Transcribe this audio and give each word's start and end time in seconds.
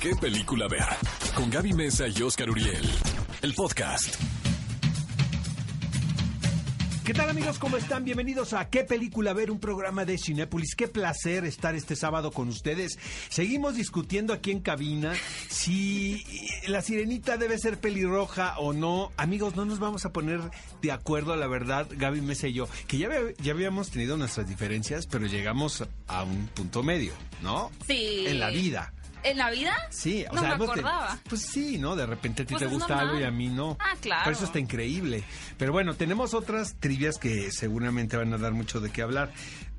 ¿Qué 0.00 0.14
película 0.14 0.68
ver? 0.68 0.84
Con 1.34 1.50
Gaby 1.50 1.72
Mesa 1.72 2.06
y 2.08 2.22
Oscar 2.22 2.50
Uriel. 2.50 2.88
El 3.42 3.54
podcast. 3.54 4.14
¿Qué 7.04 7.14
tal 7.14 7.30
amigos? 7.30 7.58
¿Cómo 7.58 7.76
están? 7.76 8.04
Bienvenidos 8.04 8.52
a 8.52 8.68
¿Qué 8.68 8.82
película 8.82 9.32
ver? 9.32 9.50
Un 9.50 9.60
programa 9.60 10.04
de 10.04 10.18
Cinépolis. 10.18 10.74
Qué 10.74 10.88
placer 10.88 11.44
estar 11.44 11.74
este 11.74 11.96
sábado 11.96 12.30
con 12.32 12.48
ustedes. 12.48 12.98
Seguimos 13.28 13.76
discutiendo 13.76 14.32
aquí 14.32 14.50
en 14.50 14.60
cabina 14.60 15.14
si 15.48 16.24
la 16.66 16.82
sirenita 16.82 17.36
debe 17.36 17.58
ser 17.58 17.78
pelirroja 17.78 18.58
o 18.58 18.72
no. 18.72 19.12
Amigos, 19.16 19.56
no 19.56 19.64
nos 19.64 19.78
vamos 19.78 20.04
a 20.04 20.12
poner 20.12 20.40
de 20.82 20.92
acuerdo, 20.92 21.36
la 21.36 21.46
verdad, 21.46 21.86
Gaby 21.90 22.20
Mesa 22.20 22.48
y 22.48 22.54
yo, 22.54 22.68
que 22.86 22.98
ya, 22.98 23.08
ya 23.40 23.52
habíamos 23.52 23.90
tenido 23.90 24.16
nuestras 24.16 24.48
diferencias, 24.48 25.06
pero 25.06 25.26
llegamos 25.26 25.84
a 26.08 26.24
un 26.24 26.48
punto 26.48 26.82
medio, 26.82 27.12
¿no? 27.40 27.70
Sí. 27.86 28.24
En 28.26 28.40
la 28.40 28.50
vida. 28.50 28.92
¿En 29.26 29.38
la 29.38 29.50
vida? 29.50 29.74
Sí, 29.90 30.24
o 30.30 30.34
no 30.34 30.40
sea, 30.40 30.50
me 30.50 30.54
hemos 30.56 30.66
te- 30.74 30.80
acordaba. 30.80 31.18
pues 31.28 31.42
sí, 31.42 31.78
¿no? 31.78 31.96
De 31.96 32.06
repente 32.06 32.42
a 32.42 32.46
ti 32.46 32.54
Pues 32.54 32.62
te 32.64 32.68
gusta 32.72 32.94
normal. 32.94 33.08
algo 33.08 33.20
y 33.20 33.24
a 33.24 33.30
mí 33.30 33.48
no. 33.48 33.76
Ah, 33.80 33.94
claro. 34.00 34.22
Pero 34.24 34.36
eso 34.36 34.44
está 34.44 34.58
increíble. 34.60 35.24
Pero 35.58 35.72
bueno, 35.72 35.94
tenemos 35.94 36.32
otras 36.32 36.76
trivias 36.78 37.18
que 37.18 37.50
seguramente 37.50 38.16
van 38.16 38.32
a 38.32 38.38
dar 38.38 38.52
mucho 38.52 38.80
de 38.80 38.90
qué 38.90 39.02
hablar. 39.02 39.32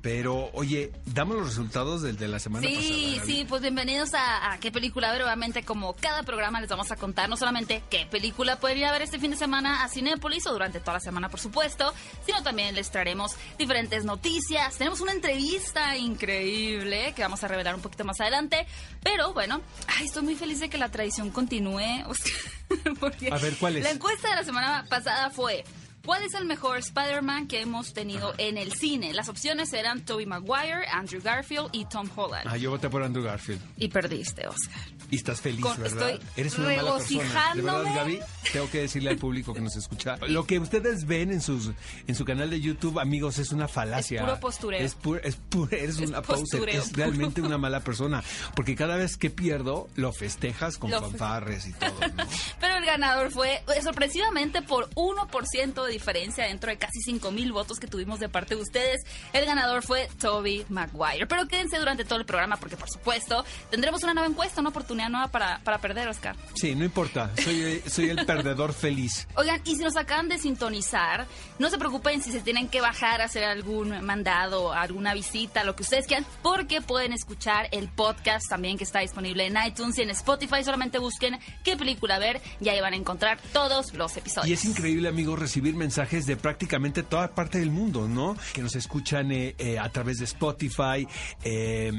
Pero, 0.08 0.48
oye, 0.54 0.90
damos 1.04 1.36
los 1.36 1.48
resultados 1.48 2.00
del 2.00 2.16
de 2.16 2.28
la 2.28 2.38
semana 2.38 2.66
pasada. 2.66 2.82
Sí, 2.82 3.20
sí, 3.26 3.44
pues 3.46 3.60
bienvenidos 3.60 4.14
a, 4.14 4.52
a 4.52 4.58
qué 4.58 4.72
película 4.72 5.12
ver. 5.12 5.22
Obviamente, 5.22 5.64
como 5.64 5.92
cada 5.92 6.22
programa 6.22 6.62
les 6.62 6.70
vamos 6.70 6.90
a 6.90 6.96
contar 6.96 7.28
no 7.28 7.36
solamente 7.36 7.82
qué 7.90 8.06
película 8.10 8.58
pueden 8.58 8.78
ir 8.78 8.86
a 8.86 8.92
ver 8.92 9.02
este 9.02 9.18
fin 9.18 9.32
de 9.32 9.36
semana 9.36 9.84
a 9.84 9.88
Cinépolis 9.90 10.46
o 10.46 10.52
durante 10.52 10.80
toda 10.80 10.94
la 10.94 11.00
semana, 11.00 11.28
por 11.28 11.40
supuesto, 11.40 11.92
sino 12.24 12.42
también 12.42 12.74
les 12.74 12.90
traeremos 12.90 13.32
diferentes 13.58 14.06
noticias. 14.06 14.78
Tenemos 14.78 15.02
una 15.02 15.12
entrevista 15.12 15.94
increíble 15.98 17.12
que 17.14 17.20
vamos 17.20 17.44
a 17.44 17.48
revelar 17.48 17.74
un 17.74 17.82
poquito 17.82 18.06
más 18.06 18.18
adelante. 18.18 18.66
Pero 19.02 19.34
bueno, 19.34 19.60
ay, 19.88 20.06
estoy 20.06 20.22
muy 20.22 20.36
feliz 20.36 20.58
de 20.60 20.70
que 20.70 20.78
la 20.78 20.88
tradición 20.88 21.28
continúe. 21.28 21.82
A 23.30 23.38
ver, 23.38 23.56
¿cuál 23.56 23.76
es? 23.76 23.84
La 23.84 23.90
encuesta 23.90 24.30
de 24.30 24.36
la 24.36 24.44
semana 24.44 24.86
pasada 24.88 25.28
fue. 25.28 25.64
¿Cuál 26.08 26.22
es 26.22 26.32
el 26.32 26.46
mejor 26.46 26.78
Spider-Man 26.78 27.48
que 27.48 27.60
hemos 27.60 27.92
tenido 27.92 28.32
en 28.38 28.56
el 28.56 28.72
cine? 28.72 29.12
Las 29.12 29.28
opciones 29.28 29.74
eran 29.74 30.06
Tobey 30.06 30.24
Maguire, 30.24 30.86
Andrew 30.90 31.20
Garfield 31.22 31.68
y 31.72 31.84
Tom 31.84 32.08
Holland. 32.16 32.46
Ah, 32.48 32.56
yo 32.56 32.70
voté 32.70 32.88
por 32.88 33.02
Andrew 33.02 33.22
Garfield. 33.22 33.60
Y 33.76 33.88
perdiste, 33.88 34.48
Oscar. 34.48 34.78
Y 35.10 35.16
estás 35.16 35.42
feliz, 35.42 35.60
Con- 35.60 35.76
¿verdad? 35.82 36.08
estoy 36.12 36.26
Eres 36.38 36.56
una 36.56 36.68
mala 36.76 36.96
persona. 36.96 37.54
De 37.54 37.60
verdad. 37.60 37.94
Gaby, 37.94 38.20
tengo 38.54 38.70
que 38.70 38.80
decirle 38.80 39.10
al 39.10 39.18
público 39.18 39.52
que 39.52 39.60
nos 39.60 39.76
escucha. 39.76 40.16
Lo 40.28 40.46
que 40.46 40.58
ustedes 40.58 41.04
ven 41.06 41.30
en 41.30 41.42
sus 41.42 41.72
en 42.06 42.14
su 42.14 42.24
canal 42.24 42.48
de 42.48 42.60
YouTube, 42.62 42.98
amigos, 43.00 43.38
es 43.38 43.52
una 43.52 43.68
falacia. 43.68 44.20
Es 44.20 44.24
puro 44.26 44.40
postureo. 44.40 44.80
Es 44.80 44.98
pu- 44.98 45.20
es 45.22 45.38
pu- 45.50 45.68
eres 45.70 45.98
Es 46.00 46.08
una 46.08 46.22
postureo 46.22 46.80
Es 46.82 46.90
realmente 46.94 47.42
puro. 47.42 47.48
una 47.48 47.58
mala 47.58 47.80
persona. 47.80 48.24
Porque 48.56 48.74
cada 48.74 48.96
vez 48.96 49.18
que 49.18 49.28
pierdo, 49.28 49.90
lo 49.94 50.14
festejas 50.14 50.78
con 50.78 50.90
fanfarres 50.90 51.66
y 51.66 51.72
todo, 51.74 51.90
¿no? 52.16 52.24
Pero 52.60 52.77
el 52.78 52.86
ganador 52.86 53.30
fue 53.30 53.62
eh, 53.74 53.82
sorpresivamente 53.82 54.62
por 54.62 54.88
1% 54.90 55.84
de 55.84 55.92
diferencia 55.92 56.44
dentro 56.44 56.70
de 56.70 56.78
casi 56.78 57.00
5 57.04 57.30
mil 57.30 57.52
votos 57.52 57.78
que 57.78 57.86
tuvimos 57.86 58.20
de 58.20 58.28
parte 58.28 58.54
de 58.54 58.62
ustedes. 58.62 59.02
El 59.32 59.44
ganador 59.44 59.82
fue 59.82 60.08
Toby 60.20 60.64
Maguire. 60.68 61.26
Pero 61.26 61.46
quédense 61.46 61.78
durante 61.78 62.04
todo 62.04 62.18
el 62.18 62.24
programa 62.24 62.56
porque, 62.56 62.76
por 62.76 62.88
supuesto, 62.88 63.44
tendremos 63.70 64.02
una 64.02 64.14
nueva 64.14 64.28
encuesta, 64.28 64.60
una 64.60 64.70
oportunidad 64.70 65.08
nueva 65.08 65.28
para, 65.28 65.60
para 65.64 65.78
perder, 65.78 66.08
Oscar. 66.08 66.36
Sí, 66.54 66.74
no 66.74 66.84
importa. 66.84 67.30
Soy, 67.42 67.82
soy 67.86 68.10
el 68.10 68.24
perdedor 68.24 68.72
feliz. 68.72 69.26
Oigan, 69.34 69.60
y 69.64 69.76
si 69.76 69.82
nos 69.82 69.96
acaban 69.96 70.28
de 70.28 70.38
sintonizar, 70.38 71.26
no 71.58 71.70
se 71.70 71.78
preocupen 71.78 72.22
si 72.22 72.32
se 72.32 72.40
tienen 72.40 72.68
que 72.68 72.80
bajar 72.80 73.20
a 73.20 73.24
hacer 73.24 73.44
algún 73.44 74.04
mandado, 74.04 74.72
alguna 74.72 75.14
visita, 75.14 75.64
lo 75.64 75.74
que 75.74 75.82
ustedes 75.82 76.06
quieran, 76.06 76.26
porque 76.42 76.80
pueden 76.80 77.12
escuchar 77.12 77.68
el 77.72 77.88
podcast 77.88 78.48
también 78.48 78.78
que 78.78 78.84
está 78.84 79.00
disponible 79.00 79.46
en 79.46 79.56
iTunes 79.66 79.98
y 79.98 80.02
en 80.02 80.10
Spotify. 80.10 80.62
Solamente 80.64 80.98
busquen 80.98 81.38
qué 81.64 81.76
película 81.76 82.18
ver 82.18 82.40
y 82.60 82.68
ahí 82.68 82.77
van 82.80 82.94
a 82.94 82.96
encontrar 82.96 83.38
todos 83.52 83.94
los 83.94 84.16
episodios. 84.16 84.48
Y 84.48 84.52
es 84.52 84.64
increíble, 84.64 85.08
amigos, 85.08 85.38
recibir 85.38 85.74
mensajes 85.74 86.26
de 86.26 86.36
prácticamente 86.36 87.02
toda 87.02 87.34
parte 87.34 87.58
del 87.58 87.70
mundo, 87.70 88.08
¿no? 88.08 88.36
Que 88.52 88.62
nos 88.62 88.76
escuchan 88.76 89.30
eh, 89.32 89.54
eh, 89.58 89.78
a 89.78 89.88
través 89.90 90.18
de 90.18 90.24
Spotify. 90.24 91.06
eh, 91.42 91.92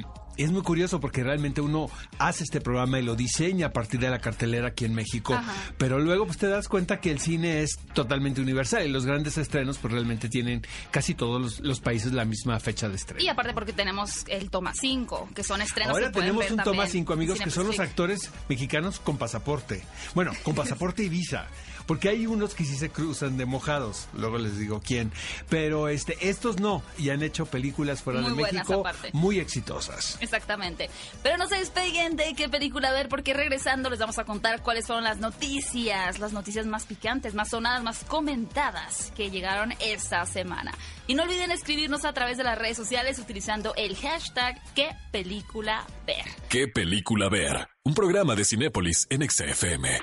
es 0.44 0.52
muy 0.52 0.62
curioso 0.62 1.00
porque 1.00 1.24
realmente 1.24 1.62
uno 1.62 1.90
hace 2.18 2.44
este 2.44 2.62
programa 2.62 3.00
y 3.00 3.04
lo 3.04 3.16
diseña 3.16 3.68
a 3.68 3.74
partir 3.74 4.00
de 4.00 4.10
la 4.10 4.20
cartelera 4.20 4.70
aquí 4.70 4.86
en 4.86 4.94
México, 4.94 5.34
Ajá. 5.34 5.54
pero 5.78 6.00
luego 6.00 6.26
pues 6.26 6.38
te 6.38 6.48
das 6.48 6.68
cuenta 6.68 7.00
que 7.00 7.12
el 7.12 7.20
cine 7.20 7.62
es 7.62 7.78
totalmente 7.94 8.42
universal 8.42 8.86
y 8.86 8.90
los 8.90 9.06
grandes 9.06 9.38
estrenos 9.38 9.78
pues 9.78 9.94
realmente 9.94 10.30
tienen 10.30 10.62
casi 10.92 11.14
todos 11.14 11.42
los, 11.42 11.60
los 11.60 11.80
países 11.80 12.14
la 12.14 12.26
misma 12.26 12.60
fecha 12.60 12.90
de 12.90 12.96
estreno. 12.96 13.24
Y 13.24 13.28
aparte 13.28 13.54
porque 13.54 13.74
tenemos 13.74 14.26
el 14.28 14.50
Toma 14.50 14.74
5, 14.74 15.30
que 15.36 15.44
son 15.44 15.62
estrenos 15.62 15.94
Ahora 15.94 16.08
que 16.08 16.20
tenemos 16.20 16.44
ver 16.44 16.54
un 16.54 16.64
toma 16.64 16.88
5 16.88 17.14
amigos 17.14 17.40
que 17.40 17.50
son 17.50 17.68
los 17.68 17.80
actores 17.80 18.32
mexicanos 18.48 19.00
con 19.00 19.18
pasaporte. 19.18 19.84
Bueno, 20.14 20.32
con 20.44 20.56
pasaporte 20.56 21.04
y 21.04 21.10
visa. 21.10 21.48
Porque 21.90 22.10
hay 22.10 22.28
unos 22.28 22.54
que 22.54 22.66
sí 22.66 22.76
se 22.76 22.92
cruzan 22.92 23.38
de 23.38 23.48
mojados, 23.48 24.10
luego 24.14 24.38
les 24.38 24.60
digo 24.60 24.80
quién. 24.80 25.12
Pero 25.50 25.88
este, 25.88 26.30
estos 26.30 26.60
no, 26.60 26.84
y 27.00 27.10
han 27.10 27.24
hecho 27.24 27.48
películas 27.48 28.04
fuera 28.04 28.22
Muy 28.22 28.30
de 28.30 28.54
México 28.54 28.84
muy 29.14 29.40
exitosas. 29.40 30.20
Exactamente. 30.30 30.92
Pero 31.24 31.38
no 31.38 31.48
se 31.48 31.56
despeguen 31.56 32.16
de 32.16 32.36
qué 32.36 32.50
película 32.50 32.92
ver, 32.92 33.10
porque 33.10 33.34
regresando 33.34 33.90
les 33.90 33.98
vamos 33.98 34.20
a 34.20 34.26
contar 34.26 34.62
cuáles 34.62 34.86
fueron 34.86 35.04
las 35.04 35.18
noticias, 35.18 36.20
las 36.20 36.34
noticias 36.34 36.68
más 36.68 36.86
picantes, 36.86 37.34
más 37.34 37.50
sonadas, 37.50 37.82
más 37.82 38.04
comentadas 38.04 39.12
que 39.18 39.32
llegaron 39.32 39.74
esta 39.80 40.24
semana. 40.28 40.72
Y 41.08 41.16
no 41.16 41.24
olviden 41.24 41.50
escribirnos 41.50 42.06
a 42.06 42.14
través 42.14 42.38
de 42.38 42.44
las 42.44 42.60
redes 42.60 42.78
sociales 42.78 43.18
utilizando 43.18 43.74
el 43.76 43.96
hashtag 43.96 44.62
qué 44.76 44.92
película 45.12 45.84
ver. 46.06 46.26
¿Qué 46.48 46.68
película 46.68 47.28
ver? 47.28 47.68
Un 47.84 47.96
programa 47.96 48.36
de 48.36 48.46
Cinépolis 48.46 49.08
en 49.10 49.28
XFM. 49.28 50.00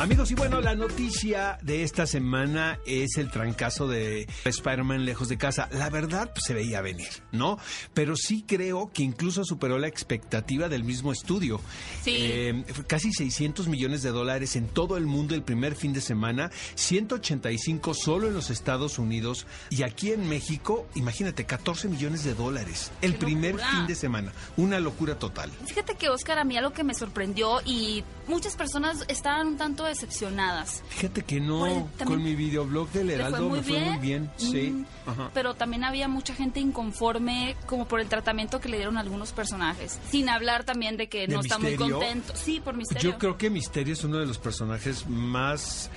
Amigos, 0.00 0.30
y 0.30 0.34
bueno, 0.34 0.62
la 0.62 0.74
noticia 0.74 1.58
de 1.60 1.82
esta 1.82 2.06
semana 2.06 2.78
es 2.86 3.18
el 3.18 3.30
trancazo 3.30 3.86
de 3.86 4.26
Spider-Man 4.46 5.04
lejos 5.04 5.28
de 5.28 5.36
casa. 5.36 5.68
La 5.72 5.90
verdad, 5.90 6.30
pues, 6.32 6.44
se 6.46 6.54
veía 6.54 6.80
venir, 6.80 7.10
¿no? 7.32 7.58
Pero 7.92 8.16
sí 8.16 8.42
creo 8.48 8.90
que 8.94 9.02
incluso 9.02 9.44
superó 9.44 9.78
la 9.78 9.88
expectativa 9.88 10.70
del 10.70 10.84
mismo 10.84 11.12
estudio. 11.12 11.60
Sí. 12.02 12.16
Eh, 12.18 12.64
casi 12.86 13.12
600 13.12 13.68
millones 13.68 14.02
de 14.02 14.10
dólares 14.10 14.56
en 14.56 14.68
todo 14.68 14.96
el 14.96 15.04
mundo 15.04 15.34
el 15.34 15.42
primer 15.42 15.74
fin 15.74 15.92
de 15.92 16.00
semana, 16.00 16.50
185 16.76 17.92
solo 17.92 18.28
en 18.28 18.32
los 18.32 18.48
Estados 18.48 18.98
Unidos 18.98 19.46
y 19.68 19.82
aquí 19.82 20.12
en 20.12 20.26
México, 20.26 20.86
imagínate, 20.94 21.44
14 21.44 21.88
millones 21.88 22.24
de 22.24 22.32
dólares 22.32 22.90
el 23.02 23.12
¡Qué 23.12 23.18
primer 23.18 23.56
fin 23.56 23.86
de 23.86 23.94
semana. 23.94 24.32
Una 24.56 24.80
locura 24.80 25.18
total. 25.18 25.50
Fíjate 25.66 25.96
que 25.96 26.08
Oscar, 26.08 26.38
a 26.38 26.44
mí 26.44 26.56
algo 26.56 26.72
que 26.72 26.84
me 26.84 26.94
sorprendió 26.94 27.60
y 27.66 28.02
muchas 28.28 28.56
personas 28.56 29.04
estaban 29.08 29.46
un 29.46 29.56
tanto 29.58 29.89
decepcionadas. 29.90 30.82
Fíjate 30.88 31.22
que 31.22 31.40
no, 31.40 31.66
el- 31.66 31.84
también- 31.98 32.06
con 32.08 32.22
mi 32.22 32.34
videoblog 32.34 32.90
del 32.92 33.08
¿Le 33.08 33.14
Heraldo 33.14 33.50
me 33.50 33.62
fue 33.62 33.78
muy 33.80 33.98
bien, 33.98 34.30
sí. 34.36 34.70
Mm, 34.70 34.86
Ajá. 35.06 35.30
Pero 35.34 35.54
también 35.54 35.84
había 35.84 36.08
mucha 36.08 36.34
gente 36.34 36.58
inconforme 36.60 37.56
como 37.66 37.86
por 37.86 38.00
el 38.00 38.06
tratamiento 38.08 38.60
que 38.60 38.68
le 38.68 38.76
dieron 38.78 38.96
a 38.96 39.00
algunos 39.00 39.32
personajes. 39.32 39.98
Sin 40.10 40.28
hablar 40.28 40.64
también 40.64 40.96
de 40.96 41.08
que 41.08 41.26
¿De 41.26 41.34
no 41.34 41.40
está 41.40 41.58
muy 41.58 41.70
Misterio? 41.72 41.98
contento. 41.98 42.32
Sí, 42.36 42.60
por 42.60 42.76
misterio. 42.76 43.12
Yo 43.12 43.18
creo 43.18 43.36
que 43.38 43.50
Misterio 43.50 43.92
es 43.92 44.04
uno 44.04 44.18
de 44.18 44.26
los 44.26 44.38
personajes 44.38 45.06
más 45.08 45.90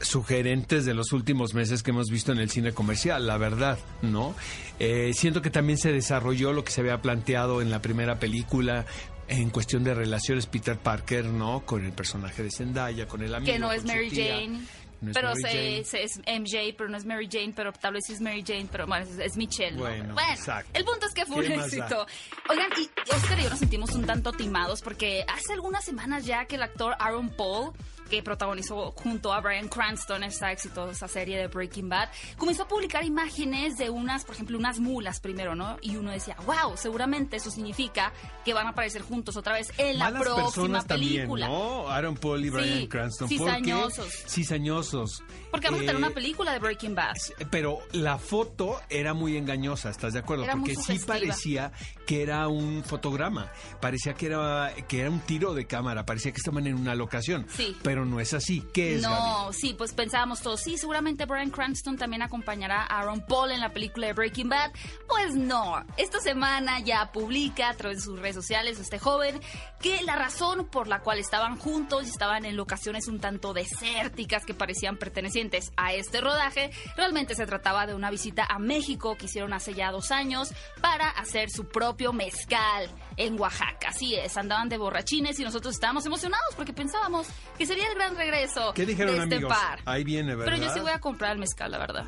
sugerentes 0.00 0.84
de 0.84 0.92
los 0.94 1.12
últimos 1.12 1.54
meses 1.54 1.82
que 1.82 1.90
hemos 1.90 2.10
visto 2.10 2.30
en 2.32 2.38
el 2.38 2.50
cine 2.50 2.72
comercial, 2.72 3.26
la 3.26 3.38
verdad, 3.38 3.78
¿no? 4.02 4.34
Eh, 4.78 5.12
siento 5.14 5.40
que 5.40 5.48
también 5.50 5.78
se 5.78 5.90
desarrolló 5.90 6.52
lo 6.52 6.64
que 6.64 6.70
se 6.70 6.82
había 6.82 7.00
planteado 7.00 7.62
en 7.62 7.70
la 7.70 7.80
primera 7.80 8.18
película 8.18 8.84
en 9.28 9.50
cuestión 9.50 9.82
de 9.84 9.94
relaciones 9.94 10.46
Peter 10.46 10.76
Parker, 10.78 11.24
¿no? 11.26 11.64
Con 11.66 11.84
el 11.84 11.92
personaje 11.92 12.42
de 12.42 12.50
Zendaya, 12.50 13.06
con 13.06 13.22
el 13.22 13.34
amigo. 13.34 13.52
que 13.52 13.58
no 13.58 13.72
es 13.72 13.84
Mary 13.84 14.08
tía. 14.10 14.34
Jane. 14.34 14.60
No 14.98 15.10
es 15.10 15.14
pero 15.14 15.28
Mary 15.28 15.42
se, 15.42 15.48
Jane. 15.48 15.84
se- 15.84 16.02
es 16.04 16.18
MJ, 16.40 16.74
pero 16.78 16.88
no 16.88 16.96
es 16.96 17.04
Mary 17.04 17.28
Jane, 17.30 17.52
pero 17.54 17.70
tal 17.72 17.92
vez 17.94 18.04
sí 18.06 18.14
es 18.14 18.20
Mary 18.22 18.42
Jane, 18.46 18.66
pero 18.72 18.86
bueno, 18.86 19.04
es, 19.04 19.18
es 19.18 19.36
Michelle. 19.36 19.72
¿no? 19.76 19.82
Bueno, 19.82 20.14
exacto. 20.30 20.70
el 20.72 20.84
punto 20.84 21.06
es 21.06 21.12
que 21.12 21.26
fue 21.26 21.44
un 21.44 21.52
éxito. 21.52 22.06
Oigan, 22.48 22.70
y 22.78 22.88
Oscar 23.14 23.38
y 23.38 23.42
yo 23.42 23.50
nos 23.50 23.58
sentimos 23.58 23.90
un 23.92 24.06
tanto 24.06 24.32
timados 24.32 24.80
porque 24.80 25.24
hace 25.28 25.52
algunas 25.52 25.84
semanas 25.84 26.24
ya 26.24 26.46
que 26.46 26.56
el 26.56 26.62
actor 26.62 26.94
Aaron 26.98 27.28
Paul 27.28 27.72
que 28.10 28.22
protagonizó 28.22 28.92
junto 28.92 29.32
a 29.32 29.40
Brian 29.40 29.68
Cranston 29.68 30.24
esta 30.24 30.52
exitosa 30.52 31.08
serie 31.08 31.38
de 31.38 31.46
Breaking 31.48 31.88
Bad, 31.88 32.08
comenzó 32.36 32.62
a 32.64 32.68
publicar 32.68 33.04
imágenes 33.04 33.76
de 33.76 33.90
unas, 33.90 34.24
por 34.24 34.34
ejemplo, 34.34 34.58
unas 34.58 34.78
mulas 34.78 35.20
primero, 35.20 35.54
¿no? 35.54 35.76
Y 35.82 35.96
uno 35.96 36.10
decía, 36.10 36.36
wow, 36.46 36.76
seguramente 36.76 37.36
eso 37.36 37.50
significa 37.50 38.12
que 38.44 38.54
van 38.54 38.66
a 38.66 38.70
aparecer 38.70 39.02
juntos 39.02 39.36
otra 39.36 39.54
vez 39.54 39.72
en 39.78 39.98
la 39.98 40.04
Malas 40.10 40.22
próxima 40.22 40.44
personas 40.46 40.84
película. 40.84 41.46
también, 41.46 41.62
¿no? 41.68 41.88
Aaron 41.88 42.16
Paul 42.16 42.44
y 42.44 42.50
Brian 42.50 42.78
Sí, 42.80 42.88
Cranston. 42.88 43.28
cizañosos. 43.28 43.96
¿Por 44.06 44.24
qué? 44.24 44.30
Cizañosos. 44.30 45.22
Porque 45.50 45.66
vamos 45.68 45.78
a 45.80 45.86
tener 45.86 45.94
Eh, 45.94 45.98
una 45.98 46.10
película 46.10 46.52
de 46.52 46.58
Breaking 46.58 46.94
Bad. 46.94 47.14
Pero 47.50 47.78
la 47.92 48.18
foto 48.18 48.80
era 48.88 49.14
muy 49.14 49.36
engañosa, 49.36 49.90
¿estás 49.90 50.12
de 50.12 50.18
acuerdo? 50.20 50.44
Era 50.44 50.54
Porque 50.56 50.74
sí 50.76 50.98
parecía 51.06 51.72
que 52.06 52.22
era 52.22 52.46
un 52.48 52.84
fotograma, 52.84 53.50
parecía 53.80 54.14
que 54.14 54.26
era, 54.26 54.72
que 54.88 55.00
era 55.00 55.10
un 55.10 55.20
tiro 55.20 55.54
de 55.54 55.66
cámara, 55.66 56.04
parecía 56.06 56.32
que 56.32 56.38
estaban 56.38 56.66
en 56.66 56.74
una 56.74 56.94
locación. 56.94 57.46
Sí. 57.48 57.76
Pero 57.82 57.95
Pero 57.96 58.04
no 58.04 58.20
es 58.20 58.34
así. 58.34 58.60
¿Qué 58.74 58.96
es, 58.96 59.02
No, 59.02 59.50
sí, 59.54 59.72
pues 59.72 59.94
pensábamos 59.94 60.42
todos, 60.42 60.60
sí, 60.60 60.76
seguramente 60.76 61.24
Brian 61.24 61.48
Cranston 61.48 61.96
también 61.96 62.20
acompañará 62.20 62.82
a 62.82 62.98
Aaron 62.98 63.24
Paul 63.26 63.52
en 63.52 63.60
la 63.60 63.72
película 63.72 64.08
de 64.08 64.12
Breaking 64.12 64.50
Bad. 64.50 64.72
Pues 65.08 65.34
no, 65.34 65.82
esta 65.96 66.20
semana 66.20 66.80
ya 66.80 67.10
publica 67.10 67.70
a 67.70 67.74
través 67.74 68.00
de 68.00 68.04
sus 68.04 68.18
redes 68.18 68.34
sociales 68.34 68.78
este 68.78 68.98
joven 68.98 69.40
que 69.80 70.02
la 70.02 70.14
razón 70.14 70.68
por 70.68 70.88
la 70.88 71.00
cual 71.00 71.18
estaban 71.18 71.56
juntos 71.56 72.06
y 72.06 72.10
estaban 72.10 72.44
en 72.44 72.54
locaciones 72.54 73.08
un 73.08 73.18
tanto 73.18 73.54
desérticas 73.54 74.44
que 74.44 74.52
parecían 74.52 74.98
pertenecientes 74.98 75.72
a 75.78 75.94
este 75.94 76.20
rodaje, 76.20 76.72
realmente 76.98 77.34
se 77.34 77.46
trataba 77.46 77.86
de 77.86 77.94
una 77.94 78.10
visita 78.10 78.44
a 78.46 78.58
México 78.58 79.16
que 79.16 79.24
hicieron 79.24 79.54
hace 79.54 79.72
ya 79.72 79.90
dos 79.90 80.10
años 80.10 80.52
para 80.82 81.08
hacer 81.08 81.48
su 81.48 81.64
propio 81.64 82.12
mezcal 82.12 82.90
en 83.16 83.38
Oaxaca. 83.40 83.88
Así 83.88 84.14
es, 84.14 84.36
andaban 84.36 84.68
de 84.68 84.78
borrachines 84.78 85.38
y 85.38 85.44
nosotros 85.44 85.74
estábamos 85.74 86.04
emocionados 86.06 86.54
porque 86.56 86.72
pensábamos 86.72 87.26
que 87.56 87.66
sería 87.66 87.88
el 87.88 87.94
gran 87.94 88.16
regreso 88.16 88.72
¿Qué 88.74 88.86
dijeron, 88.86 89.16
de 89.16 89.22
este 89.24 89.34
amigos? 89.36 89.54
par. 89.56 89.80
Ahí 89.84 90.04
viene, 90.04 90.34
¿verdad? 90.34 90.52
Pero 90.52 90.64
yo 90.66 90.72
sí 90.72 90.80
voy 90.80 90.92
a 90.92 91.00
comprar 91.00 91.32
el 91.32 91.38
mezcal, 91.38 91.70
la 91.70 91.78
verdad. 91.78 92.04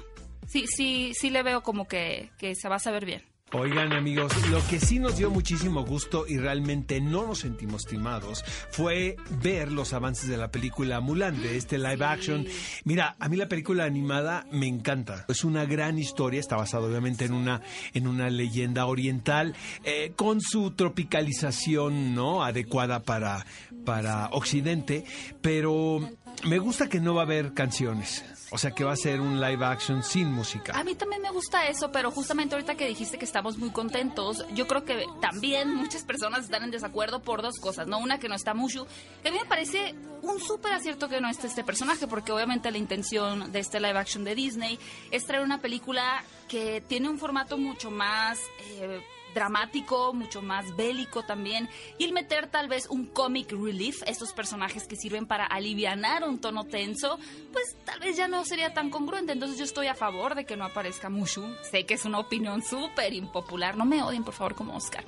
Sí, 0.46 0.64
sí, 0.66 1.12
sí 1.14 1.30
le 1.30 1.42
veo 1.42 1.62
como 1.62 1.86
que, 1.86 2.30
que 2.38 2.54
se 2.54 2.68
va 2.68 2.76
a 2.76 2.80
saber 2.80 3.04
bien. 3.04 3.24
Oigan 3.52 3.94
amigos, 3.94 4.30
lo 4.50 4.60
que 4.68 4.78
sí 4.78 4.98
nos 4.98 5.16
dio 5.16 5.30
muchísimo 5.30 5.82
gusto 5.82 6.26
y 6.28 6.36
realmente 6.36 7.00
no 7.00 7.26
nos 7.26 7.38
sentimos 7.38 7.86
timados 7.86 8.44
fue 8.70 9.16
ver 9.42 9.72
los 9.72 9.94
avances 9.94 10.28
de 10.28 10.36
la 10.36 10.50
película 10.50 11.00
Mulan, 11.00 11.40
de 11.40 11.56
este 11.56 11.78
live 11.78 12.04
action. 12.04 12.46
Mira, 12.84 13.16
a 13.18 13.28
mí 13.30 13.38
la 13.38 13.48
película 13.48 13.84
animada 13.84 14.46
me 14.52 14.66
encanta. 14.66 15.24
Es 15.28 15.44
una 15.44 15.64
gran 15.64 15.98
historia, 15.98 16.40
está 16.40 16.56
basada 16.56 16.86
obviamente 16.86 17.24
en 17.24 17.32
una, 17.32 17.62
en 17.94 18.06
una 18.06 18.28
leyenda 18.28 18.84
oriental, 18.84 19.54
eh, 19.82 20.12
con 20.14 20.42
su 20.42 20.72
tropicalización 20.72 22.14
no 22.14 22.44
adecuada 22.44 23.02
para, 23.02 23.46
para 23.86 24.26
Occidente, 24.32 25.06
pero 25.40 26.00
me 26.46 26.58
gusta 26.58 26.90
que 26.90 27.00
no 27.00 27.14
va 27.14 27.22
a 27.22 27.24
haber 27.24 27.54
canciones. 27.54 28.22
O 28.50 28.58
sea 28.58 28.70
que 28.70 28.82
va 28.84 28.92
a 28.92 28.96
ser 28.96 29.20
un 29.20 29.40
live 29.40 29.64
action 29.64 30.02
sin 30.02 30.32
música. 30.32 30.72
A 30.78 30.82
mí 30.84 30.94
también 30.94 31.20
me 31.20 31.30
gusta 31.30 31.66
eso, 31.66 31.92
pero 31.92 32.10
justamente 32.10 32.54
ahorita 32.54 32.76
que 32.76 32.86
dijiste 32.86 33.18
que 33.18 33.24
estamos 33.24 33.58
muy 33.58 33.70
contentos, 33.70 34.44
yo 34.54 34.66
creo 34.66 34.84
que 34.84 35.04
también 35.20 35.74
muchas 35.74 36.04
personas 36.04 36.44
están 36.44 36.62
en 36.64 36.70
desacuerdo 36.70 37.20
por 37.20 37.42
dos 37.42 37.58
cosas, 37.58 37.86
¿no? 37.86 37.98
Una 37.98 38.18
que 38.18 38.28
no 38.28 38.34
está 38.34 38.54
Mushu, 38.54 38.86
que 39.22 39.28
a 39.28 39.32
mí 39.32 39.38
me 39.38 39.46
parece 39.46 39.94
un 40.22 40.40
súper 40.40 40.72
acierto 40.72 41.08
que 41.08 41.20
no 41.20 41.28
esté 41.28 41.46
este 41.46 41.62
personaje, 41.64 42.06
porque 42.06 42.32
obviamente 42.32 42.70
la 42.70 42.78
intención 42.78 43.52
de 43.52 43.58
este 43.58 43.80
live 43.80 43.98
action 43.98 44.24
de 44.24 44.34
Disney 44.34 44.78
es 45.10 45.26
traer 45.26 45.42
una 45.42 45.60
película 45.60 46.24
que 46.48 46.80
tiene 46.80 47.08
un 47.08 47.18
formato 47.18 47.58
mucho 47.58 47.90
más... 47.90 48.38
eh, 48.70 49.02
dramático, 49.38 50.12
mucho 50.12 50.42
más 50.42 50.74
bélico 50.76 51.22
también, 51.22 51.68
y 51.96 52.04
el 52.04 52.12
meter 52.12 52.48
tal 52.48 52.66
vez 52.66 52.88
un 52.88 53.06
comic 53.06 53.52
relief, 53.52 54.02
estos 54.06 54.32
personajes 54.32 54.88
que 54.88 54.96
sirven 54.96 55.26
para 55.26 55.46
alivianar 55.46 56.24
un 56.24 56.40
tono 56.40 56.64
tenso, 56.64 57.20
pues 57.52 57.76
tal 57.84 58.00
vez 58.00 58.16
ya 58.16 58.26
no 58.26 58.44
sería 58.44 58.74
tan 58.74 58.90
congruente. 58.90 59.32
Entonces 59.32 59.56
yo 59.56 59.64
estoy 59.64 59.86
a 59.86 59.94
favor 59.94 60.34
de 60.34 60.44
que 60.44 60.56
no 60.56 60.64
aparezca 60.64 61.08
Mushu. 61.08 61.44
Sé 61.70 61.86
que 61.86 61.94
es 61.94 62.04
una 62.04 62.18
opinión 62.18 62.62
súper 62.62 63.12
impopular, 63.12 63.76
no 63.76 63.84
me 63.84 64.02
odien 64.02 64.24
por 64.24 64.34
favor 64.34 64.56
como 64.56 64.76
Oscar. 64.76 65.04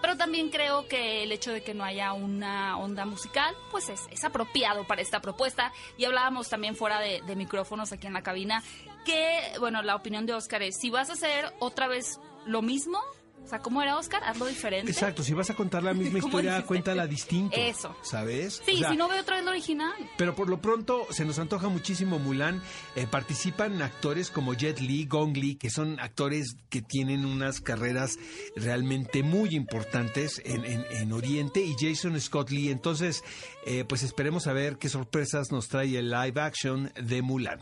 Pero 0.00 0.16
también 0.16 0.50
creo 0.50 0.86
que 0.88 1.22
el 1.22 1.32
hecho 1.32 1.52
de 1.52 1.62
que 1.62 1.74
no 1.74 1.84
haya 1.84 2.12
una 2.12 2.76
onda 2.76 3.04
musical, 3.04 3.54
pues 3.70 3.88
es, 3.88 4.00
es 4.10 4.24
apropiado 4.24 4.84
para 4.84 5.00
esta 5.00 5.20
propuesta. 5.20 5.72
Y 5.96 6.04
hablábamos 6.04 6.48
también 6.48 6.76
fuera 6.76 7.00
de, 7.00 7.20
de 7.22 7.36
micrófonos 7.36 7.92
aquí 7.92 8.06
en 8.06 8.12
la 8.12 8.22
cabina, 8.22 8.62
que, 9.04 9.52
bueno, 9.60 9.82
la 9.82 9.94
opinión 9.96 10.26
de 10.26 10.34
Oscar 10.34 10.62
es, 10.62 10.76
si 10.80 10.90
vas 10.90 11.10
a 11.10 11.12
hacer 11.12 11.52
otra 11.60 11.86
vez 11.86 12.18
lo 12.46 12.62
mismo, 12.62 12.98
o 13.44 13.48
sea, 13.48 13.58
¿cómo 13.60 13.82
era 13.82 13.98
Oscar? 13.98 14.22
Hazlo 14.24 14.46
diferente. 14.46 14.90
Exacto, 14.90 15.22
si 15.22 15.34
vas 15.34 15.50
a 15.50 15.54
contar 15.54 15.82
la 15.82 15.92
misma 15.94 16.20
¿Cómo 16.20 16.38
historia, 16.38 16.62
cuéntala 16.64 17.06
distinto. 17.06 17.56
Eso. 17.58 17.94
¿Sabes? 18.02 18.62
Sí, 18.64 18.76
O 18.76 18.78
sea, 18.78 18.90
si 18.90 18.96
no 18.96 19.08
veo 19.08 19.20
otra 19.20 19.36
vez 19.36 19.44
lo 19.44 19.50
original. 19.50 19.92
Pero 20.16 20.34
por 20.34 20.48
lo 20.48 20.60
pronto 20.60 21.06
se 21.10 21.24
nos 21.24 21.38
antoja 21.38 21.68
muchísimo 21.68 22.18
Mulan. 22.18 22.62
Eh, 22.96 23.06
participan 23.10 23.82
actores 23.82 24.30
como 24.30 24.54
Jet 24.54 24.80
Li, 24.80 25.06
Gong 25.06 25.36
Li, 25.36 25.56
que 25.56 25.70
son 25.70 25.98
actores 26.00 26.56
que 26.70 26.82
tienen 26.82 27.24
unas 27.26 27.60
carreras 27.60 28.18
realmente 28.56 29.22
muy 29.22 29.54
importantes 29.54 30.40
en, 30.44 30.64
en- 30.64 30.86
en 30.90 31.12
Oriente, 31.12 31.60
y 31.62 31.74
Jason 31.78 32.18
Scott 32.20 32.50
Lee. 32.50 32.70
Entonces, 32.70 33.22
eh, 33.66 33.84
pues 33.88 34.02
esperemos 34.02 34.46
a 34.46 34.52
ver 34.52 34.78
qué 34.78 34.88
sorpresas 34.88 35.50
nos 35.50 35.68
trae 35.68 35.98
el 35.98 36.10
live 36.10 36.40
action 36.40 36.92
de 37.00 37.22
Mulan. 37.22 37.60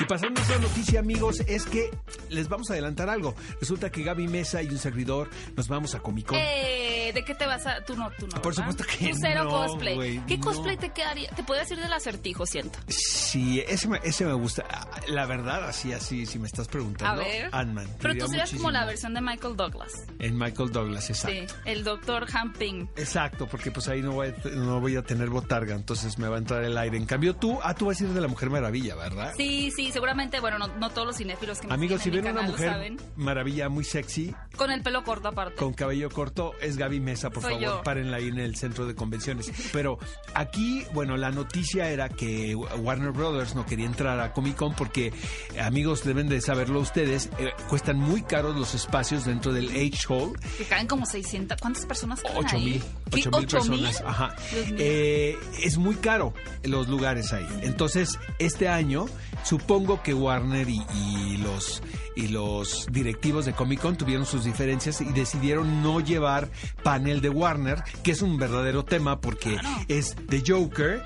Y 0.00 0.04
pasando 0.04 0.40
a 0.40 0.44
otra 0.44 0.58
noticia, 0.58 1.00
amigos, 1.00 1.40
es 1.46 1.64
que 1.66 1.90
les 2.28 2.48
vamos 2.48 2.70
a 2.70 2.72
adelantar 2.74 3.08
algo. 3.08 3.34
Resulta 3.60 3.90
que 3.90 4.02
Gaby 4.02 4.26
Mesa 4.26 4.62
y 4.62 4.68
un 4.68 4.78
servidor 4.78 5.11
nos 5.56 5.68
vamos 5.68 5.94
a 5.94 6.00
Comic 6.00 6.26
Con. 6.26 6.38
Eh, 6.38 7.10
¿De 7.14 7.24
qué 7.24 7.34
te 7.34 7.46
vas 7.46 7.66
a...? 7.66 7.84
Tú 7.84 7.94
no, 7.96 8.10
tú 8.18 8.26
no, 8.26 8.40
Por 8.40 8.54
¿verdad? 8.54 8.70
supuesto 8.70 8.84
que 8.98 9.10
Tú 9.12 9.18
cero 9.20 9.44
no, 9.44 9.50
cosplay. 9.50 10.22
¿Qué 10.26 10.38
no. 10.38 10.44
cosplay 10.44 10.76
te 10.76 10.90
quedaría? 10.90 11.28
Te 11.30 11.42
podrías 11.42 11.70
ir 11.70 11.78
del 11.78 11.92
acertijo, 11.92 12.46
siento. 12.46 12.78
Sí, 12.88 13.62
ese 13.66 13.88
me, 13.88 14.00
ese 14.02 14.24
me 14.24 14.32
gusta. 14.34 14.64
Ah, 14.68 14.86
La 15.08 15.26
verdad, 15.26 15.64
así, 15.68 15.92
así, 15.92 16.26
si 16.26 16.38
me 16.38 16.46
estás 16.46 16.68
preguntando. 16.68 17.22
A 17.22 17.24
ver. 17.24 17.48
Ant-Man. 17.52 17.86
Pero 18.00 18.14
tú 18.16 18.28
serías 18.28 18.50
como 18.52 18.70
la 18.70 18.84
versión 18.86 19.14
de 19.14 19.20
Michael 19.20 19.56
Douglas. 19.56 19.92
En 20.18 20.36
Michael 20.38 20.70
Douglas, 20.72 21.10
exacto. 21.10 21.36
Sí, 21.54 21.54
el 21.64 21.84
doctor 21.84 22.26
Hamping. 22.32 22.88
Exacto, 22.96 23.46
porque 23.46 23.70
pues 23.70 23.88
ahí 23.88 24.00
no 24.02 24.12
voy, 24.12 24.28
a, 24.28 24.48
no 24.50 24.80
voy 24.80 24.96
a 24.96 25.02
tener 25.02 25.28
botarga, 25.28 25.74
entonces 25.74 26.18
me 26.18 26.28
va 26.28 26.36
a 26.36 26.38
entrar 26.38 26.62
el 26.64 26.76
aire. 26.78 26.96
En 26.96 27.06
cambio 27.06 27.34
tú, 27.36 27.58
ah, 27.62 27.74
tú 27.74 27.86
vas 27.86 28.00
a 28.00 28.04
ir 28.04 28.10
de 28.10 28.20
la 28.20 28.28
Mujer 28.28 28.50
Maravilla, 28.50 28.94
¿verdad? 28.96 29.32
Sí, 29.36 29.70
sí, 29.74 29.90
seguramente, 29.92 30.40
bueno, 30.40 30.58
no, 30.58 30.68
no 30.68 30.90
todos 30.90 31.06
los 31.08 31.16
cinéfilos 31.16 31.60
que 31.60 31.66
me 31.68 31.74
Amigos, 31.74 32.02
si 32.02 32.10
ven 32.10 32.26
una 32.26 32.42
mujer 32.42 32.70
saben. 32.70 32.96
maravilla 33.16 33.68
muy 33.68 33.84
sexy, 33.84 34.34
Con 34.56 34.70
el 34.70 34.82
pelo 34.82 35.01
corto 35.02 35.28
aparte. 35.28 35.56
con 35.56 35.72
cabello 35.72 36.10
corto, 36.10 36.52
es 36.60 36.76
Gaby 36.76 37.00
Mesa, 37.00 37.30
por 37.30 37.42
Soy 37.42 37.54
favor, 37.54 37.66
yo. 37.78 37.82
párenla 37.82 38.18
ahí 38.18 38.28
en 38.28 38.38
el 38.38 38.56
centro 38.56 38.86
de 38.86 38.94
convenciones. 38.94 39.50
Pero 39.72 39.98
aquí, 40.34 40.84
bueno, 40.92 41.16
la 41.16 41.30
noticia 41.30 41.90
era 41.90 42.08
que 42.08 42.54
Warner 42.54 43.10
Brothers 43.12 43.54
no 43.54 43.66
quería 43.66 43.86
entrar 43.86 44.20
a 44.20 44.32
Comic 44.32 44.56
Con 44.56 44.74
porque, 44.74 45.12
amigos, 45.60 46.04
deben 46.04 46.28
de 46.28 46.40
saberlo 46.40 46.80
ustedes, 46.80 47.30
eh, 47.38 47.52
cuestan 47.68 47.96
muy 47.98 48.22
caros 48.22 48.56
los 48.56 48.74
espacios 48.74 49.24
dentro 49.24 49.52
del 49.52 49.68
H 49.70 50.06
Hall. 50.08 50.32
Que 50.58 50.64
caen 50.64 50.86
como 50.86 51.06
600. 51.06 51.58
¿Cuántas 51.60 51.86
personas 51.86 52.20
caben 52.22 52.38
8 52.44 52.56
ahí? 52.56 52.64
mil, 52.64 52.82
¿Qué? 53.10 53.28
8 53.28 53.30
mil 53.30 53.44
¿Ocho 53.44 53.64
mil? 53.64 53.80
personas. 53.84 54.02
Ajá. 54.06 54.36
Eh, 54.78 55.38
es 55.62 55.78
muy 55.78 55.96
caro 55.96 56.32
los 56.64 56.88
lugares 56.88 57.32
ahí. 57.32 57.46
Entonces, 57.62 58.18
este 58.38 58.68
año, 58.68 59.06
supongo 59.44 60.02
que 60.02 60.14
Warner 60.14 60.68
y, 60.68 60.82
y 60.94 61.36
los 61.38 61.82
y 62.16 62.28
los 62.28 62.86
directivos 62.90 63.44
de 63.44 63.52
Comic 63.52 63.80
Con 63.80 63.96
tuvieron 63.96 64.26
sus 64.26 64.44
diferencias 64.44 65.00
y 65.00 65.12
decidieron 65.12 65.82
no 65.82 66.00
llevar 66.00 66.48
panel 66.82 67.20
de 67.20 67.28
Warner, 67.28 67.82
que 68.02 68.12
es 68.12 68.22
un 68.22 68.38
verdadero 68.38 68.84
tema 68.84 69.20
porque 69.20 69.58
es 69.88 70.16
The 70.28 70.42
Joker. 70.46 71.02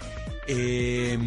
Eh, 0.49 1.19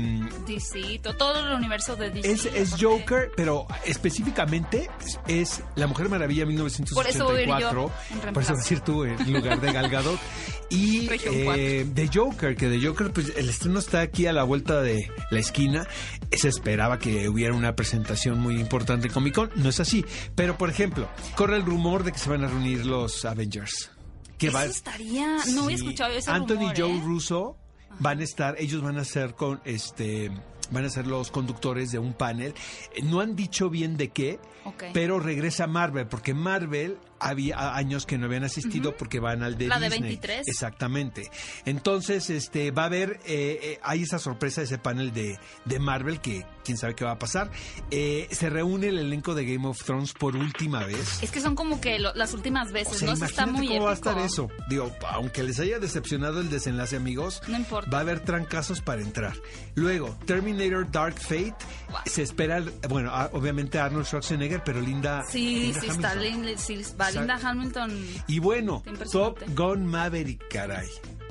DC, 0.48 1.00
to- 1.04 1.16
todo 1.16 1.40
el 1.48 1.54
universo 1.54 1.96
de 1.96 2.10
DC. 2.12 2.52
es. 2.60 2.76
Joker, 2.80 3.32
pero 3.36 3.68
específicamente 3.86 4.90
es, 5.06 5.20
es 5.28 5.64
La 5.76 5.88
Mujer 5.88 6.10
Maravilla 6.10 6.46
Por 6.94 7.08
eso 7.08 7.26
voy 7.26 7.44
a 7.44 7.46
1984. 7.46 7.92
decir 8.56 8.80
tú 8.82 9.04
en 9.04 9.34
lugar 9.34 9.60
de 9.62 9.72
Gal 9.72 9.90
Gadot. 9.90 10.20
Y 10.70 11.10
eh, 11.12 11.88
The 11.96 12.10
Joker, 12.14 12.56
que 12.56 12.68
The 12.70 12.86
Joker, 12.86 13.12
pues 13.12 13.34
el 13.36 13.50
estreno 13.50 13.80
está 13.80 14.02
aquí 14.02 14.28
a 14.28 14.34
la 14.34 14.44
vuelta 14.44 14.82
de 14.82 15.10
la 15.32 15.40
esquina. 15.40 15.88
Se 16.32 16.48
esperaba 16.48 17.00
que 17.00 17.28
hubiera 17.28 17.56
una 17.56 17.76
presentación 17.76 18.40
muy 18.40 18.60
importante 18.60 19.08
en 19.08 19.14
Comic 19.14 19.34
Con. 19.36 19.50
No 19.56 19.70
es 19.70 19.80
así. 19.80 20.06
Pero, 20.36 20.58
por 20.58 20.70
ejemplo, 20.70 21.10
corre 21.36 21.56
el 21.58 21.66
rumor 21.66 22.04
de 22.04 22.12
que 22.12 22.20
se 22.20 22.30
van 22.30 22.44
a 22.44 22.48
reunir 22.48 22.86
los 22.86 23.26
Avengers. 23.26 23.90
Que 24.38 24.48
Eso 24.48 24.58
va- 24.58 24.66
estaría. 24.66 25.38
No 25.54 25.64
había 25.64 25.78
Sí. 25.78 25.84
escuchado 25.86 26.14
ese 26.14 26.30
Anthony 26.32 26.56
rumor, 26.60 26.74
Joe 26.80 26.96
¿eh? 26.98 27.02
Russo 27.04 27.58
van 28.00 28.20
a 28.20 28.24
estar, 28.24 28.56
ellos 28.60 28.82
van 28.82 28.98
a 28.98 29.04
ser 29.06 29.34
con 29.36 29.60
este 29.66 30.32
van 30.72 30.86
a 30.86 30.90
ser 30.90 31.08
los 31.08 31.32
conductores 31.32 31.92
de 31.92 31.98
un 32.00 32.14
panel. 32.14 32.54
Eh, 32.96 33.02
No 33.04 33.22
han 33.22 33.36
dicho 33.36 33.70
bien 33.70 33.98
de 33.98 34.10
qué, 34.10 34.40
pero 34.94 35.20
regresa 35.20 35.66
Marvel, 35.66 36.08
porque 36.08 36.34
Marvel 36.34 36.98
había 37.20 37.76
años 37.76 38.06
que 38.06 38.18
no 38.18 38.26
habían 38.26 38.44
asistido 38.44 38.96
porque 38.96 39.20
van 39.20 39.44
al 39.44 39.58
de 39.58 39.68
La 39.68 39.80
de 39.80 39.90
Disney. 39.90 40.02
23. 40.18 40.48
Exactamente. 40.48 41.30
Entonces, 41.66 42.30
este 42.30 42.72
va 42.72 42.84
a 42.84 42.86
haber, 42.88 43.20
eh, 43.26 43.60
eh, 43.62 43.80
hay 43.84 44.04
esa 44.04 44.20
sorpresa, 44.20 44.62
ese 44.62 44.78
panel 44.78 45.14
de, 45.14 45.38
de 45.66 45.80
Marvel 45.80 46.20
que 46.22 46.46
quién 46.64 46.78
sabe 46.78 46.96
qué 46.96 47.04
va 47.06 47.12
a 47.12 47.20
pasar. 47.20 47.50
Eh, 47.92 48.28
se 48.32 48.50
reúne 48.50 48.88
el 48.88 49.00
elenco 49.00 49.34
de 49.36 49.46
Game 49.46 49.68
of 49.68 49.84
Thrones 49.84 50.14
por 50.14 50.36
última 50.36 50.86
vez. 50.86 51.22
Es 51.24 51.32
que 51.32 51.42
son 51.42 51.56
como 51.56 51.82
que 51.82 52.00
lo- 52.00 52.14
las 52.14 52.34
últimas 52.34 52.70
O 52.70 52.74
veces, 52.74 52.98
sea, 53.00 53.08
¿no? 53.08 53.14
Está 53.14 53.26
imagínate 53.44 53.52
muy 53.52 53.68
cómo 53.68 53.86
va 53.86 53.92
a 53.92 53.96
estar 53.96 54.18
eso. 54.20 54.50
Digo, 54.70 54.92
aunque 55.10 55.44
les 55.44 55.60
haya 55.60 55.80
decepcionado 55.80 56.40
el 56.42 56.50
desenlace, 56.50 56.96
amigos, 56.96 57.42
No 57.48 57.58
importa. 57.58 57.90
va 57.90 57.98
a 58.00 58.02
haber 58.02 58.20
trancazos 58.22 58.82
para 58.82 59.02
entrar. 59.02 59.34
Luego, 59.76 60.18
Terminator 60.26 60.90
Dark 60.92 61.20
Fate, 61.20 61.56
se 62.06 62.22
espera, 62.24 62.64
bueno, 62.90 63.12
obviamente 63.34 63.80
Arnold 63.80 64.06
Schwarzenegger, 64.06 64.64
pero 64.64 64.82
Linda. 64.82 65.24
Sí, 65.30 65.62
Linda 65.62 65.82
sí, 65.82 65.88
está 65.88 66.12
Hamilton. 66.12 66.46
Lin- 66.46 66.58
sí, 66.58 66.82
va 67.00 67.09
Linda 67.12 67.40
Hamilton. 67.42 68.08
Y 68.28 68.40
bueno, 68.40 68.84
Top. 69.12 69.40
Gun 69.56 69.86
Maverick, 69.86 70.48
caray. 70.50 70.88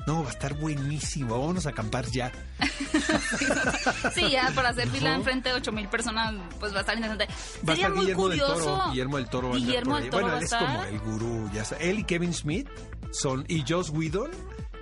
No, 0.07 0.23
va 0.23 0.31
a 0.31 0.33
estar 0.33 0.55
buenísimo. 0.55 1.39
Vámonos 1.39 1.67
a 1.67 1.71
acampar 1.71 2.07
ya. 2.07 2.33
Sí, 4.15 4.31
ya 4.31 4.51
para 4.55 4.71
hacer 4.71 4.89
fila 4.89 5.15
enfrente 5.15 5.51
de 5.51 5.55
8 5.57 5.71
mil 5.73 5.89
personas, 5.89 6.35
pues 6.59 6.73
va 6.73 6.79
a 6.79 6.81
estar 6.81 6.97
interesante. 6.97 7.27
Va 7.27 7.75
Sería 7.75 7.75
estar 7.75 7.91
muy 7.91 8.01
Guillermo 8.01 8.29
del 8.29 8.41
curioso. 8.41 8.65
Toro. 8.65 8.91
Guillermo 8.91 9.17
del 9.19 9.29
Toro 9.29 9.53
Guillermo 9.53 9.97
del. 10.01 10.11
Toro 10.11 10.23
Bueno, 10.23 10.29
va 10.29 10.39
él 10.39 10.45
a 10.45 10.47
es 10.47 10.55
como 10.55 10.83
el 10.85 10.99
gurú, 11.01 11.51
ya 11.53 11.63
está. 11.63 11.77
Él 11.77 11.99
y 11.99 12.05
Kevin 12.05 12.33
Smith 12.33 12.69
son, 13.11 13.45
y 13.49 13.65
Joss 13.69 13.91
Whedon 13.91 14.31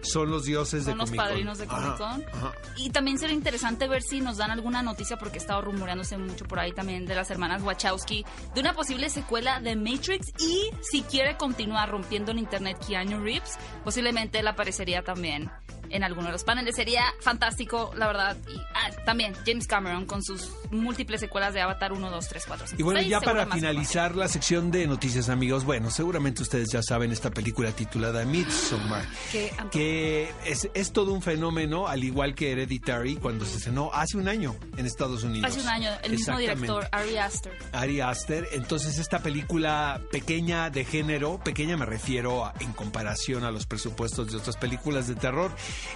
son 0.06 0.30
los 0.30 0.44
dioses 0.44 0.84
de 0.84 0.92
Son 0.92 0.98
los 0.98 1.10
Comic 1.10 1.20
Con. 1.20 1.28
padrinos 1.28 1.58
de 1.58 1.66
Comic 1.66 1.96
Con. 1.96 2.24
ajá. 2.32 2.52
Y 2.76 2.90
también 2.90 3.18
sería 3.18 3.34
interesante 3.34 3.88
ver 3.88 4.02
si 4.02 4.20
nos 4.20 4.36
dan 4.36 4.50
alguna 4.50 4.82
noticia, 4.82 5.16
porque 5.16 5.38
he 5.38 5.40
estado 5.40 5.62
rumoreándose 5.62 6.16
mucho 6.18 6.44
por 6.46 6.58
ahí 6.58 6.72
también 6.72 7.06
de 7.06 7.14
las 7.14 7.30
hermanas 7.30 7.62
Wachowski, 7.62 8.24
de 8.54 8.60
una 8.60 8.72
posible 8.74 9.10
secuela 9.10 9.60
de 9.60 9.76
Matrix 9.76 10.32
y 10.38 10.70
si 10.82 11.02
quiere 11.02 11.36
continuar 11.36 11.90
rompiendo 11.90 12.32
en 12.32 12.38
internet 12.38 12.78
Keanu 12.86 13.20
Reeves, 13.22 13.58
posiblemente 13.84 14.38
él 14.38 14.48
aparecería 14.48 15.02
también 15.02 15.50
en 15.90 16.04
alguno 16.04 16.26
de 16.26 16.32
los 16.32 16.44
paneles. 16.44 16.74
Sería 16.76 17.04
fantástico, 17.20 17.92
la 17.96 18.06
verdad. 18.06 18.36
Y 18.48 18.56
ah, 18.74 18.90
también 19.04 19.34
James 19.46 19.66
Cameron 19.66 20.06
con 20.06 20.22
sus 20.22 20.50
múltiples 20.70 21.20
secuelas 21.20 21.54
de 21.54 21.60
Avatar 21.60 21.92
1, 21.92 22.10
2, 22.10 22.28
3, 22.28 22.44
4, 22.46 22.66
5. 22.68 22.80
Y 22.80 22.82
bueno, 22.82 23.00
6, 23.00 23.10
ya 23.10 23.20
para 23.20 23.46
más 23.46 23.54
finalizar 23.54 24.14
la 24.16 24.28
sección 24.28 24.70
de 24.70 24.86
noticias, 24.86 25.28
amigos, 25.28 25.64
bueno, 25.64 25.90
seguramente 25.90 26.42
ustedes 26.42 26.68
ya 26.72 26.82
saben 26.82 27.12
esta 27.12 27.30
película 27.30 27.70
titulada 27.72 28.24
Midsommar, 28.24 29.04
Que- 29.32 29.52
que 29.70 30.32
es, 30.44 30.68
es 30.74 30.92
todo 30.92 31.12
un 31.12 31.22
fenómeno, 31.22 31.86
al 31.88 32.04
igual 32.04 32.34
que 32.34 32.52
Hereditary, 32.52 33.16
cuando 33.16 33.44
se 33.44 33.56
estrenó 33.58 33.90
hace 33.92 34.16
un 34.16 34.28
año 34.28 34.56
en 34.76 34.86
Estados 34.86 35.22
Unidos. 35.24 35.50
Hace 35.50 35.60
un 35.60 35.68
año, 35.68 35.90
el 36.02 36.12
mismo 36.12 36.38
director, 36.38 36.88
Ari 36.92 37.16
Aster. 37.18 37.52
Ari 37.72 38.00
Aster. 38.00 38.48
Entonces, 38.52 38.98
esta 38.98 39.20
película 39.20 40.00
pequeña 40.10 40.70
de 40.70 40.84
género, 40.84 41.38
pequeña 41.42 41.76
me 41.76 41.86
refiero 41.86 42.44
a- 42.44 42.54
en 42.60 42.72
comparación 42.72 43.44
a 43.44 43.50
los 43.50 43.66
presupuestos 43.66 44.30
de 44.30 44.38
otras 44.38 44.56
películas 44.56 45.06
de 45.08 45.14
terror, 45.14 45.50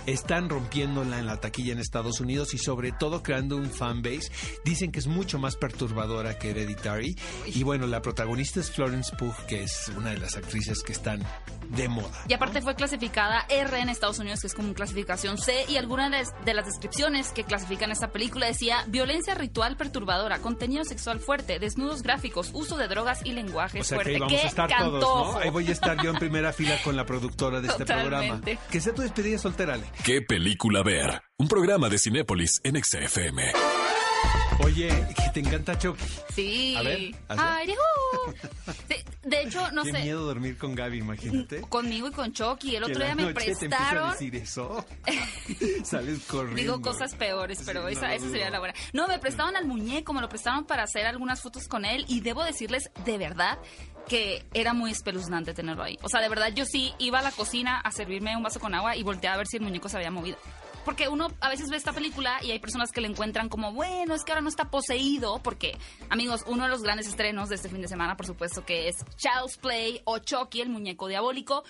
están 0.07 0.49
rompiéndola 0.49 1.19
en 1.19 1.27
la 1.27 1.39
taquilla 1.41 1.73
en 1.73 1.79
Estados 1.79 2.21
Unidos 2.21 2.55
y 2.55 2.59
sobre 2.59 2.93
todo 2.93 3.23
creando 3.23 3.57
un 3.57 3.71
fanbase. 3.71 4.31
Dicen 4.65 4.93
que 4.93 4.99
es 4.99 5.07
mucho 5.07 5.39
más 5.39 5.57
perturbadora 5.57 6.39
que 6.39 6.51
Hereditary. 6.51 7.17
Y 7.47 7.63
bueno, 7.63 7.87
la 7.87 8.03
protagonista 8.03 8.61
es 8.61 8.71
Florence 8.71 9.15
Pugh, 9.17 9.35
que 9.47 9.63
es 9.65 9.91
una 9.97 10.11
de 10.11 10.19
las 10.19 10.37
actrices 10.37 10.83
que 10.83 10.93
están 10.93 11.25
de 11.71 11.89
moda. 11.89 12.11
Y 12.29 12.33
aparte 12.35 12.61
fue 12.63 12.75
clasificada 12.75 13.47
R 13.49 13.79
en 13.79 13.89
Estados 13.89 14.19
Unidos, 14.19 14.41
que 14.41 14.49
es 14.49 14.55
como 14.55 14.75
clasificación 14.75 15.39
C, 15.39 15.65
y 15.69 15.77
algunas 15.77 16.11
de, 16.11 16.27
de 16.45 16.55
las 16.55 16.67
descripciones 16.67 17.29
que 17.31 17.45
clasifican 17.45 17.93
esta 17.93 18.09
película 18.11 18.47
decía 18.47 18.85
violencia 18.89 19.35
ritual 19.35 19.77
perturbadora, 19.77 20.39
contenido 20.41 20.85
sexual 20.85 21.21
fuerte, 21.21 21.59
desnudos 21.59 22.03
gráficos, 22.03 22.51
uso 22.53 22.77
de 22.77 22.89
drogas 22.89 23.21
y 23.25 23.33
lenguaje 23.33 23.81
O 23.81 23.85
sea 23.85 23.99
que 23.99 24.05
fuerte. 24.05 24.15
ahí 24.15 24.19
vamos 24.21 24.33
¡Qué 24.41 24.47
a 24.47 24.49
estar 24.49 24.69
cantojo! 24.69 24.99
todos, 25.01 25.35
¿no? 25.35 25.41
Ahí 25.41 25.51
voy 25.51 25.69
a 25.69 25.73
estar 25.73 26.03
yo 26.03 26.11
en 26.11 26.17
primera 26.17 26.53
fila 26.53 26.77
con 26.83 26.97
la 26.97 27.07
productora 27.07 27.61
de 27.61 27.69
este 27.69 27.85
programa. 27.85 28.41
Que 28.71 28.81
sea 28.81 28.93
tu 28.95 29.03
despedida 29.03 29.39
soltera, 29.39 29.70
¿Qué 30.05 30.23
película 30.23 30.83
ver? 30.83 31.23
Un 31.37 31.49
programa 31.49 31.89
de 31.89 31.99
Cinépolis 31.99 32.61
en 32.65 32.83
XFM. 32.83 33.53
Oye, 34.63 34.89
que 35.17 35.31
te 35.33 35.41
encanta 35.41 35.79
Chucky. 35.79 36.05
Sí. 36.35 36.75
A 36.77 36.83
ver. 36.83 36.99
Ay. 37.29 37.73
Sí, 38.89 38.97
de 39.23 39.43
hecho, 39.43 39.71
no 39.73 39.85
Qué 39.85 39.93
sé. 39.93 40.01
miedo 40.03 40.25
dormir 40.27 40.59
con 40.59 40.75
Gaby, 40.75 40.99
imagínate. 40.99 41.63
Conmigo 41.63 42.09
y 42.09 42.11
con 42.11 42.33
Chucky. 42.33 42.77
El 42.77 42.85
otro 42.85 43.03
día 43.03 43.15
me 43.15 43.23
noche 43.23 43.35
te 43.55 43.69
prestaron. 43.69 44.09
a 44.09 44.13
decir 44.13 44.37
eso. 44.37 44.85
Sales 45.85 46.21
corriendo. 46.27 46.61
Digo 46.61 46.83
cosas 46.83 47.15
peores, 47.15 47.63
pero 47.65 47.87
Sí, 47.87 47.93
esa, 47.95 48.09
no, 48.09 48.13
esa 48.15 48.29
sería 48.29 48.51
la 48.51 48.59
buena. 48.59 48.75
No, 48.93 49.09
me 49.09 49.19
prestaron 49.19 49.57
al 49.57 49.67
muñeco, 49.67 50.13
me 50.13 50.21
lo 50.21 50.29
prestaron 50.29 50.65
para 50.67 50.83
hacer 50.83 51.07
algunas 51.07 51.41
fotos 51.41 51.67
con 51.67 51.85
él 51.87 52.05
y 52.09 52.21
debo 52.21 52.45
decirles 52.45 52.91
de 53.07 53.17
verdad 53.17 53.59
que 54.11 54.45
era 54.55 54.75
muy 54.75 54.91
espeluznante 54.91 55.55
tenerlo 55.55 55.85
ahí. 55.85 55.97
O 56.03 56.09
sea, 56.09 56.21
de 56.21 56.29
verdad 56.29 56.53
yo 56.53 56.65
sí 56.65 56.93
iba 56.99 57.21
a 57.21 57.23
la 57.23 57.31
cocina 57.31 57.79
a 57.79 57.93
servirme 57.93 58.37
un 58.37 58.43
vaso 58.43 58.59
con 58.59 58.75
agua 58.75 58.97
y 58.97 59.05
volteaba 59.05 59.35
a 59.35 59.39
ver 59.39 59.47
si 59.47 59.59
el 59.59 59.63
muñeco 59.63 59.89
se 59.89 59.99
había 59.99 60.11
movido. 60.11 60.37
Porque 60.85 61.09
uno 61.09 61.29
a 61.41 61.49
veces 61.49 61.71
ve 61.71 61.77
esta 61.77 61.93
película 61.93 62.41
y 62.43 62.51
hay 62.51 62.59
personas 62.59 62.91
que 62.91 63.01
le 63.01 63.07
encuentran 63.07 63.49
como, 63.49 63.73
bueno, 63.73 64.17
es 64.17 64.25
que 64.25 64.33
ahora 64.33 64.41
no 64.41 64.49
está 64.49 64.69
poseído, 64.69 65.41
porque, 65.45 65.79
amigos, 66.09 66.43
uno 66.49 66.65
de 66.65 66.71
los 66.71 66.83
grandes 66.83 67.07
estrenos 67.07 67.51
de 67.51 67.55
este 67.55 67.69
fin 67.69 67.83
de 67.83 67.87
semana, 67.87 68.17
por 68.17 68.27
supuesto, 68.27 68.65
que 68.65 68.89
es 68.89 68.97
Child's 69.17 69.59
Play 69.59 70.01
o 70.05 70.19
Chucky, 70.19 70.61
el 70.61 70.71
muñeco 70.71 71.07
diabólico, 71.07 71.63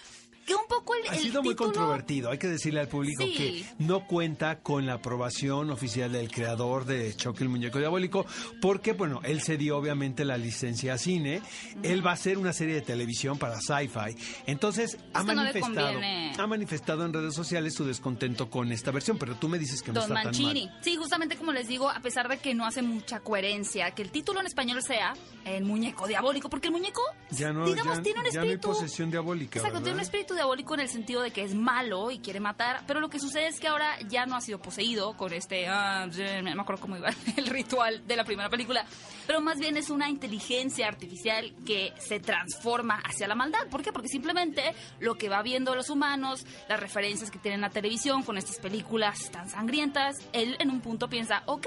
que 0.51 0.55
un 0.63 0.67
poco 0.69 0.95
el, 0.95 1.09
Ha 1.09 1.15
el 1.17 1.23
sido 1.23 1.43
muy 1.43 1.55
controvertido. 1.55 2.31
Hay 2.31 2.39
que 2.39 2.49
decirle 2.49 2.81
al 2.81 2.89
público 2.89 3.25
Sí. 3.25 3.33
que 3.35 3.65
no 3.79 4.07
cuenta 4.07 4.59
con 4.61 4.87
la 4.87 4.95
aprobación 4.95 5.71
oficial 5.71 6.13
del 6.13 6.31
creador 6.31 6.85
de 6.85 7.15
Chucky 7.17 7.43
el 7.45 7.49
Muñeco 7.49 7.79
Diabólico, 7.79 8.27
porque, 8.61 8.93
bueno, 8.93 9.21
él 9.25 9.41
se 9.43 9.57
dio 9.57 9.77
obviamente 9.77 10.25
la 10.25 10.37
licencia 10.37 10.95
a 10.95 10.99
cine. 10.99 11.43
Él 11.83 12.05
va 12.05 12.11
a 12.11 12.15
hacer 12.15 12.39
una 12.39 12.53
serie 12.53 12.75
de 12.75 12.81
televisión 12.83 13.39
para 13.39 13.61
Sci-Fi. 13.61 14.17
Entonces, 14.47 14.99
ha 15.15 15.23
no 15.23 15.35
manifestado, 15.35 16.01
ha 16.39 16.47
manifestado 16.47 17.05
en 17.05 17.13
redes 17.13 17.35
sociales 17.35 17.75
su 17.75 17.85
descontento 17.85 18.51
con 18.51 18.73
esta 18.73 18.91
versión, 18.91 19.19
pero 19.19 19.35
tú 19.37 19.49
me 19.49 19.59
dices 19.59 19.83
que 19.83 19.93
no 19.93 20.01
Don 20.01 20.11
está 20.11 20.15
tan 20.15 20.25
Mancini. 20.27 20.67
mal. 20.67 20.79
Sí, 20.83 20.97
justamente 20.97 21.37
como 21.37 21.53
les 21.53 21.69
digo, 21.69 21.89
a 21.91 22.01
pesar 22.01 22.29
de 22.29 22.39
que 22.39 22.55
no 22.55 22.67
hace 22.67 22.83
mucha 22.83 23.21
coherencia, 23.21 23.91
que 23.93 24.03
el 24.03 24.11
título 24.11 24.41
en 24.41 24.47
español 24.47 24.83
sea 24.83 25.15
El 25.45 25.65
muñeco 25.65 26.07
diabólico, 26.07 26.51
porque 26.51 26.69
el 26.69 26.73
muñeco, 26.73 27.01
Ya 27.31 27.53
no, 27.53 27.67
digamos, 27.67 27.97
ya- 27.99 28.03
tiene 28.03 28.21
un 28.21 28.27
ya 28.27 28.33
no 28.33 28.41
hay 28.43 28.49
espíritu. 28.53 28.69
posesión 28.69 29.11
diabólica, 29.11 29.59
Exacto, 29.59 29.79
tiene 29.81 29.95
un 29.95 30.01
espíritu 30.01 30.35
diabólico 30.41 30.73
en 30.73 30.81
el 30.81 30.89
sentido 30.89 31.21
de 31.21 31.33
que 31.33 31.43
es 31.43 31.55
malo 31.55 32.11
y 32.11 32.19
quiere 32.19 32.41
matar, 32.41 32.83
pero 32.87 32.99
lo 32.99 33.11
que 33.11 33.19
sucede 33.19 33.49
es 33.49 33.61
que 33.61 33.69
ahora 33.69 33.99
ya 34.09 34.25
no 34.25 34.37
ha 34.37 34.41
sido 34.41 34.59
poseído 34.59 35.15
con 35.15 35.35
este. 35.35 35.69
ah, 35.69 36.07
no 36.07 36.55
me 36.55 36.63
acuerdo 36.63 36.81
cómo 36.81 36.97
iba 36.97 37.11
el 37.37 37.47
ritual 37.47 38.07
de 38.07 38.17
la 38.17 38.25
primera 38.25 38.49
película, 38.49 38.87
pero 39.27 39.43
más 39.43 39.59
bien 39.59 39.77
es 39.77 39.91
una 39.91 40.09
inteligencia 40.09 40.89
artificial 40.89 41.53
que 41.67 41.93
se 41.99 42.21
transforma 42.21 43.03
hacia 43.05 43.29
la 43.29 43.35
maldad. 43.35 43.69
¿Por 43.71 43.83
qué? 43.83 43.93
Porque 43.93 44.09
simplemente 44.09 44.75
lo 44.99 45.17
que 45.17 45.29
va 45.29 45.43
viendo 45.43 45.75
los 45.75 45.91
humanos, 45.91 46.47
las 46.71 46.81
referencias 46.81 47.31
que 47.31 47.39
tienen 47.39 47.61
la 47.61 47.69
televisión 47.69 48.23
con 48.23 48.39
estas 48.39 48.59
películas 48.61 49.31
tan 49.31 49.51
sangrientas, 49.51 50.17
él 50.33 50.57
en 50.59 50.71
un 50.71 50.81
punto 50.81 51.11
piensa, 51.11 51.43
ok. 51.45 51.67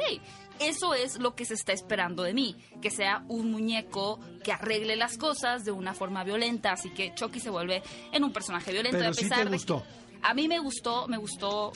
Eso 0.60 0.94
es 0.94 1.20
lo 1.20 1.36
que 1.36 1.46
se 1.46 1.56
está 1.56 1.74
esperando 1.74 2.24
de 2.24 2.34
mí, 2.34 2.56
que 2.82 2.90
sea 2.92 3.24
un 3.28 3.52
muñeco 3.52 4.20
que 4.44 4.52
arregle 4.52 4.96
las 4.96 5.18
cosas 5.18 5.66
de 5.66 5.72
una 5.72 5.94
forma 5.94 6.24
violenta, 6.24 6.72
así 6.72 6.90
que 6.92 7.14
Chucky 7.16 7.40
se 7.40 7.50
vuelve 7.50 7.82
en 8.12 8.24
un 8.24 8.32
personaje 8.32 8.72
violento. 8.72 8.98
Pero 8.98 9.10
a 9.10 9.14
sí 9.14 9.24
te 9.24 9.30
pesar 9.30 9.50
de 9.50 9.56
gustó. 9.58 9.82
que- 9.84 10.20
a 10.22 10.34
mí 10.34 10.48
me 10.48 10.60
gustó, 10.60 11.08
me 11.08 11.18
gustó. 11.18 11.74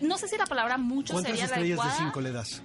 No 0.00 0.16
sé 0.18 0.28
si 0.28 0.36
la 0.36 0.46
palabra 0.46 0.78
mucho 0.78 1.14
¿Cuántas 1.14 1.32
sería 1.32 1.46
la 1.48 1.54
estrellas 1.56 1.76
de 1.78 1.82
adecuada. 1.82 1.98
cinco 2.06 2.20
le 2.20 2.32
das? 2.32 2.62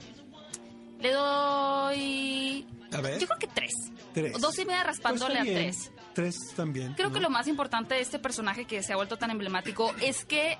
Le 0.99 1.11
doy. 1.11 2.65
A 2.93 3.01
ver. 3.01 3.19
Yo 3.19 3.27
creo 3.27 3.39
que 3.39 3.47
tres. 3.47 3.73
Tres. 4.13 4.39
Dos 4.39 4.57
y 4.59 4.65
media 4.65 4.83
Pues 4.83 4.87
raspándole 4.97 5.39
a 5.39 5.43
tres. 5.43 5.91
Tres 6.13 6.35
también. 6.55 6.93
Creo 6.93 7.11
que 7.11 7.19
lo 7.19 7.29
más 7.29 7.47
importante 7.47 7.95
de 7.95 8.01
este 8.01 8.19
personaje 8.19 8.65
que 8.65 8.81
se 8.83 8.93
ha 8.93 8.95
vuelto 8.95 9.17
tan 9.17 9.31
emblemático 9.31 9.93
es 10.01 10.23
que 10.25 10.57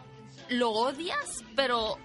lo 0.50 0.72
odias, 0.72 1.44
pero 1.56 1.98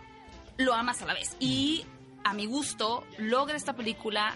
lo 0.57 0.75
amas 0.75 1.03
a 1.03 1.07
la 1.07 1.15
vez. 1.15 1.37
Y 1.41 1.85
a 2.25 2.33
mi 2.35 2.47
gusto, 2.47 3.05
logra 3.19 3.57
esta 3.57 3.75
película 3.75 4.35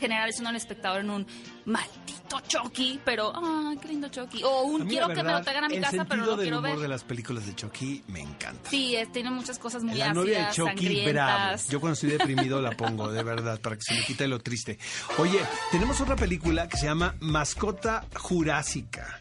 generar 0.00 0.28
eso 0.28 0.42
en 0.42 0.48
el 0.48 0.56
espectador 0.56 1.00
en 1.02 1.10
un 1.10 1.26
maldito 1.66 2.40
Chucky, 2.48 3.00
pero 3.04 3.32
¡ay, 3.34 3.76
qué 3.80 3.88
lindo 3.88 4.08
Chucky! 4.08 4.42
O 4.42 4.62
un 4.62 4.88
quiero 4.88 5.06
que 5.08 5.22
me 5.22 5.30
lo 5.32 5.40
traigan 5.42 5.64
a 5.64 5.68
mi 5.68 5.76
el 5.76 5.82
casa, 5.82 6.04
pero 6.04 6.22
no 6.22 6.26
lo 6.26 6.36
del 6.36 6.46
quiero 6.46 6.58
humor 6.58 6.70
ver. 6.72 6.80
de 6.80 6.88
las 6.88 7.04
películas 7.04 7.46
de 7.46 7.54
Chucky 7.54 8.02
me 8.08 8.20
encanta. 8.20 8.70
Sí, 8.70 8.96
es- 8.96 9.12
tiene 9.12 9.30
muchas 9.30 9.58
cosas 9.60 9.84
muy 9.84 9.94
La 9.96 10.06
ácidas, 10.06 10.16
novia 10.16 10.46
de 10.48 10.52
Chucky, 10.52 11.04
bravo. 11.06 11.62
Yo 11.70 11.80
cuando 11.80 11.94
estoy 11.94 12.10
deprimido 12.10 12.60
la 12.60 12.72
pongo, 12.72 13.12
de 13.12 13.22
verdad, 13.22 13.60
para 13.60 13.76
que 13.76 13.82
se 13.82 13.94
me 13.94 14.04
quite 14.04 14.26
lo 14.26 14.40
triste. 14.40 14.78
Oye, 15.18 15.40
tenemos 15.70 16.00
otra 16.00 16.16
película 16.16 16.66
que 16.68 16.76
se 16.76 16.86
llama 16.86 17.14
Mascota 17.20 18.04
Jurásica. 18.16 19.20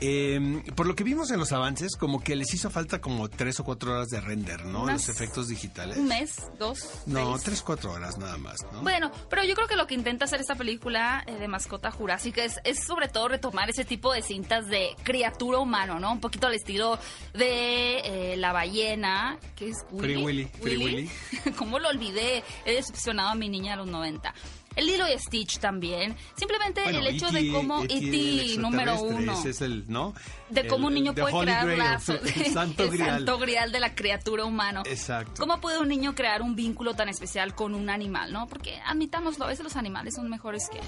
Eh, 0.00 0.62
por 0.74 0.86
lo 0.86 0.94
que 0.96 1.04
vimos 1.04 1.30
en 1.30 1.38
los 1.38 1.52
avances, 1.52 1.96
como 1.96 2.20
que 2.22 2.34
les 2.36 2.52
hizo 2.52 2.68
falta 2.68 3.00
como 3.00 3.28
tres 3.30 3.60
o 3.60 3.64
cuatro 3.64 3.92
horas 3.92 4.08
de 4.08 4.20
render, 4.20 4.64
¿no? 4.64 4.82
Unas- 4.82 5.06
Los 5.06 5.16
efectos 5.16 5.48
digitales. 5.48 5.96
Un 5.96 6.08
mes, 6.08 6.36
dos, 6.58 6.88
No, 7.06 7.32
seis. 7.34 7.44
tres, 7.44 7.62
cuatro 7.62 7.92
horas 7.92 8.18
nada 8.18 8.36
más, 8.36 8.56
¿no? 8.72 8.82
Bueno, 8.82 9.10
pero 9.30 9.44
yo 9.44 9.54
creo 9.54 9.68
que 9.68 9.76
lo 9.76 9.86
que 9.86 9.94
intenta 9.94 10.24
hacer 10.24 10.40
esta 10.40 10.56
película 10.56 11.22
eh, 11.26 11.34
de 11.36 11.48
mascota 11.48 11.90
jurásica 11.92 12.44
es, 12.44 12.60
es 12.64 12.84
sobre 12.84 13.08
todo 13.08 13.28
retomar 13.28 13.70
ese 13.70 13.84
tipo 13.84 14.12
de 14.12 14.22
cintas 14.22 14.66
de 14.68 14.90
criatura 15.04 15.58
humano, 15.58 16.00
¿no? 16.00 16.12
Un 16.12 16.20
poquito 16.20 16.48
al 16.48 16.54
estilo 16.54 16.98
de 17.32 18.32
eh, 18.32 18.36
la 18.36 18.52
ballena, 18.52 19.38
que 19.56 19.68
es 19.70 19.76
Willy. 19.92 20.14
Free 20.14 20.24
Willy, 20.24 20.44
Free 20.60 20.76
Willy. 20.76 21.10
¿Cómo 21.56 21.78
lo 21.78 21.88
olvidé? 21.88 22.42
He 22.64 22.72
decepcionado 22.74 23.30
a 23.30 23.34
mi 23.36 23.48
niña 23.48 23.74
a 23.74 23.76
los 23.76 23.86
90. 23.86 24.34
El 24.76 24.86
Lilo 24.86 25.06
y 25.08 25.18
Stitch 25.18 25.58
también. 25.58 26.16
Simplemente 26.36 26.82
Bueno, 26.82 26.98
el 26.98 27.06
hecho 27.08 27.28
E.T., 27.28 27.42
de 27.42 27.52
cómo 27.52 27.82
E.T., 27.84 27.96
el 27.96 28.60
número 28.60 29.00
uno. 29.02 29.32
Ese 29.32 29.50
es 29.50 29.60
el, 29.60 29.84
¿no? 29.88 30.14
De 30.50 30.66
cómo 30.66 30.88
un 30.88 30.94
niño 30.94 31.14
puede 31.14 31.34
Holy 31.34 31.46
crear 31.46 31.64
Grail, 31.64 31.78
lazos. 31.78 32.20
El 32.36 32.46
santo 32.52 32.84
el 32.84 32.90
grial. 32.90 33.10
santo 33.16 33.38
grial 33.38 33.72
de 33.72 33.80
la 33.80 33.94
criatura 33.94 34.44
humana. 34.44 34.82
Exacto. 34.86 35.34
¿Cómo 35.38 35.60
puede 35.60 35.78
un 35.78 35.88
niño 35.88 36.14
crear 36.14 36.42
un 36.42 36.54
vínculo 36.54 36.94
tan 36.94 37.08
especial 37.08 37.54
con 37.54 37.74
un 37.74 37.90
animal, 37.90 38.32
no? 38.32 38.46
Porque 38.46 38.78
admitámoslo, 38.86 39.44
a 39.44 39.48
veces 39.48 39.64
los 39.64 39.76
animales 39.76 40.14
son 40.14 40.28
mejores 40.28 40.68
que 40.68 40.80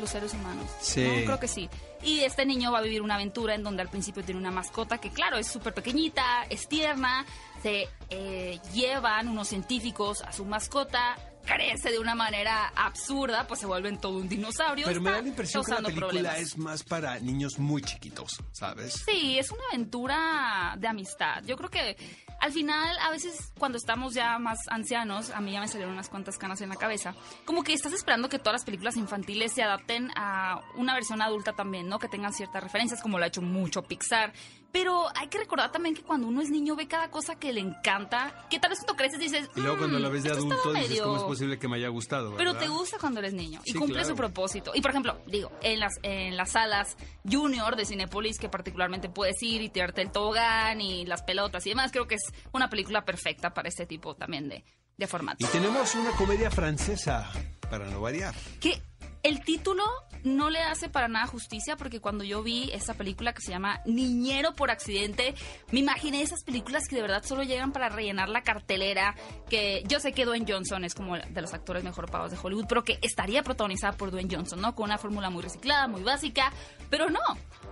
los 0.00 0.10
seres 0.10 0.32
humanos. 0.34 0.66
Sí. 0.80 1.02
¿no? 1.02 1.24
Creo 1.24 1.40
que 1.40 1.48
sí. 1.48 1.68
Y 2.02 2.20
este 2.20 2.44
niño 2.44 2.72
va 2.72 2.78
a 2.78 2.82
vivir 2.82 3.00
una 3.02 3.14
aventura 3.14 3.54
en 3.54 3.62
donde 3.62 3.82
al 3.82 3.88
principio 3.88 4.24
tiene 4.24 4.40
una 4.40 4.50
mascota 4.50 4.98
que, 4.98 5.10
claro, 5.10 5.36
es 5.38 5.46
súper 5.46 5.72
pequeñita, 5.72 6.44
es 6.50 6.66
tierna, 6.68 7.24
se 7.62 7.88
eh, 8.10 8.58
llevan 8.74 9.28
unos 9.28 9.48
científicos 9.48 10.22
a 10.22 10.32
su 10.32 10.44
mascota, 10.44 11.16
crece 11.44 11.90
de 11.90 11.98
una 11.98 12.14
manera 12.14 12.72
absurda, 12.74 13.46
pues 13.46 13.60
se 13.60 13.66
vuelven 13.66 13.98
todo 13.98 14.18
un 14.18 14.28
dinosaurio. 14.28 14.86
Pero 14.86 15.00
me 15.00 15.10
da 15.10 15.22
la 15.22 15.28
impresión 15.28 15.64
que 15.64 15.70
la 15.70 15.76
película 15.78 16.08
problemas. 16.08 16.38
es 16.38 16.58
más 16.58 16.82
para 16.82 17.18
niños 17.20 17.58
muy 17.58 17.82
chiquitos, 17.82 18.40
¿sabes? 18.52 19.04
Sí, 19.06 19.38
es 19.38 19.50
una 19.50 19.62
aventura 19.70 20.76
de 20.78 20.88
amistad. 20.88 21.42
Yo 21.44 21.56
creo 21.56 21.70
que 21.70 21.96
al 22.42 22.50
final, 22.50 22.98
a 22.98 23.10
veces 23.10 23.52
cuando 23.56 23.78
estamos 23.78 24.14
ya 24.14 24.36
más 24.40 24.58
ancianos, 24.68 25.30
a 25.30 25.40
mí 25.40 25.52
ya 25.52 25.60
me 25.60 25.68
salieron 25.68 25.94
unas 25.94 26.08
cuantas 26.08 26.38
canas 26.38 26.60
en 26.60 26.70
la 26.70 26.76
cabeza, 26.76 27.14
como 27.44 27.62
que 27.62 27.72
estás 27.72 27.92
esperando 27.92 28.28
que 28.28 28.40
todas 28.40 28.54
las 28.54 28.64
películas 28.64 28.96
infantiles 28.96 29.52
se 29.52 29.62
adapten 29.62 30.10
a 30.16 30.60
una 30.74 30.94
versión 30.94 31.22
adulta 31.22 31.52
también, 31.52 31.88
¿no? 31.88 32.00
Que 32.00 32.08
tengan 32.08 32.32
ciertas 32.32 32.60
referencias, 32.60 33.00
como 33.00 33.18
lo 33.18 33.24
ha 33.24 33.28
hecho 33.28 33.42
mucho 33.42 33.82
Pixar. 33.82 34.32
Pero 34.72 35.06
hay 35.14 35.28
que 35.28 35.36
recordar 35.38 35.70
también 35.70 35.94
que 35.94 36.02
cuando 36.02 36.26
uno 36.26 36.40
es 36.40 36.48
niño 36.50 36.74
ve 36.74 36.88
cada 36.88 37.10
cosa 37.10 37.34
que 37.36 37.52
le 37.52 37.60
encanta, 37.60 38.46
que 38.48 38.58
tal 38.58 38.70
vez 38.70 38.78
cuando 38.80 38.96
creces 38.96 39.20
dices... 39.20 39.50
Y 39.54 39.60
luego 39.60 39.76
cuando 39.76 39.98
"Mm, 39.98 40.02
la 40.02 40.08
ves 40.08 40.22
de 40.22 40.30
adulto 40.30 40.72
dices, 40.72 40.88
medio- 40.88 41.04
¿cómo 41.04 41.16
es 41.18 41.22
posible 41.24 41.58
que 41.58 41.68
me 41.68 41.76
haya 41.76 41.88
gustado? 41.88 42.34
pero 42.38 42.52
verdad? 42.54 42.66
te 42.66 42.68
gusta 42.72 42.96
cuando 42.98 43.20
eres 43.20 43.34
niño 43.34 43.60
y 43.66 43.72
Sí, 43.72 43.78
cumple 43.78 43.96
claro. 43.96 44.08
su 44.08 44.16
propósito. 44.16 44.72
Y 44.74 44.80
por 44.80 44.90
ejemplo, 44.92 45.20
digo, 45.26 45.52
en 45.62 45.78
las, 45.78 45.92
en 46.02 46.36
las 46.38 46.52
salas 46.52 46.96
junior 47.30 47.76
de 47.76 47.84
Cinepolis, 47.84 48.38
que 48.38 48.48
particularmente 48.48 49.10
puedes 49.10 49.42
ir 49.42 49.60
y 49.60 49.68
tirarte 49.68 50.00
el 50.00 50.10
tobogán 50.10 50.80
y 50.80 51.04
las 51.04 51.22
pelotas 51.22 51.66
y 51.66 51.68
demás, 51.68 51.92
creo 51.92 52.08
que 52.08 52.14
es 52.14 52.22
una 52.52 52.70
película 52.70 53.04
perfecta 53.04 53.52
para 53.52 53.68
este 53.68 53.84
tipo 53.84 54.14
también 54.14 54.48
de, 54.48 54.64
de 54.96 55.06
formato. 55.06 55.44
Y 55.44 55.48
tenemos 55.50 55.94
una 55.94 56.12
comedia 56.12 56.50
francesa, 56.50 57.30
para 57.68 57.86
no 57.90 58.00
variar. 58.00 58.34
Que 58.60 58.80
el 59.22 59.44
título 59.44 59.84
no 60.24 60.50
le 60.50 60.60
hace 60.60 60.88
para 60.88 61.08
nada 61.08 61.26
justicia 61.26 61.76
porque 61.76 62.00
cuando 62.00 62.24
yo 62.24 62.42
vi 62.42 62.70
esa 62.72 62.94
película 62.94 63.32
que 63.32 63.40
se 63.40 63.50
llama 63.50 63.80
Niñero 63.84 64.54
por 64.54 64.70
accidente, 64.70 65.34
me 65.70 65.80
imaginé 65.80 66.22
esas 66.22 66.44
películas 66.44 66.86
que 66.88 66.96
de 66.96 67.02
verdad 67.02 67.24
solo 67.24 67.42
llegan 67.42 67.72
para 67.72 67.88
rellenar 67.88 68.28
la 68.28 68.42
cartelera, 68.42 69.14
que 69.48 69.82
yo 69.88 70.00
sé 70.00 70.12
que 70.12 70.24
Dwayne 70.24 70.46
Johnson 70.48 70.84
es 70.84 70.94
como 70.94 71.16
de 71.16 71.42
los 71.42 71.54
actores 71.54 71.82
mejor 71.84 72.10
pagados 72.10 72.32
de 72.32 72.38
Hollywood, 72.40 72.66
pero 72.68 72.84
que 72.84 72.98
estaría 73.02 73.42
protagonizada 73.42 73.96
por 73.96 74.10
Dwayne 74.10 74.34
Johnson, 74.34 74.60
¿no? 74.60 74.74
Con 74.74 74.84
una 74.84 74.98
fórmula 74.98 75.30
muy 75.30 75.42
reciclada, 75.42 75.88
muy 75.88 76.02
básica, 76.02 76.52
pero 76.88 77.10
no. 77.10 77.20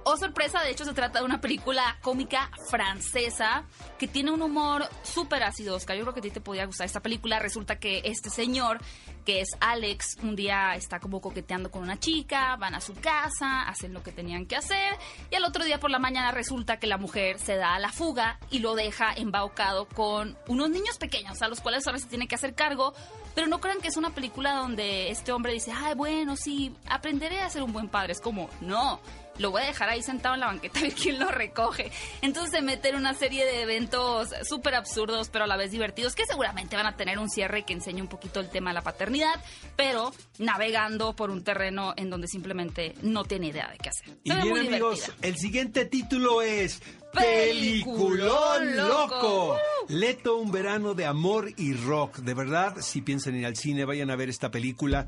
Oh, 0.04 0.16
sorpresa, 0.16 0.62
de 0.62 0.70
hecho 0.70 0.84
se 0.84 0.94
trata 0.94 1.18
de 1.18 1.24
una 1.24 1.40
película 1.40 1.98
cómica 2.00 2.50
francesa 2.68 3.64
que 3.98 4.08
tiene 4.08 4.30
un 4.30 4.40
humor 4.40 4.88
súper 5.02 5.42
ácido, 5.42 5.76
Oscar. 5.76 5.96
Yo 5.96 6.02
creo 6.04 6.14
que 6.14 6.20
a 6.20 6.22
ti 6.22 6.30
te 6.30 6.40
podría 6.40 6.64
gustar 6.64 6.86
esta 6.86 7.00
película. 7.00 7.38
Resulta 7.38 7.78
que 7.78 8.00
este 8.04 8.30
señor, 8.30 8.80
que 9.24 9.40
es 9.40 9.48
Alex, 9.60 10.16
un 10.22 10.36
día 10.36 10.74
está 10.74 11.00
como 11.00 11.20
coqueteando 11.20 11.70
con 11.70 11.82
una 11.82 12.00
chica, 12.00 12.56
van 12.56 12.74
a 12.74 12.80
su 12.80 12.94
casa, 12.94 13.68
hacen 13.68 13.92
lo 13.92 14.02
que 14.02 14.10
tenían 14.10 14.46
que 14.46 14.56
hacer 14.56 14.94
y 15.30 15.34
al 15.34 15.44
otro 15.44 15.64
día 15.64 15.78
por 15.78 15.90
la 15.90 15.98
mañana 15.98 16.32
resulta 16.32 16.78
que 16.78 16.86
la 16.86 16.96
mujer 16.96 17.38
se 17.38 17.56
da 17.56 17.74
a 17.74 17.78
la 17.78 17.92
fuga 17.92 18.38
y 18.50 18.60
lo 18.60 18.74
deja 18.74 19.12
embaucado 19.12 19.86
con 19.86 20.38
unos 20.48 20.70
niños 20.70 20.96
pequeños 20.96 21.42
a 21.42 21.48
los 21.48 21.60
cuales 21.60 21.86
ahora 21.86 21.98
se 21.98 22.06
tiene 22.06 22.26
que 22.26 22.34
hacer 22.34 22.54
cargo. 22.54 22.94
Pero 23.34 23.46
no 23.46 23.60
crean 23.60 23.80
que 23.80 23.88
es 23.88 23.96
una 23.96 24.10
película 24.10 24.54
donde 24.54 25.10
este 25.10 25.30
hombre 25.30 25.52
dice, 25.52 25.72
ay, 25.72 25.94
bueno, 25.94 26.34
sí, 26.36 26.74
aprenderé 26.88 27.40
a 27.40 27.48
ser 27.48 27.62
un 27.62 27.72
buen 27.72 27.88
padre. 27.88 28.12
Es 28.12 28.20
como, 28.20 28.50
no, 28.60 29.00
lo 29.40 29.50
voy 29.50 29.62
a 29.62 29.66
dejar 29.66 29.88
ahí 29.88 30.02
sentado 30.02 30.34
en 30.34 30.40
la 30.40 30.46
banqueta 30.46 30.78
a 30.78 30.82
ver 30.82 30.92
quién 30.94 31.18
lo 31.18 31.28
recoge. 31.30 31.90
Entonces 32.22 32.52
se 32.52 32.62
mete 32.62 32.90
en 32.90 32.96
una 32.96 33.14
serie 33.14 33.44
de 33.44 33.62
eventos 33.62 34.28
súper 34.48 34.74
absurdos, 34.74 35.28
pero 35.30 35.44
a 35.44 35.46
la 35.48 35.56
vez 35.56 35.70
divertidos, 35.70 36.14
que 36.14 36.26
seguramente 36.26 36.76
van 36.76 36.86
a 36.86 36.96
tener 36.96 37.18
un 37.18 37.28
cierre 37.28 37.64
que 37.64 37.72
enseñe 37.72 38.00
un 38.02 38.08
poquito 38.08 38.38
el 38.40 38.48
tema 38.50 38.70
de 38.70 38.74
la 38.74 38.82
paternidad, 38.82 39.42
pero 39.76 40.12
navegando 40.38 41.16
por 41.16 41.30
un 41.30 41.42
terreno 41.42 41.94
en 41.96 42.10
donde 42.10 42.28
simplemente 42.28 42.94
no 43.02 43.24
tiene 43.24 43.48
idea 43.48 43.68
de 43.70 43.78
qué 43.78 43.88
hacer. 43.88 44.18
Y 44.24 44.32
bien 44.32 44.48
muy 44.48 44.60
amigos, 44.66 45.00
divertida. 45.00 45.28
el 45.28 45.36
siguiente 45.36 45.84
título 45.86 46.42
es 46.42 46.82
Peliculón. 47.12 48.76
Loco. 48.76 49.56
Leto, 49.88 50.36
un 50.36 50.52
verano 50.52 50.94
de 50.94 51.06
amor 51.06 51.50
y 51.56 51.72
rock. 51.74 52.18
De 52.18 52.34
verdad, 52.34 52.76
si 52.80 53.00
piensan 53.02 53.36
ir 53.36 53.46
al 53.46 53.56
cine, 53.56 53.84
vayan 53.84 54.10
a 54.10 54.16
ver 54.16 54.28
esta 54.28 54.50
película. 54.50 55.06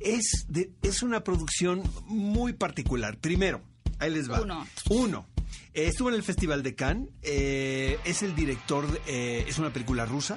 Es, 0.00 0.46
de- 0.48 0.70
es 0.82 1.02
una 1.02 1.22
producción 1.24 1.82
muy 2.06 2.52
particular. 2.54 3.18
Primero, 3.18 3.60
ahí 4.02 4.10
les 4.12 4.30
va. 4.30 4.40
Uno. 4.40 4.66
Uno. 4.90 5.26
Eh, 5.74 5.86
estuvo 5.86 6.10
en 6.10 6.16
el 6.16 6.22
Festival 6.22 6.62
de 6.62 6.74
Cannes. 6.74 7.08
eh, 7.22 7.98
es 8.04 8.22
el 8.22 8.34
director, 8.34 8.84
eh, 9.06 9.44
es 9.48 9.58
una 9.58 9.72
película 9.72 10.04
rusa. 10.04 10.36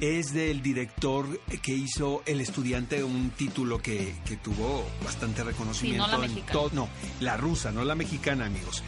Es 0.00 0.32
del 0.32 0.62
director 0.62 1.40
que 1.62 1.72
hizo 1.74 2.22
El 2.26 2.40
Estudiante, 2.40 3.02
un 3.02 3.30
título 3.30 3.78
que, 3.82 4.14
que 4.24 4.36
tuvo 4.36 4.86
bastante 5.04 5.42
reconocimiento. 5.42 6.06
la 6.06 6.26
en 6.26 6.46
todo- 6.46 6.70
no, 6.74 6.88
la 7.20 7.36
rusa, 7.36 7.72
no 7.72 7.82
la 7.84 7.96
mexicana, 7.96 8.46
amigos. 8.46 8.84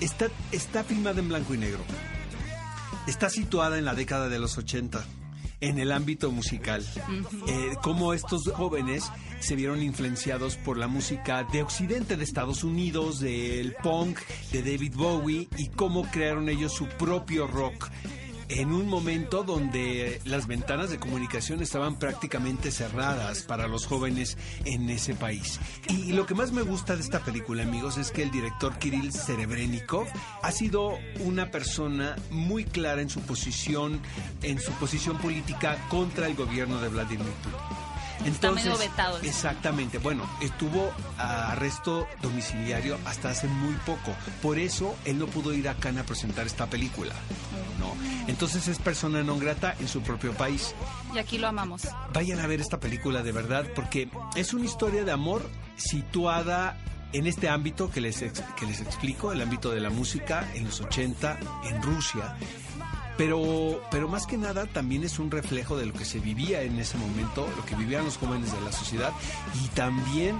Está, 0.00 0.28
está 0.52 0.84
filmada 0.84 1.20
en 1.20 1.28
blanco 1.28 1.54
y 1.54 1.58
negro. 1.58 1.80
Está 3.08 3.30
situada 3.30 3.78
en 3.78 3.84
la 3.84 3.94
década 3.94 4.28
de 4.28 4.38
los 4.38 4.56
80, 4.58 5.04
en 5.60 5.78
el 5.80 5.90
ámbito 5.90 6.30
musical. 6.30 6.84
Eh, 7.48 7.72
cómo 7.82 8.14
estos 8.14 8.42
jóvenes 8.54 9.04
se 9.42 9.56
vieron 9.56 9.82
influenciados 9.82 10.56
por 10.56 10.78
la 10.78 10.88
música 10.88 11.44
de 11.44 11.62
Occidente, 11.62 12.16
de 12.16 12.24
Estados 12.24 12.64
Unidos, 12.64 13.20
del 13.20 13.74
punk, 13.82 14.20
de 14.52 14.62
David 14.62 14.94
Bowie, 14.96 15.48
y 15.56 15.68
cómo 15.68 16.04
crearon 16.10 16.48
ellos 16.48 16.72
su 16.72 16.86
propio 16.86 17.46
rock. 17.46 17.90
En 18.48 18.72
un 18.72 18.86
momento 18.86 19.44
donde 19.44 20.20
las 20.24 20.46
ventanas 20.46 20.90
de 20.90 20.98
comunicación 20.98 21.62
estaban 21.62 21.98
prácticamente 21.98 22.70
cerradas 22.70 23.42
para 23.42 23.66
los 23.66 23.86
jóvenes 23.86 24.36
en 24.66 24.90
ese 24.90 25.14
país. 25.14 25.58
Y 25.88 26.12
lo 26.12 26.26
que 26.26 26.34
más 26.34 26.52
me 26.52 26.60
gusta 26.60 26.94
de 26.94 27.00
esta 27.00 27.20
película, 27.20 27.62
amigos, 27.62 27.96
es 27.96 28.10
que 28.10 28.22
el 28.22 28.30
director 28.30 28.78
Kirill 28.78 29.10
Serebrennikov 29.10 30.06
ha 30.42 30.52
sido 30.52 30.98
una 31.20 31.50
persona 31.50 32.14
muy 32.30 32.64
clara 32.64 33.00
en 33.00 33.08
su 33.08 33.20
posición, 33.20 34.00
en 34.42 34.60
su 34.60 34.72
posición 34.72 35.16
política 35.16 35.78
contra 35.88 36.26
el 36.26 36.34
gobierno 36.34 36.78
de 36.80 36.88
Vladimir 36.88 37.32
Putin. 37.42 37.91
Está 38.24 38.50
medio 38.50 38.76
vetado 38.78 39.18
el 39.18 39.26
Exactamente. 39.26 39.98
Bueno, 39.98 40.28
estuvo 40.40 40.92
a 41.18 41.52
arresto 41.52 42.06
domiciliario 42.20 42.98
hasta 43.04 43.30
hace 43.30 43.46
muy 43.48 43.74
poco. 43.86 44.14
Por 44.40 44.58
eso 44.58 44.94
él 45.04 45.18
no 45.18 45.26
pudo 45.26 45.52
ir 45.52 45.68
a 45.68 45.74
Cannes 45.74 46.02
a 46.02 46.06
presentar 46.06 46.46
esta 46.46 46.66
película. 46.66 47.14
No. 47.78 47.94
Entonces 48.28 48.68
es 48.68 48.78
persona 48.78 49.22
non 49.22 49.38
grata 49.38 49.74
en 49.80 49.88
su 49.88 50.02
propio 50.02 50.32
país. 50.32 50.74
Y 51.14 51.18
aquí 51.18 51.38
lo 51.38 51.48
amamos. 51.48 51.88
Vayan 52.12 52.40
a 52.40 52.46
ver 52.46 52.60
esta 52.60 52.78
película 52.78 53.22
de 53.22 53.32
verdad 53.32 53.66
porque 53.74 54.08
es 54.36 54.54
una 54.54 54.64
historia 54.64 55.04
de 55.04 55.12
amor 55.12 55.42
situada 55.76 56.78
en 57.12 57.26
este 57.26 57.48
ámbito 57.48 57.90
que 57.90 58.00
les, 58.00 58.20
que 58.20 58.66
les 58.66 58.80
explico, 58.80 59.32
el 59.32 59.42
ámbito 59.42 59.70
de 59.70 59.80
la 59.80 59.90
música 59.90 60.48
en 60.54 60.64
los 60.64 60.80
80 60.80 61.38
en 61.64 61.82
Rusia. 61.82 62.36
Pero, 63.16 63.82
pero 63.90 64.08
más 64.08 64.26
que 64.26 64.36
nada 64.36 64.66
también 64.66 65.04
es 65.04 65.18
un 65.18 65.30
reflejo 65.30 65.76
de 65.76 65.86
lo 65.86 65.92
que 65.92 66.04
se 66.04 66.18
vivía 66.18 66.62
en 66.62 66.78
ese 66.78 66.96
momento, 66.98 67.48
lo 67.56 67.64
que 67.66 67.74
vivían 67.76 68.04
los 68.04 68.16
jóvenes 68.16 68.52
de 68.52 68.60
la 68.62 68.72
sociedad 68.72 69.12
y 69.64 69.68
también 69.68 70.36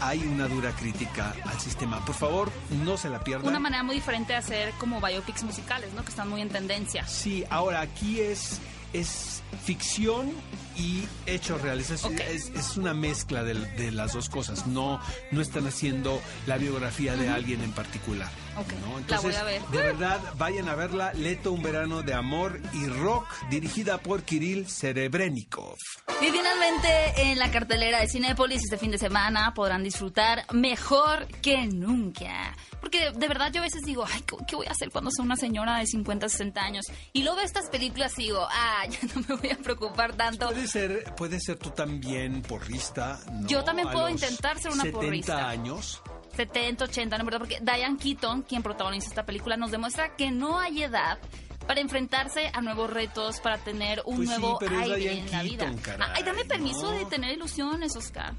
hay 0.00 0.20
una 0.20 0.48
dura 0.48 0.70
crítica 0.72 1.34
al 1.44 1.58
sistema. 1.60 2.04
Por 2.04 2.14
favor, 2.14 2.50
no 2.84 2.96
se 2.96 3.08
la 3.08 3.20
pierdan. 3.24 3.48
Una 3.48 3.58
manera 3.58 3.82
muy 3.82 3.94
diferente 3.96 4.32
de 4.32 4.38
hacer 4.38 4.72
como 4.78 5.00
biopics 5.00 5.42
musicales, 5.42 5.92
¿no? 5.94 6.02
Que 6.02 6.10
están 6.10 6.28
muy 6.28 6.40
en 6.40 6.48
tendencia. 6.50 7.06
Sí, 7.06 7.44
ahora 7.50 7.80
aquí 7.80 8.20
es, 8.20 8.60
es 8.92 9.42
ficción 9.64 10.30
y 10.76 11.04
hechos 11.26 11.60
reales. 11.62 11.90
Es, 11.90 12.04
Ok. 12.04 12.20
es- 12.20 12.50
es 12.54 12.76
una 12.76 12.94
mezcla 12.94 13.42
de, 13.42 13.54
de 13.54 13.90
las 13.90 14.12
dos 14.12 14.28
cosas. 14.28 14.66
No, 14.66 15.00
no 15.32 15.40
están 15.40 15.66
haciendo 15.66 16.20
la 16.46 16.56
biografía 16.58 17.16
de 17.16 17.28
alguien 17.30 17.62
en 17.62 17.72
particular. 17.72 18.30
Ok, 18.58 18.72
¿no? 18.80 19.00
la 19.08 19.20
voy 19.20 19.34
a 19.34 19.44
ver. 19.44 19.62
De 19.68 19.78
verdad, 19.78 20.20
vayan 20.36 20.68
a 20.68 20.74
verla. 20.74 21.12
Leto, 21.14 21.52
un 21.52 21.62
verano 21.62 22.02
de 22.02 22.14
amor 22.14 22.60
y 22.72 22.86
rock, 22.86 23.26
dirigida 23.50 23.98
por 23.98 24.22
Kirill 24.22 24.68
Serebrennikov. 24.68 25.76
Y 26.20 26.26
finalmente, 26.30 26.88
en 27.30 27.38
la 27.38 27.50
cartelera 27.50 28.00
de 28.00 28.08
Cinépolis 28.08 28.62
este 28.64 28.76
fin 28.78 28.90
de 28.90 28.98
semana 28.98 29.52
podrán 29.54 29.84
disfrutar 29.84 30.44
mejor 30.52 31.26
que 31.42 31.66
nunca. 31.66 32.56
Porque 32.80 33.10
de 33.12 33.28
verdad 33.28 33.50
yo 33.52 33.60
a 33.60 33.64
veces 33.64 33.82
digo, 33.82 34.04
ay, 34.06 34.22
¿qué- 34.22 34.36
¿qué 34.46 34.56
voy 34.56 34.66
a 34.66 34.70
hacer 34.72 34.90
cuando 34.90 35.10
soy 35.10 35.24
una 35.26 35.36
señora 35.36 35.78
de 35.78 35.86
50, 35.86 36.28
60 36.28 36.60
años? 36.62 36.86
Y 37.12 37.22
luego 37.22 37.36
veo 37.36 37.44
estas 37.46 37.68
películas 37.70 38.12
y 38.18 38.22
digo, 38.24 38.46
ah, 38.50 38.84
ya 38.88 38.98
no 39.14 39.26
me 39.28 39.34
voy 39.36 39.50
a 39.50 39.56
preocupar 39.58 40.14
tanto. 40.16 40.46
Puede 40.48 40.66
ser, 40.68 41.04
puede 41.16 41.40
ser 41.40 41.58
tú 41.58 41.70
también 41.70 42.42
porrista. 42.42 43.20
¿no? 43.32 43.46
Yo 43.48 43.62
también 43.64 43.88
puedo 43.90 44.08
intentar 44.08 44.58
ser 44.58 44.72
una 44.72 44.82
70 44.84 45.00
porrista. 45.06 45.48
años. 45.48 46.02
70, 46.38 46.84
80, 46.84 47.18
no 47.18 47.22
importa, 47.22 47.38
porque 47.40 47.58
Diane 47.60 47.96
Keaton, 47.96 48.42
quien 48.42 48.62
protagoniza 48.62 49.08
esta 49.08 49.26
película, 49.26 49.56
nos 49.56 49.72
demuestra 49.72 50.14
que 50.14 50.30
no 50.30 50.60
hay 50.60 50.84
edad 50.84 51.18
para 51.66 51.80
enfrentarse 51.80 52.48
a 52.54 52.60
nuevos 52.60 52.88
retos, 52.90 53.40
para 53.40 53.58
tener 53.58 54.02
un 54.06 54.18
Pues 54.18 54.28
nuevo 54.28 54.56
aire 54.62 55.18
en 55.18 55.30
la 55.32 55.42
vida. 55.42 55.74
Caray, 55.82 56.10
Ay, 56.14 56.22
dame 56.22 56.44
permiso 56.44 56.92
¿no? 56.92 56.92
de 56.92 57.06
tener 57.06 57.32
ilusiones, 57.32 57.96
Oscar. 57.96 58.34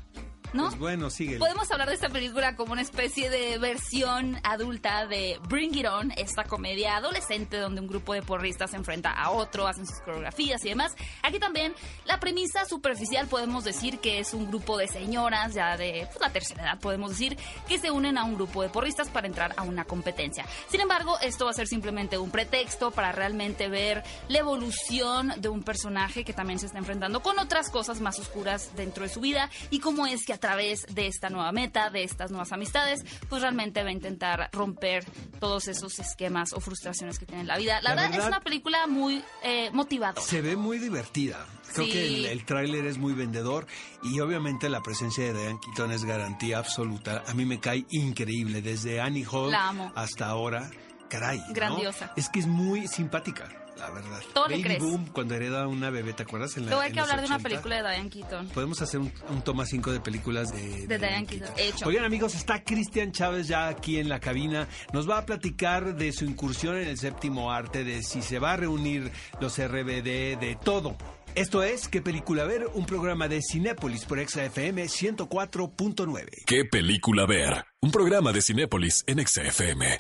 ¿No? 0.54 0.68
Pues 0.68 0.80
bueno, 0.80 1.10
sigue. 1.10 1.38
Podemos 1.38 1.70
hablar 1.72 1.90
de 1.90 1.96
esta 1.96 2.10
película 2.10 2.56
como 2.56 2.74
una 2.74 2.82
especie 2.82 3.30
de 3.30 3.58
versión 3.58 4.40
adulta 4.44 5.06
de 5.06 5.40
Bring 5.48 5.76
It 5.76 5.86
On, 5.88 6.12
esta 6.18 6.44
comedia 6.44 6.98
adolescente 6.98 7.58
donde 7.58 7.82
un 7.82 7.88
grupo 7.88 8.14
de 8.14 8.22
porristas 8.22 8.72
se 8.72 8.78
enfrenta 8.78 9.12
a 9.12 9.32
otro, 9.32 9.68
hacen 9.68 9.86
sus 9.86 10.00
coreografías 10.00 10.64
y 10.66 10.70
demás. 10.70 10.96
Aquí 11.22 11.40
también 11.40 11.74
la 12.06 12.20
premisa 12.20 12.66
superficial 12.66 13.28
podemos 13.28 13.64
decir 13.64 14.00
que 14.00 14.20
es 14.20 14.34
un 14.34 14.48
grupo 14.48 14.78
de 14.78 14.88
señoras 14.88 15.54
ya 15.54 15.78
de 15.78 16.08
pues, 16.08 16.20
la 16.20 16.32
tercera 16.32 16.64
edad, 16.64 16.80
podemos 16.80 17.12
decir, 17.12 17.38
que 17.68 17.78
se 17.78 17.92
unen 17.92 18.18
a 18.18 18.24
un 18.24 18.36
grupo 18.36 18.62
de 18.64 18.70
porristas 18.70 19.10
para 19.10 19.28
entrar 19.28 19.54
a 19.58 19.64
una 19.64 19.86
competencia. 19.86 20.46
Sin 20.70 20.82
embargo, 20.82 21.18
esto 21.22 21.46
va 21.46 21.52
a 21.52 21.54
ser 21.54 21.68
simplemente 21.68 22.18
un 22.18 22.32
pretexto 22.32 22.92
para 22.92 23.12
realmente 23.12 23.68
ver 23.68 24.04
la 24.28 24.40
evolución 24.40 25.34
de 25.38 25.50
un 25.50 25.64
personaje 25.64 26.24
que 26.24 26.34
también 26.34 26.60
se 26.60 26.66
está 26.66 26.78
enfrentando 26.78 27.22
con 27.22 27.38
otras 27.40 27.70
cosas 27.70 28.02
más 28.02 28.20
oscuras 28.20 28.72
dentro 28.76 29.04
de 29.04 29.10
su 29.10 29.20
vida 29.20 29.50
y 29.70 29.80
cómo 29.80 30.08
es 30.08 30.26
que 30.26 30.34
través 30.40 30.86
de 30.94 31.08
esta 31.08 31.30
nueva 31.30 31.52
meta, 31.52 31.90
de 31.90 32.04
estas 32.04 32.32
nuevas 32.32 32.52
amistades, 32.52 33.06
pues 33.30 33.42
realmente 33.42 33.84
va 33.84 33.90
a 33.90 33.94
intentar 33.94 34.50
romper 34.54 35.06
todos 35.40 35.68
esos 35.68 36.00
esquemas 36.00 36.54
o 36.54 36.60
frustraciones 36.60 37.20
que 37.20 37.26
tiene 37.26 37.42
en 37.42 37.48
la 37.48 37.58
vida. 37.58 37.82
La, 37.82 37.90
La 37.90 37.96
verdad, 37.96 38.10
verdad- 38.12 38.22
es 38.22 38.28
una 38.28 38.40
película 38.42 38.88
muy 38.88 39.24
eh, 39.44 39.70
motivadora. 39.74 40.22
Se 40.22 40.42
ve 40.42 40.56
muy 40.56 40.80
divertida. 40.80 41.46
Creo 41.74 41.86
Sí. 41.86 41.92
que 41.92 42.08
el, 42.08 42.26
el 42.26 42.46
tráiler 42.46 42.86
es 42.88 42.98
muy 42.98 43.14
vendedor 43.14 43.68
y 44.02 44.20
obviamente 44.22 44.70
la 44.70 44.82
presencia 44.82 45.24
de 45.26 45.34
Diane 45.40 45.60
Keaton 45.64 45.92
es 45.92 46.04
garantía 46.04 46.58
absoluta. 46.58 47.24
A 47.28 47.34
mí 47.36 47.46
me 47.46 47.60
cae 47.60 47.86
increíble 47.92 48.62
desde 48.64 49.00
Annie 49.02 49.26
Hall 49.32 49.54
hasta 49.96 50.26
ahora. 50.28 50.72
Caray. 51.10 51.40
¿no? 51.40 51.54
Grandiosa. 51.54 52.12
Es 52.16 52.30
que 52.30 52.40
es 52.40 52.48
muy 52.48 52.88
simpática, 52.88 53.50
la 53.80 53.90
verdad. 53.90 54.20
Todo 54.34 54.48
Baby 54.50 54.62
crees. 54.64 54.84
Boom 54.84 55.08
cuando 55.08 55.36
hereda 55.36 55.68
una 55.68 55.90
bebé, 55.90 56.14
¿te 56.14 56.24
acuerdas? 56.24 56.56
En 56.58 56.70
la, 56.70 56.80
hay 56.82 56.90
en 56.90 56.94
que 56.94 57.00
hablar 57.00 57.20
de 57.20 57.26
una 57.26 57.36
80. 57.36 57.50
película 57.50 57.76
de 57.78 57.82
Diane 57.82 58.10
Keaton. 58.10 58.48
Podemos 58.50 58.82
hacer 58.82 59.00
un, 59.00 59.12
un 59.30 59.42
toma 59.42 59.66
5 59.66 59.92
de 59.92 60.00
películas 60.00 60.52
de, 60.54 60.88
De 60.88 60.98
Diane 60.98 61.26
Keaton. 61.26 61.50
Hecho. 61.58 61.88
Oigan 61.88 62.06
amigos, 62.06 62.36
está 62.36 62.64
Cristian 62.64 63.12
Chávez 63.12 63.48
ya 63.48 63.68
aquí 63.68 63.98
en 64.00 64.10
la 64.10 64.20
cabina. 64.20 64.68
Nos 64.94 65.10
va 65.10 65.20
a 65.20 65.26
platicar 65.26 65.96
de 65.96 66.12
su 66.12 66.26
incursión 66.26 66.78
en 66.78 66.88
el 66.88 66.98
séptimo 66.98 67.52
arte, 67.52 67.84
de 67.84 68.04
si 68.04 68.22
se 68.22 68.40
va 68.40 68.54
a 68.54 68.58
reunir 68.58 69.12
los 69.40 69.58
RBD, 69.58 70.38
de 70.40 70.58
todo. 70.64 70.98
Esto 71.36 71.64
es 71.64 71.88
¿Qué 71.88 72.02
película 72.02 72.44
ver? 72.44 72.68
Un 72.74 72.86
programa 72.86 73.28
de 73.28 73.42
Cinépolis 73.42 74.06
por 74.06 74.20
ExaFM 74.20 74.84
104.9. 74.86 76.28
¿Qué 76.46 76.66
película 76.66 77.26
ver? 77.26 77.66
Un 77.82 77.92
programa 77.92 78.34
de 78.34 78.42
Cinépolis 78.42 79.04
en 79.08 79.26
XFM. 79.26 79.98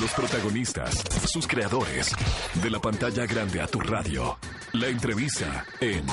Los 0.00 0.12
protagonistas, 0.14 1.04
sus 1.26 1.46
creadores, 1.46 2.10
de 2.62 2.70
la 2.70 2.80
pantalla 2.80 3.26
grande 3.26 3.60
a 3.60 3.66
tu 3.66 3.78
radio. 3.80 4.38
La 4.72 4.88
entrevista 4.88 5.64
en 5.80 6.04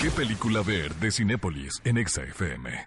¿Qué 0.00 0.10
película 0.10 0.62
ver? 0.62 0.94
de 0.96 1.10
Cinépolis 1.10 1.80
en 1.84 2.06
XFM. 2.06 2.86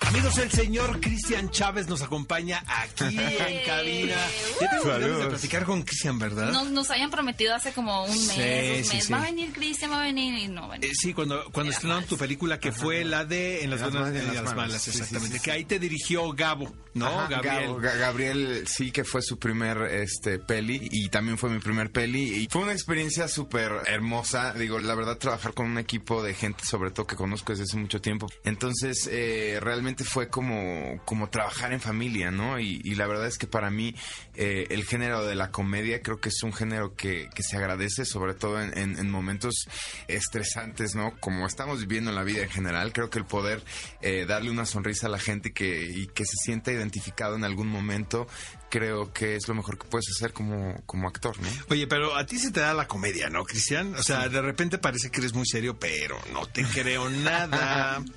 Amigos, 0.00 0.38
el 0.38 0.50
señor 0.50 1.00
Cristian 1.00 1.50
Chávez 1.50 1.86
nos 1.88 2.00
acompaña 2.02 2.62
aquí 2.66 3.04
en 3.18 3.64
cabina. 3.66 4.14
Ya 4.60 4.70
tengo 4.70 4.84
ganas 4.84 5.18
de 5.18 5.26
platicar 5.26 5.64
con 5.64 5.82
Cristian, 5.82 6.18
¿verdad? 6.18 6.50
Nos, 6.50 6.70
nos 6.70 6.90
habían 6.90 7.10
prometido 7.10 7.54
hace 7.54 7.72
como 7.72 8.04
un 8.04 8.10
mes, 8.10 8.18
Sí, 8.18 8.38
dos 8.38 8.38
sí, 8.38 8.94
meses. 8.94 9.04
sí. 9.04 9.12
Va 9.12 9.18
a 9.18 9.24
venir 9.24 9.52
Cristian, 9.52 9.90
va 9.90 10.00
a 10.00 10.04
venir 10.04 10.38
y 10.38 10.48
no 10.48 10.62
va 10.62 10.66
a 10.68 10.78
venir. 10.78 10.90
Eh, 10.90 10.94
sí, 10.94 11.12
cuando, 11.12 11.44
cuando 11.52 11.72
estrenaron 11.72 12.04
tu 12.04 12.16
película, 12.16 12.58
que 12.58 12.72
fue 12.72 13.04
la 13.04 13.24
de 13.26 13.64
En 13.64 13.70
las 13.70 13.80
las 13.80 13.90
buenas 13.92 14.10
y 14.14 14.18
las 14.18 14.26
las 14.34 14.44
malas, 14.44 14.56
malas. 14.56 14.88
Exactamente. 14.88 15.36
sí, 15.38 15.42
Que 15.44 15.50
sí. 15.50 15.56
ahí 15.56 15.64
te 15.66 15.78
dirigió 15.78 16.32
Gabo, 16.32 16.72
¿no? 16.94 17.06
Ajá, 17.06 17.28
Gabriel. 17.28 17.68
Gabo- 17.70 17.80
Ga- 17.80 17.98
Gabriel 17.98 18.64
sí 18.66 18.90
que 18.92 19.04
fue 19.04 19.20
su 19.20 19.38
primer 19.38 19.78
este 19.82 20.38
peli 20.38 20.88
y 20.90 21.08
también 21.10 21.36
fue 21.36 21.50
mi 21.50 21.58
primer 21.58 21.90
peli 21.90 22.22
y 22.44 22.48
fue 22.50 22.62
una 22.62 22.72
experiencia 22.72 23.28
súper 23.28 23.72
hermosa. 23.86 24.54
Digo, 24.54 24.78
la 24.78 24.94
verdad 24.94 25.18
trabajar 25.18 25.52
con 25.52 25.66
un 25.66 25.76
equipo 25.78 26.22
de 26.22 26.32
gente 26.34 26.64
sobre 26.64 26.92
todo 26.92 27.06
que 27.06 27.16
conozco 27.16 27.52
desde 27.52 27.64
hace 27.64 27.76
mucho 27.76 28.00
tiempo. 28.00 28.26
Entonces 28.44 29.06
eh, 29.12 29.58
realmente 29.60 29.87
fue 29.96 30.28
como 30.28 31.00
como 31.04 31.28
trabajar 31.30 31.72
en 31.72 31.80
familia, 31.80 32.30
¿no? 32.30 32.58
Y, 32.58 32.80
y 32.84 32.94
la 32.94 33.06
verdad 33.06 33.26
es 33.26 33.38
que 33.38 33.46
para 33.46 33.70
mí 33.70 33.94
eh, 34.34 34.66
el 34.70 34.84
género 34.84 35.24
de 35.26 35.34
la 35.34 35.50
comedia 35.50 36.02
creo 36.02 36.20
que 36.20 36.28
es 36.28 36.42
un 36.42 36.52
género 36.52 36.94
que, 36.94 37.28
que 37.34 37.42
se 37.42 37.56
agradece 37.56 38.04
sobre 38.04 38.34
todo 38.34 38.60
en, 38.62 38.76
en- 38.76 38.98
en 38.98 39.10
momentos 39.10 39.66
estresantes, 40.08 40.94
¿no? 40.94 41.14
Como 41.20 41.46
estamos 41.46 41.80
viviendo 41.80 42.10
en 42.10 42.16
la 42.16 42.24
vida 42.24 42.42
en 42.42 42.50
general, 42.50 42.92
creo 42.92 43.10
que 43.10 43.18
el 43.18 43.24
poder 43.26 43.62
eh, 44.02 44.24
darle 44.26 44.50
una 44.50 44.66
sonrisa 44.66 45.06
a 45.06 45.10
la 45.10 45.18
gente 45.18 45.52
que, 45.52 45.84
y 45.90 46.06
que 46.08 46.24
se 46.24 46.36
sienta 46.44 46.72
identificado 46.72 47.36
en 47.36 47.44
algún 47.44 47.68
momento, 47.68 48.26
creo 48.70 49.12
que 49.12 49.36
es 49.36 49.48
lo 49.48 49.54
mejor 49.54 49.78
que 49.78 49.86
puedes 49.88 50.06
hacer 50.10 50.32
como, 50.32 50.82
como 50.86 51.08
actor, 51.08 51.38
¿no? 51.40 51.48
Oye, 51.70 51.86
pero 51.86 52.16
a 52.16 52.26
ti 52.26 52.38
se 52.38 52.50
te 52.50 52.60
da 52.60 52.74
la 52.74 52.86
comedia, 52.86 53.28
¿no, 53.30 53.44
Cristian? 53.44 53.94
O 53.94 54.02
sea, 54.02 54.28
de 54.28 54.42
repente 54.42 54.78
parece 54.78 55.10
que 55.10 55.20
eres 55.20 55.32
muy 55.34 55.46
serio, 55.46 55.78
pero 55.78 56.18
no 56.32 56.46
te 56.46 56.62
creo 56.64 57.08
nada. 57.10 58.02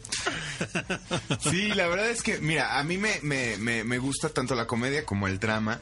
Sí, 1.41 1.60
la 1.69 1.87
verdad 1.87 2.09
es 2.09 2.21
que, 2.23 2.37
mira, 2.39 2.77
a 2.79 2.83
mí 2.83 2.97
me, 2.97 3.19
me, 3.21 3.57
me, 3.57 3.83
me 3.83 3.97
gusta 3.97 4.29
tanto 4.29 4.55
la 4.55 4.67
comedia 4.67 5.05
como 5.05 5.27
el 5.27 5.39
drama. 5.39 5.79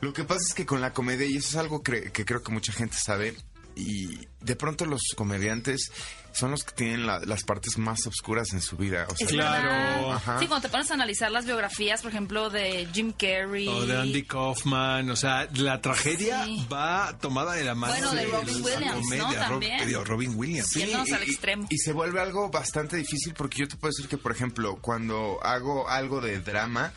Lo 0.00 0.12
que 0.12 0.24
pasa 0.24 0.40
es 0.48 0.54
que 0.54 0.66
con 0.66 0.80
la 0.80 0.92
comedia, 0.92 1.26
y 1.26 1.36
eso 1.36 1.48
es 1.48 1.56
algo 1.56 1.82
cre- 1.82 2.10
que 2.12 2.24
creo 2.24 2.42
que 2.42 2.52
mucha 2.52 2.72
gente 2.72 2.96
sabe, 2.96 3.34
y 3.76 4.26
de 4.40 4.56
pronto 4.56 4.84
los 4.86 5.00
comediantes 5.16 5.90
son 6.32 6.52
los 6.52 6.64
que 6.64 6.72
tienen 6.74 7.06
la- 7.06 7.18
las 7.20 7.42
partes 7.44 7.76
más 7.78 8.06
oscuras 8.06 8.52
en 8.52 8.60
su 8.62 8.76
vida. 8.76 9.06
O 9.10 9.16
sea, 9.16 9.26
Claro, 9.26 10.12
ajá. 10.12 10.38
Sí, 10.38 10.46
cuando 10.46 10.66
te 10.68 10.70
pones 10.72 10.90
a 10.90 10.94
analizar 10.94 11.30
las 11.30 11.44
biografías, 11.44 12.02
por 12.02 12.10
ejemplo, 12.10 12.50
de 12.50 12.88
Jim 12.92 13.12
Carrey. 13.12 13.66
O 13.68 13.84
de 13.86 13.96
Andy 13.98 14.22
Kaufman, 14.24 15.10
o 15.10 15.16
sea, 15.16 15.48
la 15.54 15.80
tragedia 15.80 16.44
Sí. 16.44 16.66
va 16.72 17.16
tomada 17.20 17.54
de 17.54 17.64
la 17.64 17.74
mano 17.74 17.92
Bueno, 17.92 18.12
de 18.12 18.26
la 18.28 18.38
Robin 18.38 18.62
Williams, 18.64 19.06
¿no? 19.18 19.24
Rob- 19.32 19.34
También. 19.38 19.86
digo, 19.86 20.04
Robin 20.04 20.32
Williams. 20.36 20.68
Sí, 20.68 20.82
al 20.92 21.28
y-. 21.28 21.66
Y, 21.74 21.78
se 21.78 21.92
vuelve 21.92 22.20
algo 22.20 22.50
bastante 22.50 22.96
difícil 22.96 23.34
porque 23.34 23.58
yo 23.60 23.68
te 23.68 23.76
puedo 23.76 23.90
decir 23.90 24.08
que, 24.08 24.16
por 24.18 24.32
ejemplo, 24.32 24.76
cuando 24.80 25.38
hago 25.42 25.88
algo 25.88 26.20
de 26.20 26.40
drama, 26.40 26.92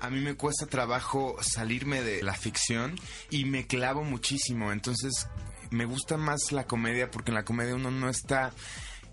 a 0.00 0.10
mí 0.10 0.20
me 0.20 0.34
cuesta 0.34 0.66
trabajo 0.66 1.36
salirme 1.40 2.02
de 2.02 2.22
la 2.22 2.34
ficción 2.34 2.98
y 3.30 3.44
me 3.44 3.66
clavo 3.66 4.02
muchísimo. 4.02 4.72
Entonces, 4.72 5.28
me 5.72 5.84
gusta 5.84 6.16
más 6.16 6.52
la 6.52 6.64
comedia 6.66 7.10
porque 7.10 7.30
en 7.30 7.34
la 7.36 7.44
comedia 7.44 7.74
uno 7.74 7.90
no 7.90 8.08
está... 8.08 8.52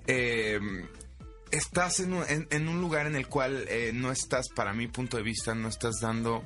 eh, 0.08 0.60
estás 1.52 2.00
en 2.00 2.14
un, 2.14 2.24
en- 2.52 2.68
un 2.68 2.80
lugar 2.80 3.08
en 3.08 3.16
el 3.16 3.28
cual 3.28 3.66
eh, 3.70 3.92
no 3.94 4.12
estás, 4.12 4.50
para 4.50 4.72
mi 4.74 4.88
punto 4.88 5.18
de 5.18 5.24
vista, 5.24 5.56
no 5.56 5.68
estás 5.68 5.96
dando 6.00 6.44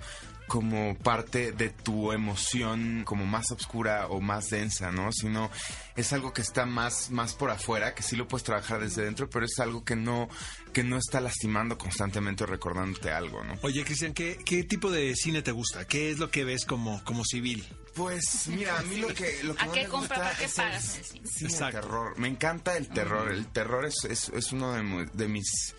como 0.48 0.96
parte 0.98 1.52
de 1.52 1.70
tu 1.70 2.12
emoción 2.12 3.04
como 3.06 3.26
más 3.26 3.52
oscura 3.52 4.08
o 4.08 4.22
más 4.22 4.50
densa, 4.50 4.92
¿no? 4.92 5.12
Sino 5.12 5.50
es 5.96 6.14
algo 6.14 6.34
que 6.34 6.42
está 6.42 6.66
más, 6.66 7.10
más 7.12 7.34
por 7.34 7.50
afuera, 7.50 7.96
que 7.96 8.04
sí 8.04 8.16
lo 8.16 8.28
puedes 8.28 8.44
trabajar 8.44 8.82
desde 8.82 9.04
dentro, 9.04 9.30
pero 9.30 9.46
es 9.46 9.60
algo 9.60 9.84
que 9.84 9.96
no, 9.96 10.30
que 10.74 10.84
no 10.84 10.98
está 10.98 11.22
lastimando 11.22 11.78
constantemente 11.78 12.44
o 12.44 12.48
recordándote 12.48 13.12
algo, 13.12 13.44
¿no? 13.44 13.56
Oye, 13.62 13.84
Cristian, 13.84 14.14
¿qué, 14.14 14.38
¿qué 14.46 14.64
tipo 14.64 14.92
de 14.92 15.16
cine 15.16 15.42
te 15.42 15.52
gusta? 15.52 15.86
¿Qué 15.86 16.12
es 16.12 16.20
lo 16.20 16.30
que 16.30 16.44
ves 16.44 16.66
como, 16.66 17.04
como 17.04 17.24
civil? 17.24 17.66
Pues 17.96 18.48
mira, 18.48 18.78
a 18.80 18.82
mí 18.84 18.98
lo 18.98 19.08
que, 19.10 19.44
lo 19.44 19.56
que 19.56 19.64
¿A 19.64 19.66
más 19.68 19.76
qué 19.76 19.84
me 19.84 19.90
compra, 19.90 20.18
gusta 20.18 20.30
para 20.30 20.38
qué 20.38 20.46
es 20.46 20.54
pagas 20.54 21.00
el 21.42 21.72
terror. 21.72 22.18
Me 22.18 22.28
encanta 22.28 22.76
el 22.76 22.88
terror. 22.90 23.32
El 23.32 23.46
terror 23.48 23.86
es, 23.86 24.04
es, 24.10 24.30
es 24.30 24.52
uno 24.52 24.74
de 24.74 25.28
mis 25.28 25.76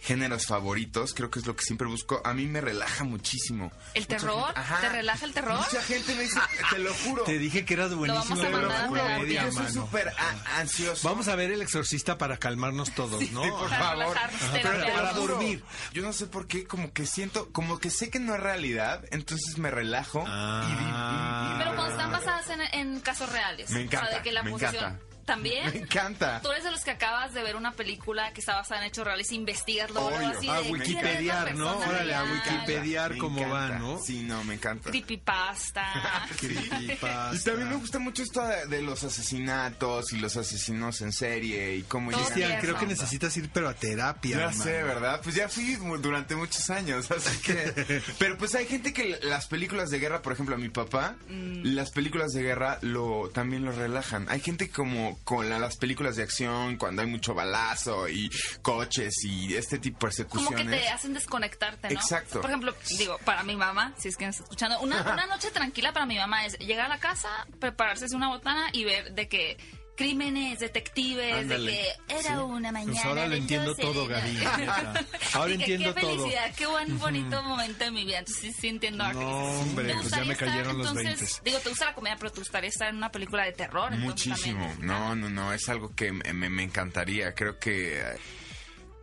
géneros 0.00 0.46
favoritos. 0.46 1.14
Creo 1.14 1.30
que 1.30 1.38
es 1.40 1.46
lo 1.46 1.56
que 1.56 1.64
siempre 1.64 1.86
busco. 1.88 2.20
A 2.24 2.34
mí 2.34 2.46
me 2.46 2.60
relaja 2.60 3.04
muchísimo. 3.04 3.72
¿El 3.94 4.02
Mucha 4.02 4.16
terror? 4.16 4.44
gente- 4.46 4.60
Ajá. 4.60 4.80
¿Te 4.80 4.88
relaja 4.90 5.24
el 5.26 5.32
terror? 5.34 5.56
Mucha 5.58 5.82
gente 5.82 6.14
me 6.14 6.22
dice, 6.22 6.40
te 6.70 6.78
lo 6.78 6.94
juro. 6.94 7.22
Te 7.24 7.38
dije 7.38 7.64
que 7.64 7.74
eras 7.74 7.94
buenísimo 7.94 8.36
vamos 8.36 8.44
a 8.44 8.50
mandar 8.50 9.24
yo 9.26 9.52
soy 9.52 9.72
súper 9.72 10.12
ansioso. 10.56 11.08
Vamos 11.08 11.28
a 11.28 11.34
ver 11.36 11.50
El 11.50 11.62
Exorcista 11.62 12.18
para 12.18 12.36
calmarnos 12.38 12.92
todos, 12.94 13.20
¿no? 13.32 13.42
Sí, 13.44 13.50
por 13.50 13.68
Para 13.68 13.78
favor. 13.84 14.16
pero 14.52 14.70
Para 14.94 15.12
lo 15.12 15.26
dormir. 15.26 15.62
Yo 15.92 16.02
no 16.02 16.12
sé 16.12 16.26
por 16.26 16.46
qué, 16.46 16.66
como 16.66 16.92
que 16.92 17.06
siento, 17.06 17.50
como 17.52 17.78
que 17.78 17.90
sé 17.90 18.10
que 18.10 18.18
no 18.18 18.34
es 18.34 18.40
realidad, 18.40 19.04
entonces 19.10 19.58
me 19.58 19.70
relajo. 19.70 20.24
Ah. 20.26 20.64
y- 20.68 20.72
y- 20.72 21.54
y- 21.54 21.58
Pero 21.58 21.74
cuando 21.74 21.92
están 21.92 22.12
basadas 22.12 22.48
en, 22.50 22.60
en 22.60 23.00
casos 23.00 23.30
reales. 23.32 23.70
Me 23.70 23.82
encanta, 23.82 24.06
O 24.06 24.08
sea, 24.10 24.18
de 24.18 24.22
que 24.24 24.32
la 24.32 24.42
me 24.42 24.50
encanta. 24.50 24.98
¿También? 25.28 25.70
Me 25.72 25.78
encanta. 25.80 26.40
Tú 26.42 26.50
eres 26.50 26.64
de 26.64 26.70
los 26.70 26.80
que 26.82 26.90
acabas 26.90 27.34
de 27.34 27.42
ver 27.42 27.54
una 27.54 27.72
película 27.72 28.32
que 28.32 28.40
está 28.40 28.54
basada 28.56 28.80
en 28.80 28.86
hechos 28.88 29.04
reales, 29.04 29.30
investigas 29.30 29.90
luego 29.90 30.08
así 30.08 30.48
A 30.48 30.54
de 30.54 30.64
la 30.64 30.70
Wikipediar, 30.70 31.54
¿no? 31.54 31.76
Órale, 31.78 32.14
a. 32.14 32.24
Wikipediar 32.24 33.16
cómo 33.18 33.48
va. 33.48 33.68
¿no? 33.78 33.98
Sí, 34.00 34.22
no, 34.22 34.42
me 34.44 34.54
encanta. 34.54 34.90
Creepypasta. 34.90 36.26
Creepypasta. 36.40 37.30
Y 37.34 37.38
también 37.40 37.68
me 37.68 37.76
gusta 37.76 37.98
mucho 37.98 38.22
esto 38.22 38.42
de, 38.46 38.66
de 38.66 38.82
los 38.82 39.04
asesinatos 39.04 40.12
y 40.12 40.18
los 40.18 40.36
asesinos 40.36 41.00
en 41.00 41.12
serie 41.12 41.76
y 41.76 41.82
cómo. 41.82 42.10
Cristian, 42.10 42.60
creo 42.60 42.78
que 42.78 42.86
necesitas 42.86 43.36
ir 43.36 43.50
pero 43.52 43.68
a 43.68 43.74
terapia. 43.74 44.36
Ya 44.36 44.42
hermano. 44.44 44.62
sé, 44.64 44.82
¿verdad? 44.82 45.20
Pues 45.22 45.34
ya 45.36 45.48
fui 45.48 45.76
durante 46.00 46.34
muchos 46.36 46.70
años, 46.70 47.10
así 47.10 47.38
que... 47.42 48.02
Pero 48.18 48.38
pues 48.38 48.54
hay 48.54 48.66
gente 48.66 48.92
que 48.92 49.18
las 49.22 49.46
películas 49.46 49.90
de 49.90 49.98
guerra, 49.98 50.22
por 50.22 50.32
ejemplo, 50.32 50.54
a 50.54 50.58
mi 50.58 50.68
papá, 50.70 51.16
Mm. 51.28 51.74
las 51.74 51.90
películas 51.90 52.32
de 52.32 52.42
guerra 52.42 52.78
lo 52.82 53.28
también 53.34 53.64
lo 53.64 53.72
relajan. 53.72 54.26
Hay 54.30 54.40
gente 54.40 54.70
como 54.70 55.17
con 55.24 55.48
la- 55.48 55.58
las 55.58 55.76
películas 55.76 56.16
de 56.16 56.22
acción, 56.22 56.76
cuando 56.76 57.02
hay 57.02 57.08
mucho 57.08 57.34
balazo 57.34 58.08
y 58.08 58.30
coches 58.62 59.14
y 59.24 59.54
este 59.54 59.78
tipo 59.78 60.06
de 60.08 60.24
Como 60.24 60.48
que 60.50 60.54
persecuciones. 60.56 60.80
te 60.82 60.88
hacen 60.88 61.14
desconectarte, 61.14 61.88
¿no? 61.88 62.00
Exacto. 62.00 62.40
Por 62.40 62.50
ejemplo, 62.50 62.74
digo, 62.98 63.18
para 63.24 63.42
mi 63.42 63.56
mamá, 63.56 63.94
si 63.98 64.08
es 64.08 64.16
que 64.16 64.24
me 64.24 64.30
está 64.30 64.42
escuchando, 64.42 64.80
una, 64.80 65.02
una 65.02 65.26
noche 65.26 65.50
tranquila 65.50 65.92
para 65.92 66.06
mi 66.06 66.16
mamá 66.16 66.46
es 66.46 66.58
llegar 66.58 66.86
a 66.86 66.88
la 66.88 66.98
casa, 66.98 67.28
prepararse 67.60 68.06
una 68.14 68.28
botana 68.28 68.68
y 68.72 68.84
ver 68.84 69.12
de 69.14 69.28
que 69.28 69.56
crímenes, 69.98 70.60
detectives, 70.60 71.34
Ándale. 71.34 71.70
de 71.72 71.82
que 72.06 72.16
era 72.20 72.42
una 72.42 72.72
mañana. 72.72 72.92
Pues 72.92 73.04
ahora 73.04 73.26
lo 73.26 73.34
entiendo 73.34 73.66
12 73.74 73.82
todo, 73.82 74.06
Gaby. 74.06 74.38
Ahora 75.34 75.52
entiendo 75.52 75.94
qué 75.94 76.00
todo. 76.00 76.16
felicidad, 76.18 76.54
qué 76.56 76.66
buen 76.66 76.98
bonito 76.98 77.42
momento 77.42 77.84
de 77.84 77.90
mi 77.90 78.04
vida. 78.04 78.20
Entonces 78.20 78.42
sí, 78.42 78.52
sí 78.60 78.68
entiendo 78.68 79.04
a 79.04 79.12
No, 79.12 79.20
hombre, 79.60 79.88
¿Te 79.88 79.94
pues 79.94 80.10
ya 80.10 80.24
me 80.24 80.32
estar, 80.32 80.48
cayeron 80.48 80.78
los 80.78 80.86
entonces, 80.88 81.18
20? 81.20 81.50
Digo, 81.50 81.58
te 81.58 81.68
gusta 81.68 81.84
la 81.86 81.94
comedia, 81.94 82.16
pero 82.16 82.30
te 82.32 82.38
gustaría 82.40 82.70
estar 82.70 82.88
en 82.88 82.96
una 82.96 83.10
película 83.10 83.44
de 83.44 83.52
terror. 83.52 83.90
Muchísimo. 83.98 84.64
también. 84.66 84.86
No, 84.86 85.14
no, 85.16 85.28
no, 85.28 85.52
es 85.52 85.68
algo 85.68 85.94
que 85.94 86.12
me, 86.12 86.32
me- 86.32 86.48
me 86.48 86.62
encantaría. 86.62 87.34
Creo 87.34 87.58
que... 87.58 88.02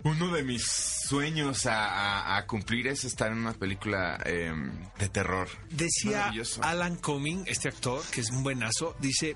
Uno 0.05 0.31
de 0.31 0.43
mis 0.43 0.63
sueños 0.63 1.65
a, 1.65 1.83
a- 1.85 2.37
a 2.37 2.45
cumplir 2.45 2.85
es 2.87 3.03
estar 3.05 3.31
en 3.31 3.39
una 3.39 3.53
película 3.53 4.21
em, 4.23 4.71
de 4.99 5.09
terror. 5.09 5.47
Decía. 5.71 6.31
Alan 6.61 6.95
Cumming, 6.97 7.43
este 7.47 7.69
actor, 7.69 8.03
que 8.11 8.21
es 8.21 8.29
un 8.29 8.43
buenazo, 8.43 8.95
dice 8.99 9.35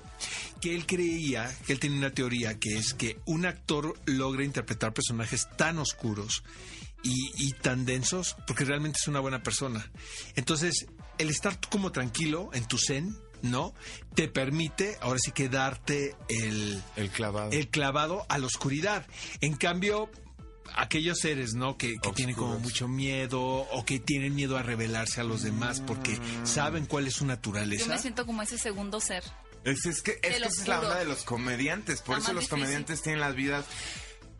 que 0.60 0.74
él 0.76 0.86
creía, 0.86 1.52
que 1.66 1.72
él 1.72 1.80
tenía 1.80 1.98
una 1.98 2.12
teoría, 2.12 2.58
que 2.60 2.78
es 2.78 2.94
que 2.94 3.18
un 3.26 3.46
actor 3.46 3.98
logra 4.06 4.44
interpretar 4.44 4.92
personajes 4.94 5.48
tan 5.56 5.78
oscuros 5.78 6.44
y, 7.02 7.32
y 7.36 7.52
tan 7.52 7.84
densos 7.84 8.36
porque 8.46 8.64
realmente 8.64 8.98
es 9.02 9.08
una 9.08 9.18
buena 9.20 9.42
persona. 9.42 9.90
Entonces, 10.36 10.86
el 11.18 11.30
estar 11.30 11.58
como 11.68 11.90
tranquilo 11.90 12.48
en 12.52 12.64
tu 12.68 12.78
zen, 12.78 13.16
¿no? 13.42 13.74
Te 14.14 14.28
permite, 14.28 14.96
ahora 15.00 15.18
sí 15.18 15.32
que 15.32 15.48
darte 15.48 16.14
el, 16.28 16.80
El 16.94 17.10
clavado. 17.10 17.50
el 17.50 17.68
clavado 17.70 18.24
a 18.28 18.38
la 18.38 18.46
oscuridad. 18.46 19.04
En 19.40 19.56
cambio, 19.56 20.10
aquellos 20.76 21.18
seres, 21.18 21.54
¿no? 21.54 21.76
Que, 21.76 21.96
que 21.98 22.12
tienen 22.12 22.34
como 22.34 22.58
mucho 22.58 22.88
miedo 22.88 23.40
o 23.42 23.84
que 23.84 23.98
tienen 24.00 24.34
miedo 24.34 24.56
a 24.56 24.62
revelarse 24.62 25.20
a 25.20 25.24
los 25.24 25.42
demás 25.42 25.80
porque 25.80 26.18
saben 26.44 26.86
cuál 26.86 27.06
es 27.06 27.14
su 27.14 27.24
Yo 27.24 27.28
naturaleza. 27.28 27.86
me 27.86 27.98
siento 27.98 28.26
como 28.26 28.42
ese 28.42 28.58
segundo 28.58 29.00
ser. 29.00 29.22
Es, 29.64 29.84
es 29.84 30.00
que, 30.02 30.12
es 30.12 30.20
que 30.20 30.28
esa 30.36 30.46
es 30.48 30.68
la 30.68 30.80
onda 30.80 30.98
de 30.98 31.04
los 31.04 31.22
comediantes. 31.24 32.00
Por 32.00 32.16
La 32.16 32.22
eso 32.22 32.32
los 32.32 32.44
difícil. 32.44 32.58
comediantes 32.58 33.02
tienen 33.02 33.20
las 33.20 33.34
vidas 33.34 33.64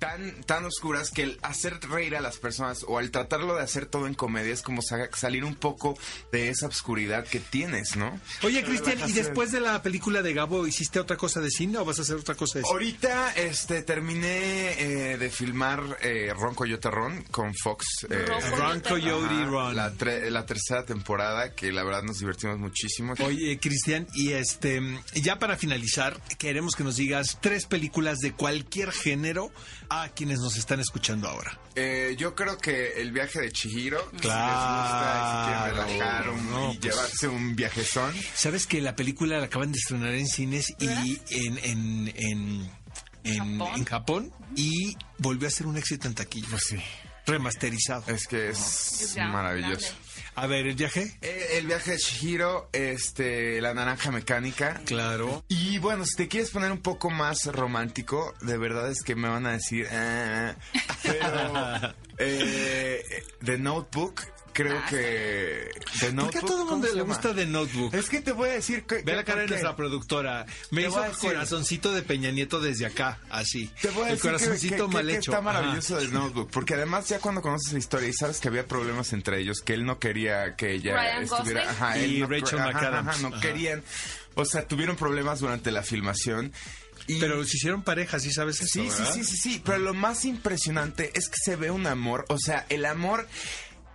tan, 0.00 0.42
tan 0.42 0.64
oscuras 0.64 1.10
que 1.10 1.22
el 1.22 1.38
hacer 1.42 1.78
reír 1.88 2.16
a 2.16 2.20
las 2.20 2.38
personas 2.38 2.84
o 2.88 2.98
al 2.98 3.12
tratarlo 3.12 3.54
de 3.54 3.62
hacer 3.62 3.86
todo 3.86 4.08
en 4.08 4.14
comedia 4.14 4.52
es 4.52 4.62
como 4.62 4.82
sa- 4.82 5.08
salir 5.14 5.44
un 5.44 5.54
poco 5.54 5.96
de 6.32 6.48
esa 6.48 6.66
oscuridad 6.66 7.24
que 7.24 7.38
tienes, 7.38 7.94
¿no? 7.96 8.18
Oye, 8.42 8.64
Cristian, 8.64 8.98
¿y 9.08 9.12
después 9.12 9.52
de 9.52 9.60
la 9.60 9.82
película 9.82 10.22
de 10.22 10.32
Gabo 10.34 10.66
hiciste 10.66 10.98
otra 10.98 11.16
cosa 11.16 11.40
de 11.40 11.50
cine 11.50 11.78
o 11.78 11.84
vas 11.84 11.98
a 11.98 12.02
hacer 12.02 12.16
otra 12.16 12.34
cosa 12.34 12.58
de 12.58 12.64
cine? 12.64 12.72
Ahorita 12.72 13.32
este 13.34 13.82
terminé 13.82 15.12
eh, 15.12 15.18
de 15.18 15.30
filmar 15.30 15.98
eh, 16.02 16.32
Ron 16.36 16.54
Coyote 16.54 16.90
Ron 16.90 17.22
con 17.30 17.54
Fox. 17.54 17.84
eh, 18.08 18.24
Ron 18.26 18.40
Ron 18.58 18.80
Coyote 18.80 19.34
ajá, 19.34 19.44
Ron. 19.44 19.76
La, 19.76 19.92
tre- 19.92 20.30
la 20.30 20.46
tercera 20.46 20.84
temporada 20.84 21.54
que 21.54 21.70
la 21.72 21.84
verdad 21.84 22.02
nos 22.02 22.18
divertimos 22.18 22.58
muchísimo. 22.58 23.12
Oye, 23.22 23.58
Cristian, 23.60 24.06
y 24.14 24.32
este, 24.32 24.80
ya 25.14 25.38
para 25.38 25.56
finalizar, 25.58 26.18
queremos 26.38 26.74
que 26.74 26.84
nos 26.84 26.96
digas 26.96 27.38
tres 27.42 27.66
películas 27.66 28.18
de 28.18 28.32
cualquier 28.32 28.92
género 28.92 29.52
a 29.90 30.08
quienes 30.10 30.38
nos 30.38 30.56
están 30.56 30.78
escuchando 30.80 31.28
ahora. 31.28 31.58
Eh, 31.74 32.14
yo 32.16 32.34
creo 32.34 32.56
que 32.58 33.00
el 33.00 33.10
viaje 33.12 33.40
de 33.40 33.50
Chihiro, 33.50 34.10
Claro. 34.20 34.20
si 34.20 34.70
les 34.70 34.82
gusta, 34.82 35.44
si 35.44 35.50
quieren 35.50 35.76
relajar 35.98 36.30
un- 36.30 36.50
No, 36.50 36.72
y 36.72 36.78
pues- 36.78 36.94
llevarse 36.94 37.28
un 37.28 37.56
viajezón. 37.56 38.14
Sabes 38.34 38.66
que 38.66 38.80
la 38.80 38.94
película 38.96 39.38
la 39.38 39.46
acaban 39.46 39.72
de 39.72 39.78
estrenar 39.78 40.14
en 40.14 40.26
cines 40.28 40.72
y 40.78 40.86
en, 41.30 41.58
en, 41.58 42.12
en, 42.16 42.70
en, 43.24 43.38
¿Japón? 43.58 43.72
en 43.78 43.84
Japón 43.84 44.32
y 44.56 44.96
volvió 45.18 45.48
a 45.48 45.50
ser 45.50 45.66
un 45.66 45.76
éxito 45.76 46.06
en 46.08 46.14
taquilla. 46.14 46.46
Pues 46.50 46.62
sí. 46.68 46.76
Remasterizado. 47.26 48.04
Es 48.08 48.26
que 48.26 48.50
es 48.50 49.14
maravilloso. 49.16 49.92
A 50.34 50.46
ver, 50.46 50.66
el 50.66 50.74
viaje. 50.74 51.16
Eh, 51.20 51.58
el 51.58 51.66
viaje 51.66 51.92
de 51.92 51.98
Chihiro, 51.98 52.68
este, 52.72 53.60
la 53.60 53.74
naranja 53.74 54.10
mecánica. 54.10 54.80
Claro. 54.86 55.44
Y 55.48 55.78
bueno, 55.78 56.04
si 56.06 56.16
te 56.16 56.28
quieres 56.28 56.50
poner 56.50 56.72
un 56.72 56.80
poco 56.80 57.10
más 57.10 57.46
romántico, 57.46 58.34
de 58.40 58.56
verdad 58.56 58.90
es 58.90 59.02
que 59.02 59.14
me 59.14 59.28
van 59.28 59.46
a 59.46 59.52
decir, 59.52 59.86
"Ah", 59.90 60.54
pero 61.02 61.94
eh, 62.18 63.02
The 63.44 63.58
Notebook, 63.58 64.22
creo 64.62 64.78
Ah, 64.78 64.86
que 64.88 65.70
The 66.00 66.06
¿Por 66.06 66.14
Notebook, 66.14 66.32
qué 66.32 66.38
a 66.38 66.40
todo 66.42 66.52
el 66.52 66.58
¿cómo 66.60 66.70
mundo 66.72 66.86
le 66.88 66.94
llama? 66.94 67.04
gusta 67.14 67.34
The 67.34 67.46
Notebook? 67.46 67.94
Es 67.94 68.08
que 68.08 68.20
te 68.20 68.32
voy 68.32 68.48
a 68.48 68.52
decir 68.52 68.84
que 68.84 69.02
Ve 69.02 69.14
la 69.16 69.24
cara 69.24 69.42
de 69.42 69.48
nuestra 69.48 69.74
productora. 69.76 70.46
Me 70.70 70.82
Te 70.82 70.88
hizo 70.88 71.04
el 71.04 71.10
decir- 71.12 71.30
corazoncito 71.30 71.92
de 71.92 72.02
Peña 72.02 72.30
Nieto 72.30 72.60
desde 72.60 72.86
acá, 72.86 73.18
así. 73.30 73.70
Te 73.80 73.88
voy 73.90 74.04
a 74.04 74.06
el 74.10 74.12
decir 74.16 74.22
que- 74.22 74.36
corazoncito 74.38 74.88
que, 74.88 74.94
mal 74.94 75.06
que- 75.06 75.12
que 75.12 75.18
hecho. 75.18 75.30
está 75.32 75.40
maravilloso 75.42 75.96
del 75.96 76.12
Notebook, 76.12 76.50
porque 76.50 76.74
además 76.74 77.08
ya 77.08 77.18
cuando 77.18 77.42
conoces 77.42 77.72
la 77.72 77.78
historia 77.78 78.08
y 78.08 78.12
sabes 78.12 78.38
que 78.40 78.48
había 78.48 78.66
problemas 78.66 79.12
entre 79.12 79.40
ellos, 79.40 79.60
que 79.60 79.74
él 79.74 79.84
no 79.84 79.98
quería 79.98 80.56
que 80.56 80.72
ella 80.74 80.94
Ryan 80.96 81.22
estuviera, 81.24 81.60
Gosling. 81.64 81.76
ajá, 81.82 81.98
él 81.98 82.12
Y 82.12 82.20
no- 82.20 82.26
Rachel 82.28 82.58
ajá, 82.58 82.72
McAdams. 82.72 83.08
ajá, 83.08 83.18
no 83.22 83.28
Ajá. 83.28 83.40
querían, 83.40 83.82
o 84.34 84.44
sea, 84.44 84.66
tuvieron 84.66 84.96
problemas 84.96 85.40
durante 85.40 85.70
la 85.70 85.82
filmación. 85.82 86.52
Y 87.06 87.18
Pero 87.18 87.42
se 87.44 87.56
hicieron 87.56 87.82
pareja, 87.82 88.20
¿sí 88.20 88.30
sabes 88.30 88.60
eso? 88.60 88.68
Sí, 88.82 88.88
sí, 88.90 89.02
sí, 89.14 89.24
sí, 89.24 89.36
sí, 89.36 89.62
pero 89.64 89.78
lo 89.78 89.94
más 89.94 90.24
impresionante 90.26 91.10
es 91.14 91.28
que 91.28 91.38
se 91.42 91.56
ve 91.56 91.70
un 91.70 91.86
amor, 91.86 92.24
o 92.28 92.38
sea, 92.38 92.66
el 92.68 92.84
amor 92.84 93.26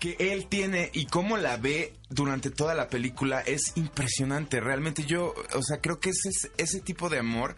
que 0.05 0.33
él 0.33 0.45
tiene 0.45 0.91
y 0.93 1.07
cómo 1.07 1.35
la 1.35 1.57
ve 1.57 1.95
durante 2.09 2.51
toda 2.51 2.75
la 2.75 2.89
película 2.89 3.41
es 3.41 3.71
impresionante. 3.73 4.59
Realmente 4.59 5.03
yo, 5.03 5.33
o 5.55 5.63
sea, 5.63 5.81
creo 5.81 5.99
que 5.99 6.11
ese 6.11 6.29
es 6.29 6.51
ese 6.57 6.79
tipo 6.79 7.09
de 7.09 7.17
amor 7.17 7.55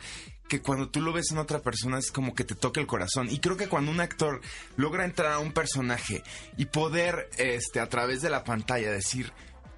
que 0.48 0.62
cuando 0.62 0.88
tú 0.88 1.02
lo 1.02 1.12
ves 1.12 1.30
en 1.32 1.40
otra 1.40 1.60
persona 1.60 2.00
es 2.00 2.10
como 2.10 2.34
que 2.34 2.46
te 2.46 2.56
toca 2.56 2.80
el 2.80 2.88
corazón. 2.88 3.28
Y 3.30 3.40
creo 3.40 3.58
que 3.58 3.68
cuando 3.68 3.92
un 3.92 4.00
actor 4.00 4.40
logra 4.78 5.04
entrar 5.04 5.34
a 5.34 5.40
un 5.40 5.52
personaje 5.52 6.24
y 6.56 6.68
poder, 6.68 7.30
este, 7.38 7.82
a 7.82 7.90
través 7.90 8.22
de 8.22 8.30
la 8.30 8.46
pantalla 8.46 8.92
decir, 8.94 9.34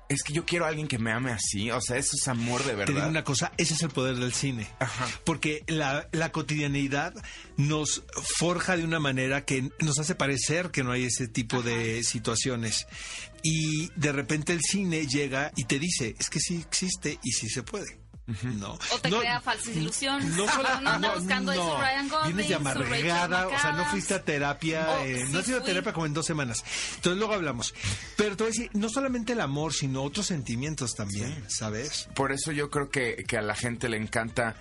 es 0.10 0.24
que 0.24 0.34
yo 0.34 0.44
quiero 0.46 0.66
a 0.66 0.70
alguien 0.70 0.88
que 0.88 0.98
me 0.98 1.12
ame 1.12 1.32
así, 1.32 1.70
o 1.72 1.80
sea, 1.80 1.98
eso 1.98 2.16
es 2.16 2.28
amor 2.28 2.64
de 2.64 2.72
Te 2.74 2.78
digo 2.78 2.94
verdad. 2.94 3.10
una 3.10 3.24
cosa, 3.24 3.52
ese 3.58 3.76
es 3.76 3.84
el 3.84 3.90
poder 3.90 4.16
del 4.16 4.34
cine. 4.34 4.68
Ajá. 4.80 5.08
Porque 5.24 5.64
la, 5.68 6.10
la 6.12 6.32
cotidianeidad 6.32 7.14
nos 7.58 8.04
forja 8.38 8.76
de 8.76 8.84
una 8.84 9.00
manera 9.00 9.46
que 9.46 9.70
nos 9.80 10.00
hace 10.00 10.16
parecer 10.16 10.72
que 10.72 10.84
no 10.84 10.92
hay 10.92 11.06
ese 11.06 11.28
tipo 11.28 11.62
de 11.62 12.04
situaciones. 12.04 12.88
Y 13.44 13.90
de 13.96 14.12
repente 14.12 14.52
el 14.52 14.62
cine 14.62 15.06
llega 15.06 15.52
y 15.56 15.66
te 15.66 15.80
dice, 15.80 16.16
es 16.20 16.30
que 16.30 16.40
sí 16.40 16.56
existe 16.58 17.20
y 17.24 17.32
sí 17.32 17.48
se 17.48 17.64
puede. 17.64 18.00
¿No? 18.44 18.74
O 18.92 19.00
te 19.02 19.10
No- 19.10 19.20
crea 19.20 19.42
falsas 19.42 19.76
ilusiones. 19.76 20.26
No, 20.36 20.48
solo, 20.48 20.70
no 20.82 20.90
anda 20.90 21.16
buscando 21.16 21.52
ahí 21.52 21.58
su 21.58 21.78
Ryan 21.78 22.10
Gosling, 22.10 22.36
Vienes 22.36 22.48
de 22.50 22.56
amargada, 22.56 23.48
o 23.48 23.60
sea, 23.60 23.72
no 23.74 23.86
fuiste 23.86 24.14
a 24.14 24.24
terapia, 24.24 24.88
Oh, 24.90 25.04
eh, 25.04 25.24
sí 25.26 25.32
no 25.32 25.40
has 25.40 25.48
ido 25.48 25.60
a 25.60 25.64
terapia 25.64 25.94
como 25.94 26.06
en 26.06 26.14
dos 26.14 26.26
semanas. 26.26 26.64
Entonces 26.96 27.18
luego 27.18 27.34
hablamos. 27.34 27.74
Pero 28.18 28.36
te 28.38 28.44
voy 28.44 28.52
a 28.52 28.54
decir, 28.56 28.70
no 28.74 28.90
solamente 28.90 29.34
el 29.34 29.42
amor, 29.42 29.74
sino 29.74 30.04
otros 30.04 30.28
sentimientos 30.28 30.96
también, 30.96 31.44
¿sabes? 31.50 32.08
Por 32.16 32.32
eso 32.32 32.52
yo 32.52 32.70
creo 32.70 32.90
que, 32.90 33.24
que 33.28 33.38
a 33.38 33.42
la 33.42 33.56
gente 33.56 33.90
le 33.90 33.98
encanta, 33.98 34.56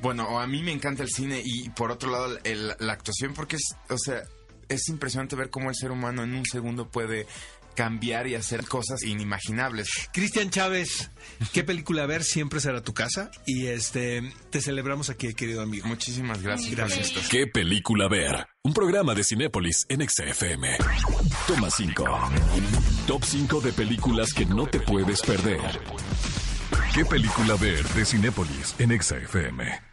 bueno, 0.00 0.28
o 0.28 0.38
a 0.38 0.46
mí 0.46 0.62
me 0.62 0.72
encanta 0.72 1.02
el 1.02 1.08
cine 1.10 1.42
y 1.44 1.68
por 1.70 1.90
otro 1.90 2.10
lado 2.10 2.38
el- 2.44 2.74
la 2.78 2.92
actuación 2.92 3.34
porque 3.34 3.56
es, 3.56 3.74
o 3.88 3.98
sea, 3.98 4.22
es 4.68 4.88
impresionante 4.88 5.36
ver 5.36 5.50
cómo 5.50 5.68
el 5.70 5.76
ser 5.76 5.90
humano 5.90 6.22
en 6.22 6.34
un 6.34 6.44
segundo 6.46 6.88
puede 6.88 7.26
cambiar 7.74 8.26
y 8.26 8.34
hacer 8.34 8.64
cosas 8.66 9.02
inimaginables. 9.02 9.88
Cristian 10.12 10.50
Chávez, 10.50 11.10
¿qué 11.52 11.64
película 11.64 12.06
ver? 12.06 12.24
Siempre 12.24 12.60
será 12.60 12.82
tu 12.82 12.94
casa. 12.94 13.30
Y 13.46 13.66
este 13.66 14.22
te 14.50 14.60
celebramos 14.60 15.10
aquí, 15.10 15.34
querido 15.34 15.62
amigo. 15.62 15.86
Muchísimas 15.86 16.42
gracias. 16.42 16.70
Gracias. 16.74 17.28
¿Qué 17.28 17.46
película 17.46 18.08
ver? 18.08 18.46
Un 18.62 18.74
programa 18.74 19.14
de 19.14 19.24
Cinépolis 19.24 19.86
en 19.88 20.08
XFM. 20.08 20.78
Toma 21.46 21.70
5. 21.70 22.04
Top 23.06 23.24
5 23.24 23.60
de 23.60 23.72
películas 23.72 24.32
que 24.32 24.46
no 24.46 24.66
te 24.66 24.80
puedes 24.80 25.22
perder. 25.22 25.60
¿Qué 26.94 27.04
película 27.04 27.56
ver 27.56 27.84
de 27.88 28.04
Cinépolis 28.04 28.74
en 28.78 29.00
XFM? 29.00 29.91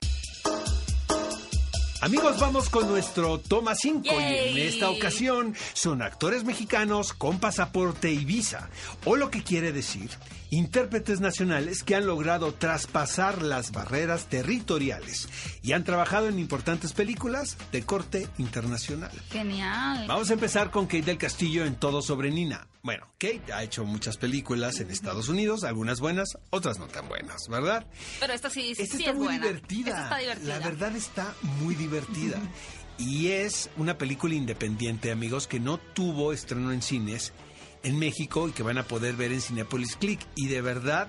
Amigos, 2.02 2.40
vamos 2.40 2.70
con 2.70 2.88
nuestro 2.88 3.40
Toma 3.40 3.76
5 3.76 4.08
y 4.10 4.24
en 4.24 4.58
esta 4.58 4.90
ocasión 4.90 5.54
son 5.74 6.02
actores 6.02 6.46
mexicanos 6.46 7.12
con 7.12 7.40
pasaporte 7.40 8.10
y 8.10 8.24
visa, 8.24 8.70
o 9.04 9.18
lo 9.18 9.30
que 9.30 9.44
quiere 9.44 9.74
decir, 9.74 10.10
intérpretes 10.50 11.20
nacionales 11.20 11.84
que 11.84 11.96
han 11.96 12.08
logrado 12.08 12.54
traspasar 12.54 13.42
las 13.42 13.74
barreras 13.74 14.28
territoriales 14.28 15.28
y 15.62 15.74
han 15.74 15.84
trabajado 15.84 16.30
en 16.30 16.40
importantes 16.40 16.94
películas 16.94 17.58
de 17.74 17.84
corte 17.84 18.30
internacional. 18.38 19.12
Genial. 19.30 20.08
Vamos 20.08 20.30
a 20.30 20.34
empezar 20.34 20.72
con 20.72 20.86
Kate 20.86 21.02
del 21.02 21.18
Castillo 21.18 21.66
en 21.66 21.76
Todo 21.76 22.02
sobre 22.02 22.32
Nina. 22.32 22.69
Bueno, 22.82 23.06
Kate 23.18 23.52
ha 23.54 23.62
hecho 23.64 23.84
muchas 23.84 24.16
películas 24.18 24.80
en 24.80 24.90
Estados 24.90 25.28
Unidos, 25.28 25.64
algunas 25.66 26.00
buenas, 26.00 26.30
otras 26.50 26.80
no 26.80 26.88
tan 26.88 27.10
buenas, 27.10 27.48
¿verdad? 27.50 27.86
Pero 28.22 28.34
esta 28.34 28.50
sí, 28.50 28.72
Esta 28.72 28.86
sí 28.86 29.04
está 29.04 29.10
es 29.12 29.16
muy 29.18 29.26
buena. 29.28 29.46
divertida. 29.48 29.90
Esta 29.90 30.04
está 30.04 30.18
divertida. 30.20 30.60
La 30.60 30.66
verdad 30.66 30.96
está 30.96 31.34
muy 31.62 31.76
divertida. 31.76 32.40
Y 32.98 33.28
es 33.28 33.70
una 33.78 33.98
película 33.98 34.34
independiente, 34.36 35.12
amigos, 35.12 35.48
que 35.48 35.60
no 35.60 35.78
tuvo 35.78 36.32
estreno 36.34 36.72
en 36.72 36.82
cines 36.82 37.34
en 37.84 37.98
México 38.00 38.48
y 38.50 38.52
que 38.52 38.64
van 38.64 38.78
a 38.78 38.84
poder 38.84 39.16
ver 39.16 39.32
en 39.34 39.42
Cinepolis 39.42 39.96
Click. 39.98 40.20
Y 40.36 40.48
de 40.48 40.62
verdad 40.62 41.08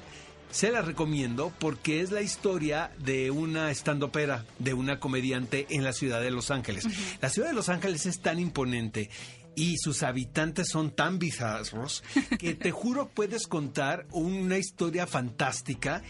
se 0.50 0.70
la 0.72 0.82
recomiendo 0.82 1.52
porque 1.60 2.00
es 2.00 2.10
la 2.10 2.22
historia 2.22 2.90
de 2.98 3.30
una 3.30 3.70
estandopera, 3.70 4.44
de 4.58 4.74
una 4.74 4.98
comediante 4.98 5.66
en 5.70 5.84
la 5.84 5.92
ciudad 5.92 6.20
de 6.20 6.32
Los 6.32 6.50
Ángeles. 6.50 6.84
La 7.20 7.28
ciudad 7.28 7.48
de 7.48 7.54
Los 7.54 7.68
Ángeles 7.68 8.06
es 8.06 8.20
tan 8.20 8.38
imponente 8.40 9.10
y 9.56 9.76
sus 9.78 10.02
habitantes 10.02 10.68
son 10.68 10.90
tan 10.90 11.18
bizarros 11.18 12.02
que 12.38 12.54
te 12.54 12.70
juro 12.70 13.08
puedes 13.08 13.46
contar 13.46 14.06
una 14.12 14.58
historia 14.58 15.06
fantástica 15.06 16.02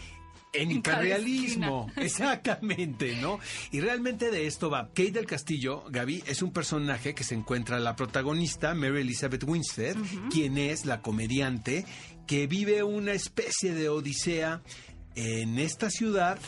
en 0.53 0.71
hiperrealismo, 0.71 1.91
exactamente, 1.95 3.15
¿no? 3.21 3.39
Y 3.71 3.79
realmente 3.79 4.31
de 4.31 4.47
esto 4.47 4.69
va. 4.69 4.87
Kate 4.87 5.11
del 5.11 5.25
Castillo, 5.25 5.85
Gaby, 5.89 6.23
es 6.27 6.41
un 6.41 6.51
personaje 6.51 7.13
que 7.13 7.23
se 7.23 7.35
encuentra 7.35 7.79
la 7.79 7.95
protagonista, 7.95 8.73
Mary 8.73 9.01
Elizabeth 9.01 9.43
Winstead, 9.43 9.95
quien 10.29 10.57
es 10.57 10.85
la 10.85 11.01
comediante 11.01 11.85
que 12.27 12.47
vive 12.47 12.83
una 12.83 13.13
especie 13.13 13.73
de 13.73 13.89
odisea 13.89 14.61
en 15.15 15.59
esta 15.59 15.89
ciudad 15.89 16.39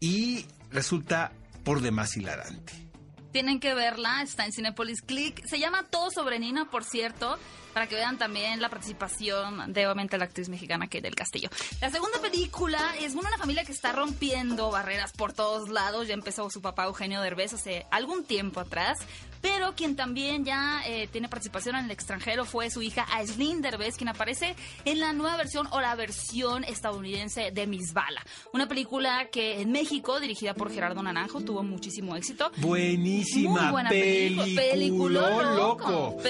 y 0.00 0.46
resulta 0.70 1.32
por 1.64 1.80
demás 1.80 2.16
hilarante. 2.16 2.91
Tienen 3.32 3.60
que 3.60 3.74
verla, 3.74 4.22
está 4.22 4.44
en 4.44 4.52
Cinepolis 4.52 5.00
Click. 5.00 5.44
Se 5.46 5.58
llama 5.58 5.84
Todo 5.84 6.10
sobre 6.10 6.38
Nina, 6.38 6.70
por 6.70 6.84
cierto, 6.84 7.38
para 7.72 7.86
que 7.86 7.94
vean 7.94 8.18
también 8.18 8.60
la 8.60 8.68
participación 8.68 9.72
de 9.72 9.86
obviamente 9.86 10.18
la 10.18 10.24
actriz 10.24 10.50
mexicana 10.50 10.86
Kate 10.86 11.00
del 11.00 11.14
Castillo. 11.14 11.48
La 11.80 11.90
segunda 11.90 12.20
película 12.20 12.94
es 13.00 13.14
una 13.14 13.36
familia 13.38 13.64
que 13.64 13.72
está 13.72 13.92
rompiendo 13.92 14.70
barreras 14.70 15.12
por 15.12 15.32
todos 15.32 15.70
lados. 15.70 16.08
Ya 16.08 16.14
empezó 16.14 16.50
su 16.50 16.60
papá 16.60 16.84
Eugenio 16.84 17.22
Derbez 17.22 17.54
hace 17.54 17.86
algún 17.90 18.24
tiempo 18.24 18.60
atrás. 18.60 18.98
Pero 19.42 19.74
quien 19.74 19.96
también 19.96 20.44
ya 20.44 20.82
eh, 20.86 21.08
tiene 21.12 21.28
participación 21.28 21.76
en 21.76 21.84
el 21.86 21.90
extranjero 21.90 22.44
fue 22.46 22.70
su 22.70 22.80
hija 22.80 23.06
Aislinn 23.12 23.60
Derbez, 23.60 23.96
quien 23.96 24.08
aparece 24.08 24.54
en 24.84 25.00
la 25.00 25.12
nueva 25.12 25.36
versión 25.36 25.66
o 25.72 25.80
la 25.80 25.94
versión 25.96 26.64
estadounidense 26.64 27.50
de 27.50 27.66
Miss 27.66 27.92
Bala. 27.92 28.24
Una 28.52 28.68
película 28.68 29.28
que 29.30 29.60
en 29.60 29.72
México, 29.72 30.20
dirigida 30.20 30.54
por 30.54 30.72
Gerardo 30.72 31.02
Naranjo, 31.02 31.40
tuvo 31.42 31.62
muchísimo 31.62 32.16
éxito. 32.16 32.50
Buenísima 32.58 33.62
Muy 33.62 33.70
buena 33.72 33.90
película. 33.90 34.44
película. 34.44 34.62
Peliculón 34.72 35.56
loco. 35.56 35.90
loco. 35.90 36.22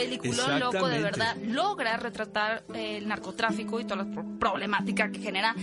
Loco, 0.58 0.88
de 0.88 0.98
verdad. 0.98 1.36
Logra 1.44 1.96
retratar 1.98 2.64
el 2.74 3.06
narcotráfico 3.06 3.78
y 3.78 3.84
toda 3.84 4.04
la 4.04 4.10
pro- 4.10 4.38
problemática 4.38 5.10
que 5.12 5.20
genera 5.20 5.54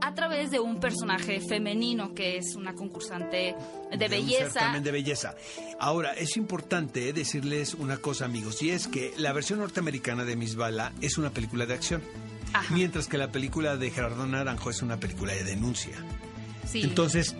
a 0.00 0.14
través 0.14 0.50
de 0.50 0.60
un 0.60 0.78
personaje 0.78 1.40
femenino 1.40 2.14
que 2.14 2.36
es 2.38 2.54
una 2.54 2.74
concursante 2.74 3.54
de, 3.90 3.96
De 3.96 4.04
un 4.04 4.10
belleza. 4.10 4.50
certamen 4.50 4.82
de 4.84 4.90
belleza. 4.92 5.34
Ahora, 5.80 6.12
es 6.12 6.36
importante 6.36 7.12
decirles 7.12 7.74
una 7.74 7.96
cosa, 7.98 8.24
amigos, 8.26 8.62
y 8.62 8.70
es 8.70 8.88
que 8.88 9.12
la 9.16 9.32
versión 9.32 9.58
norteamericana 9.58 10.24
de 10.24 10.36
Miss 10.36 10.54
Bala 10.56 10.92
es 11.00 11.18
una 11.18 11.30
película 11.30 11.66
de 11.66 11.74
acción, 11.74 12.02
Ajá. 12.52 12.74
mientras 12.74 13.08
que 13.08 13.18
la 13.18 13.32
película 13.32 13.76
de 13.76 13.90
Gerardo 13.90 14.26
Naranjo 14.26 14.70
es 14.70 14.82
una 14.82 14.98
película 14.98 15.32
de 15.34 15.44
denuncia. 15.44 15.96
Sí. 16.66 16.82
Entonces, 16.82 17.34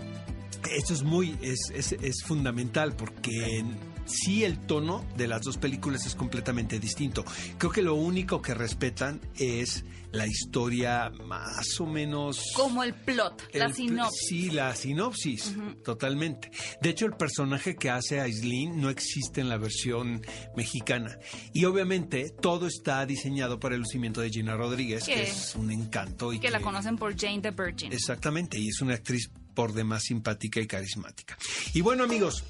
esto 0.70 0.94
es 0.94 1.02
muy, 1.02 1.36
es, 1.42 1.70
es, 1.74 1.92
es 1.92 2.22
fundamental 2.24 2.94
porque 2.96 3.64
sí 4.06 4.44
el 4.44 4.58
tono 4.66 5.04
de 5.16 5.28
las 5.28 5.42
dos 5.42 5.58
películas 5.58 6.06
es 6.06 6.14
completamente 6.14 6.78
distinto. 6.78 7.24
Creo 7.58 7.70
que 7.72 7.82
lo 7.82 7.94
único 7.94 8.40
que 8.40 8.54
respetan 8.54 9.20
es 9.36 9.84
la 10.12 10.26
historia 10.26 11.10
más 11.26 11.78
o 11.80 11.84
menos... 11.86 12.40
como 12.54 12.82
el 12.82 12.94
plot, 12.94 13.50
la 13.52 13.70
sinopsis. 13.72 14.28
Sí, 14.28 14.50
la 14.50 14.74
sinopsis, 14.74 15.54
totalmente. 15.84 16.50
De 16.80 16.90
hecho, 16.90 17.04
el 17.06 17.12
personaje 17.12 17.76
que 17.76 17.90
hace 17.90 18.20
Aislinn 18.20 18.80
no 18.80 18.88
existe 18.88 19.40
en 19.42 19.48
la 19.50 19.58
versión 19.58 20.22
mexicana. 20.56 21.18
Y 21.52 21.64
obviamente 21.66 22.30
todo 22.40 22.66
está 22.66 23.04
diseñado 23.04 23.58
para 23.60 23.74
el 23.74 23.82
lucimiento 23.82 24.20
de 24.22 24.30
Gina 24.30 24.56
Rodríguez, 24.56 25.04
que 25.04 25.14
Que- 25.14 25.22
es 25.24 25.54
un 25.56 25.70
encanto. 25.70 26.32
Y 26.32 26.38
que 26.38 26.50
la 26.50 26.60
conocen 26.60 26.96
por 26.96 27.14
Jane 27.18 27.40
the 27.42 27.50
Virgin. 27.50 27.92
Exactamente, 27.92 28.58
y 28.58 28.68
es 28.68 28.80
una 28.80 28.94
actriz 28.94 29.30
por 29.54 29.72
demás 29.74 30.04
simpática 30.04 30.60
y 30.60 30.66
carismática. 30.66 31.36
Y 31.74 31.80
bueno, 31.82 32.04
amigos, 32.04 32.44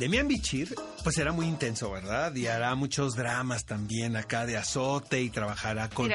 Demian 0.00 0.28
Bichir, 0.28 0.74
pues 1.02 1.18
era 1.18 1.32
muy 1.32 1.46
intenso, 1.46 1.90
¿verdad? 1.90 2.34
Y 2.34 2.46
hará 2.46 2.74
muchos 2.74 3.14
dramas 3.14 3.64
también 3.64 4.16
acá 4.16 4.46
de 4.46 4.56
azote 4.56 5.20
y 5.20 5.30
trabajará 5.30 5.88
con, 5.88 6.10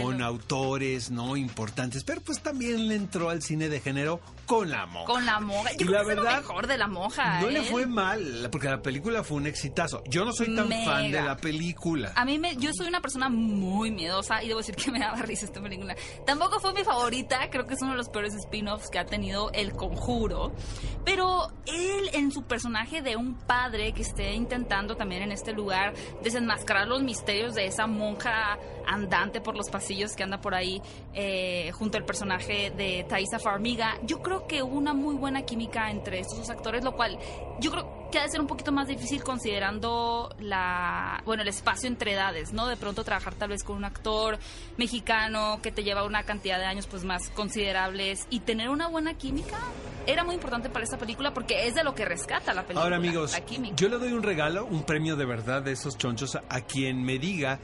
con, 0.00 0.22
autores 0.22 1.10
no 1.10 1.36
importantes, 1.36 2.04
pero 2.04 2.20
pues 2.20 2.40
también 2.40 2.88
le 2.88 2.96
entró 2.96 3.30
al 3.30 3.42
cine 3.42 3.68
de 3.68 3.80
género 3.80 4.20
con 4.46 4.70
la 4.70 4.86
monja. 4.86 5.12
Con 5.12 5.24
la 5.26 5.40
monja. 5.40 5.70
Y 5.78 5.84
la 5.84 6.00
es 6.00 6.06
lo 6.06 6.14
verdad, 6.14 6.36
mejor 6.38 6.66
de 6.66 6.78
la 6.78 6.88
monja. 6.88 7.40
No 7.40 7.50
le 7.50 7.60
¿eh? 7.60 7.64
fue 7.64 7.86
mal, 7.86 8.48
porque 8.50 8.68
la 8.68 8.82
película 8.82 9.22
fue 9.22 9.36
un 9.38 9.46
exitazo. 9.46 10.02
Yo 10.08 10.24
no 10.24 10.32
soy 10.32 10.54
tan 10.54 10.68
Mega. 10.68 10.84
fan 10.84 11.10
de 11.10 11.22
la 11.22 11.36
película. 11.36 12.12
A 12.16 12.24
mí 12.24 12.38
me, 12.38 12.56
yo 12.56 12.72
soy 12.72 12.88
una 12.88 13.00
persona 13.00 13.28
muy 13.28 13.90
miedosa 13.90 14.42
y 14.42 14.48
debo 14.48 14.58
decir 14.58 14.76
que 14.76 14.90
me 14.90 14.98
daba 14.98 15.16
risa 15.22 15.46
esta 15.46 15.60
película. 15.60 15.94
Tampoco 16.26 16.60
fue 16.60 16.72
mi 16.72 16.84
favorita, 16.84 17.48
creo 17.50 17.66
que 17.66 17.74
es 17.74 17.82
uno 17.82 17.92
de 17.92 17.98
los 17.98 18.08
peores 18.08 18.34
spin-offs 18.34 18.90
que 18.90 18.98
ha 18.98 19.06
tenido 19.06 19.50
El 19.52 19.72
Conjuro. 19.72 20.52
Pero 21.04 21.48
él 21.66 22.10
en 22.12 22.30
su 22.30 22.42
personaje 22.42 23.02
de 23.02 23.16
un 23.16 23.34
padre 23.34 23.91
que 23.92 24.02
esté 24.02 24.34
intentando 24.34 24.96
también 24.96 25.22
en 25.22 25.32
este 25.32 25.52
lugar 25.52 25.94
desenmascarar 26.22 26.88
los 26.88 27.02
misterios 27.02 27.54
de 27.54 27.66
esa 27.66 27.86
monja 27.86 28.58
andante 28.86 29.40
por 29.40 29.56
los 29.56 29.70
pasillos 29.70 30.14
que 30.16 30.22
anda 30.22 30.40
por 30.40 30.54
ahí 30.54 30.82
eh, 31.14 31.70
junto 31.72 31.98
al 31.98 32.04
personaje 32.04 32.70
de 32.70 33.04
Thaisa 33.08 33.38
Farmiga, 33.38 33.98
yo 34.02 34.22
creo 34.22 34.46
que 34.46 34.62
hubo 34.62 34.76
una 34.76 34.94
muy 34.94 35.14
buena 35.14 35.42
química 35.42 35.90
entre 35.90 36.20
estos 36.20 36.38
dos 36.38 36.50
actores, 36.50 36.84
lo 36.84 36.92
cual 36.92 37.18
yo 37.60 37.70
creo 37.70 38.01
que 38.12 38.18
ha 38.18 38.22
de 38.22 38.28
ser 38.28 38.40
un 38.40 38.46
poquito 38.46 38.70
más 38.70 38.86
difícil 38.86 39.24
considerando 39.24 40.32
la 40.38 41.22
bueno 41.24 41.42
el 41.42 41.48
espacio 41.48 41.88
entre 41.88 42.12
edades, 42.12 42.52
¿no? 42.52 42.68
De 42.68 42.76
pronto 42.76 43.02
trabajar 43.02 43.34
tal 43.34 43.48
vez 43.48 43.64
con 43.64 43.76
un 43.76 43.84
actor 43.84 44.38
mexicano 44.76 45.58
que 45.62 45.72
te 45.72 45.82
lleva 45.82 46.04
una 46.04 46.22
cantidad 46.22 46.58
de 46.58 46.66
años 46.66 46.86
pues 46.86 47.04
más 47.04 47.30
considerables 47.30 48.26
y 48.28 48.40
tener 48.40 48.68
una 48.68 48.86
buena 48.86 49.14
química 49.14 49.58
era 50.06 50.24
muy 50.24 50.34
importante 50.34 50.68
para 50.68 50.84
esta 50.84 50.98
película 50.98 51.32
porque 51.32 51.66
es 51.66 51.74
de 51.74 51.82
lo 51.82 51.94
que 51.94 52.04
rescata 52.04 52.52
la 52.52 52.62
película. 52.62 52.84
Ahora, 52.84 52.96
amigos, 52.96 53.32
la 53.32 53.40
química. 53.40 53.74
yo 53.76 53.88
le 53.88 53.98
doy 53.98 54.12
un 54.12 54.22
regalo, 54.22 54.66
un 54.66 54.84
premio 54.84 55.16
de 55.16 55.24
verdad 55.24 55.62
de 55.62 55.72
esos 55.72 55.96
chonchos 55.96 56.36
a, 56.36 56.42
a 56.50 56.60
quien 56.60 57.02
me 57.02 57.18
diga 57.18 57.60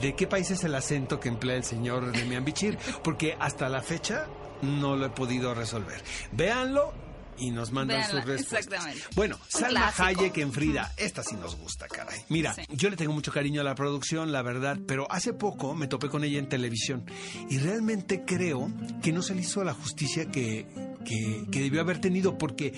de 0.00 0.14
qué 0.16 0.26
país 0.26 0.50
es 0.50 0.64
el 0.64 0.74
acento 0.74 1.20
que 1.20 1.28
emplea 1.28 1.56
el 1.56 1.64
señor 1.64 2.10
Demian 2.10 2.44
Bichir, 2.44 2.76
porque 3.02 3.36
hasta 3.38 3.68
la 3.68 3.82
fecha 3.82 4.26
no 4.62 4.96
lo 4.96 5.06
he 5.06 5.10
podido 5.10 5.54
resolver. 5.54 6.02
Véanlo 6.32 7.03
y 7.38 7.50
nos 7.50 7.72
mandan 7.72 7.98
Véanla, 7.98 8.20
sus 8.20 8.24
respuestas. 8.28 8.58
exactamente. 8.66 9.02
Bueno, 9.14 9.36
Un 9.36 9.60
Salma 9.60 9.92
clásico. 9.92 10.02
Hayek 10.22 10.38
en 10.38 10.52
Frida, 10.52 10.92
esta 10.96 11.22
sí 11.22 11.36
nos 11.36 11.56
gusta, 11.56 11.86
caray. 11.88 12.20
Mira, 12.28 12.54
Sí. 12.54 12.62
yo 12.70 12.90
le 12.90 12.96
tengo 12.96 13.12
mucho 13.12 13.32
cariño 13.32 13.60
a 13.60 13.64
la 13.64 13.74
producción, 13.74 14.32
la 14.32 14.42
verdad, 14.42 14.78
pero 14.86 15.10
hace 15.10 15.32
poco 15.32 15.74
me 15.74 15.86
topé 15.88 16.08
con 16.08 16.24
ella 16.24 16.38
en 16.38 16.48
televisión 16.48 17.04
y 17.50 17.58
realmente 17.58 18.24
creo 18.24 18.70
que 19.02 19.12
no 19.12 19.22
se 19.22 19.34
le 19.34 19.42
hizo 19.42 19.62
la 19.64 19.74
justicia 19.74 20.26
que, 20.30 20.66
que, 21.04 21.44
que 21.50 21.60
debió 21.60 21.80
haber 21.80 22.00
tenido 22.00 22.38
porque 22.38 22.72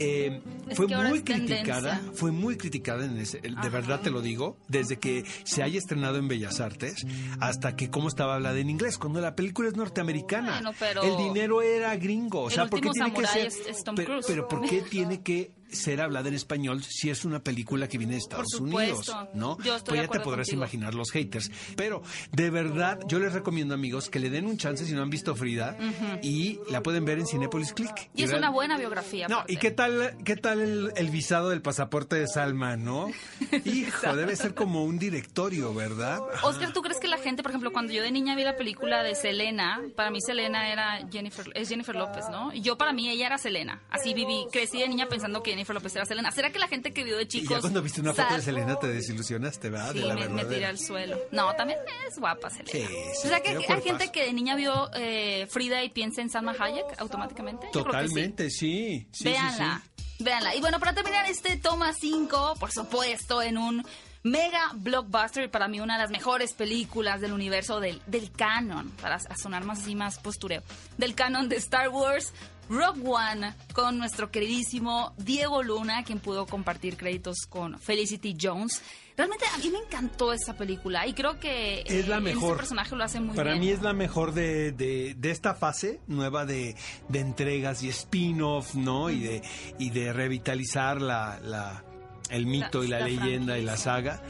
eh, 0.00 0.40
fue 0.74 0.86
muy 0.88 1.22
criticada, 1.22 1.90
tendencia. 1.96 2.12
fue 2.14 2.32
muy 2.32 2.56
criticada 2.56 3.04
en 3.04 3.18
ese, 3.18 3.40
de 3.40 3.50
Ajá. 3.56 3.68
verdad 3.68 4.00
te 4.00 4.10
lo 4.10 4.22
digo, 4.22 4.56
desde 4.68 4.98
que 4.98 5.24
se 5.44 5.62
haya 5.62 5.78
estrenado 5.78 6.16
en 6.16 6.26
Bellas 6.26 6.58
Artes 6.60 7.06
hasta 7.38 7.76
que 7.76 7.90
cómo 7.90 8.08
estaba 8.08 8.34
hablada 8.34 8.58
en 8.58 8.70
inglés, 8.70 8.98
cuando 8.98 9.20
la 9.20 9.36
película 9.36 9.68
es 9.68 9.76
norteamericana. 9.76 10.52
Bueno, 10.54 10.72
pero- 10.78 11.02
El 11.02 11.16
dinero 11.18 11.62
era 11.62 11.94
gringo, 11.96 12.42
o 12.42 12.50
sea, 12.50 12.66
¿por 12.66 12.80
qué 12.80 12.90
tiene 12.90 13.12
que 13.12 13.26
ser 13.26 13.46
es- 13.46 13.62
es 13.68 13.84
Tom 13.84 13.94
pero, 13.94 14.20
pero 14.26 14.48
¿por 14.48 14.62
qué 14.68 14.82
tiene 14.82 15.22
que 15.22 15.52
ser 15.72 16.00
hablada 16.00 16.28
en 16.28 16.34
español 16.34 16.82
si 16.82 17.10
es 17.10 17.24
una 17.24 17.42
película 17.42 17.88
que 17.88 17.98
viene 17.98 18.14
de 18.14 18.18
Estados 18.18 18.54
Unidos. 18.54 19.14
¿no? 19.34 19.56
Yo 19.62 19.76
estoy 19.76 19.98
pues 19.98 20.06
ya 20.08 20.12
te 20.12 20.20
podrás 20.20 20.46
contigo. 20.46 20.62
imaginar 20.62 20.94
los 20.94 21.10
haters, 21.10 21.50
pero 21.76 22.02
de 22.32 22.50
verdad 22.50 22.98
yo 23.06 23.18
les 23.18 23.32
recomiendo 23.32 23.74
amigos 23.74 24.10
que 24.10 24.18
le 24.18 24.30
den 24.30 24.46
un 24.46 24.56
chance 24.56 24.84
si 24.84 24.92
no 24.92 25.02
han 25.02 25.10
visto 25.10 25.34
Frida 25.34 25.76
y 26.22 26.58
la 26.70 26.82
pueden 26.82 27.04
ver 27.04 27.18
en 27.18 27.26
Cinepolis 27.26 27.72
Click. 27.72 28.10
y 28.14 28.22
es 28.24 28.30
real- 28.30 28.40
una 28.40 28.50
buena 28.50 28.78
biografía. 28.78 29.28
no, 29.28 29.36
aparte. 29.36 29.52
¿y 29.52 29.56
qué 29.56 29.70
tal, 29.70 30.16
qué 30.24 30.36
tal 30.36 30.60
el, 30.60 30.92
el 30.96 31.10
visado 31.10 31.50
del 31.50 31.62
pasaporte 31.62 32.16
de 32.16 32.26
Salma, 32.26 32.76
no? 32.76 33.08
Hijo, 33.64 34.16
debe 34.16 34.36
ser 34.36 34.54
como 34.54 34.84
un 34.84 34.98
directorio, 34.98 35.74
¿verdad? 35.74 36.20
Oscar, 36.42 36.72
¿tú 36.72 36.82
crees 36.82 36.98
que 36.98 37.08
la 37.08 37.18
gente, 37.18 37.42
por 37.42 37.50
ejemplo, 37.50 37.72
cuando 37.72 37.92
yo 37.92 38.02
de 38.02 38.10
niña 38.10 38.34
vi 38.36 38.44
la 38.44 38.56
película 38.56 39.02
de 39.02 39.14
Selena, 39.14 39.80
para 39.96 40.10
mí 40.10 40.20
Selena 40.20 40.70
era 40.72 41.08
Jennifer, 41.10 41.46
es 41.54 41.68
Jennifer 41.68 41.94
López, 41.94 42.24
¿no? 42.30 42.52
Y 42.52 42.60
yo 42.60 42.76
para 42.78 42.92
mí 42.92 43.08
ella 43.08 43.26
era 43.26 43.38
Selena. 43.38 43.82
Así 43.90 44.14
viví, 44.14 44.46
crecí 44.52 44.78
de 44.78 44.88
niña 44.88 45.06
pensando 45.08 45.42
que 45.42 45.56
Jennifer 45.60 45.74
López 45.74 45.94
era 45.94 46.06
Selena. 46.06 46.30
¿Será 46.30 46.50
que 46.50 46.58
la 46.58 46.68
gente 46.68 46.92
que 46.94 47.04
vio 47.04 47.18
de 47.18 47.24
Y 47.24 47.26
chicos... 47.26 47.56
ya 47.56 47.60
cuando 47.60 47.82
viste 47.82 48.00
una 48.00 48.14
foto 48.14 48.34
de 48.34 48.40
Selena 48.40 48.76
te 48.76 48.88
desilusionaste, 48.88 49.68
¿verdad? 49.68 49.92
Sí, 49.92 49.98
de 49.98 50.06
la 50.06 50.14
me, 50.14 50.28
me 50.30 50.44
tiré 50.46 50.64
al 50.64 50.78
suelo. 50.78 51.18
No, 51.32 51.54
también 51.54 51.78
es 52.08 52.18
guapa 52.18 52.48
Selena. 52.48 52.70
Sí, 52.70 52.86
sí, 53.20 53.26
o 53.26 53.28
sea, 53.28 53.40
que 53.40 53.50
hay 53.50 53.56
cuerpazo. 53.56 53.82
gente 53.82 54.10
que 54.10 54.24
de 54.24 54.32
niña 54.32 54.56
vio 54.56 54.90
eh, 54.94 55.46
Frida 55.50 55.84
y 55.84 55.90
piensa 55.90 56.22
en 56.22 56.30
Salma 56.30 56.54
Hayek 56.58 56.98
automáticamente. 56.98 57.68
Totalmente, 57.72 58.48
sí. 58.50 59.06
sí, 59.12 59.18
sí, 59.18 59.24
Véanla, 59.24 59.82
véanla. 60.18 60.54
Y 60.54 60.60
bueno, 60.60 60.80
para 60.80 60.94
terminar 60.94 61.26
este 61.28 61.56
toma 61.58 61.92
5, 61.92 62.54
por 62.58 62.72
supuesto, 62.72 63.42
en 63.42 63.58
un 63.58 63.84
mega 64.22 64.70
blockbuster 64.74 65.44
y 65.44 65.48
para 65.48 65.68
mí 65.68 65.80
una 65.80 65.94
de 65.96 66.02
las 66.04 66.10
mejores 66.10 66.54
películas 66.54 67.20
del 67.20 67.32
universo 67.34 67.80
del, 67.80 68.00
del 68.06 68.32
canon, 68.32 68.90
para 69.02 69.18
sonar 69.36 69.64
más 69.64 69.80
así, 69.80 69.94
más 69.94 70.18
postureo, 70.18 70.62
del 70.96 71.14
canon 71.14 71.50
de 71.50 71.56
Star 71.56 71.90
Wars. 71.90 72.32
Rogue 72.70 73.02
One 73.04 73.54
con 73.74 73.98
nuestro 73.98 74.30
queridísimo 74.30 75.12
Diego 75.18 75.62
Luna, 75.62 76.02
quien 76.04 76.20
pudo 76.20 76.46
compartir 76.46 76.96
créditos 76.96 77.46
con 77.48 77.78
Felicity 77.78 78.36
Jones. 78.40 78.80
Realmente 79.16 79.44
a 79.52 79.58
mí 79.58 79.68
me 79.70 79.78
encantó 79.80 80.32
esa 80.32 80.56
película 80.56 81.06
y 81.06 81.12
creo 81.12 81.38
que 81.38 81.82
Es 81.84 82.08
la 82.08 82.18
eh, 82.18 82.20
mejor. 82.20 82.50
ese 82.52 82.56
personaje 82.58 82.96
lo 82.96 83.04
hace 83.04 83.20
muy 83.20 83.36
Para 83.36 83.50
bien. 83.50 83.60
mí 83.60 83.68
es 83.70 83.82
la 83.82 83.92
mejor 83.92 84.32
de, 84.32 84.72
de, 84.72 85.14
de 85.18 85.30
esta 85.30 85.54
fase 85.54 86.00
nueva 86.06 86.46
de, 86.46 86.74
de 87.08 87.18
entregas 87.18 87.82
y 87.82 87.88
spin-off, 87.90 88.74
¿no? 88.76 89.10
Y 89.10 89.20
de, 89.20 89.42
y 89.78 89.90
de 89.90 90.12
revitalizar 90.14 91.02
la, 91.02 91.38
la, 91.42 91.84
el 92.30 92.46
mito 92.46 92.78
La- 92.78 92.84
y 92.84 92.88
la, 92.88 92.98
la 93.00 93.04
leyenda 93.08 93.58
y 93.58 93.62
la 93.64 93.76
saga. 93.76 94.22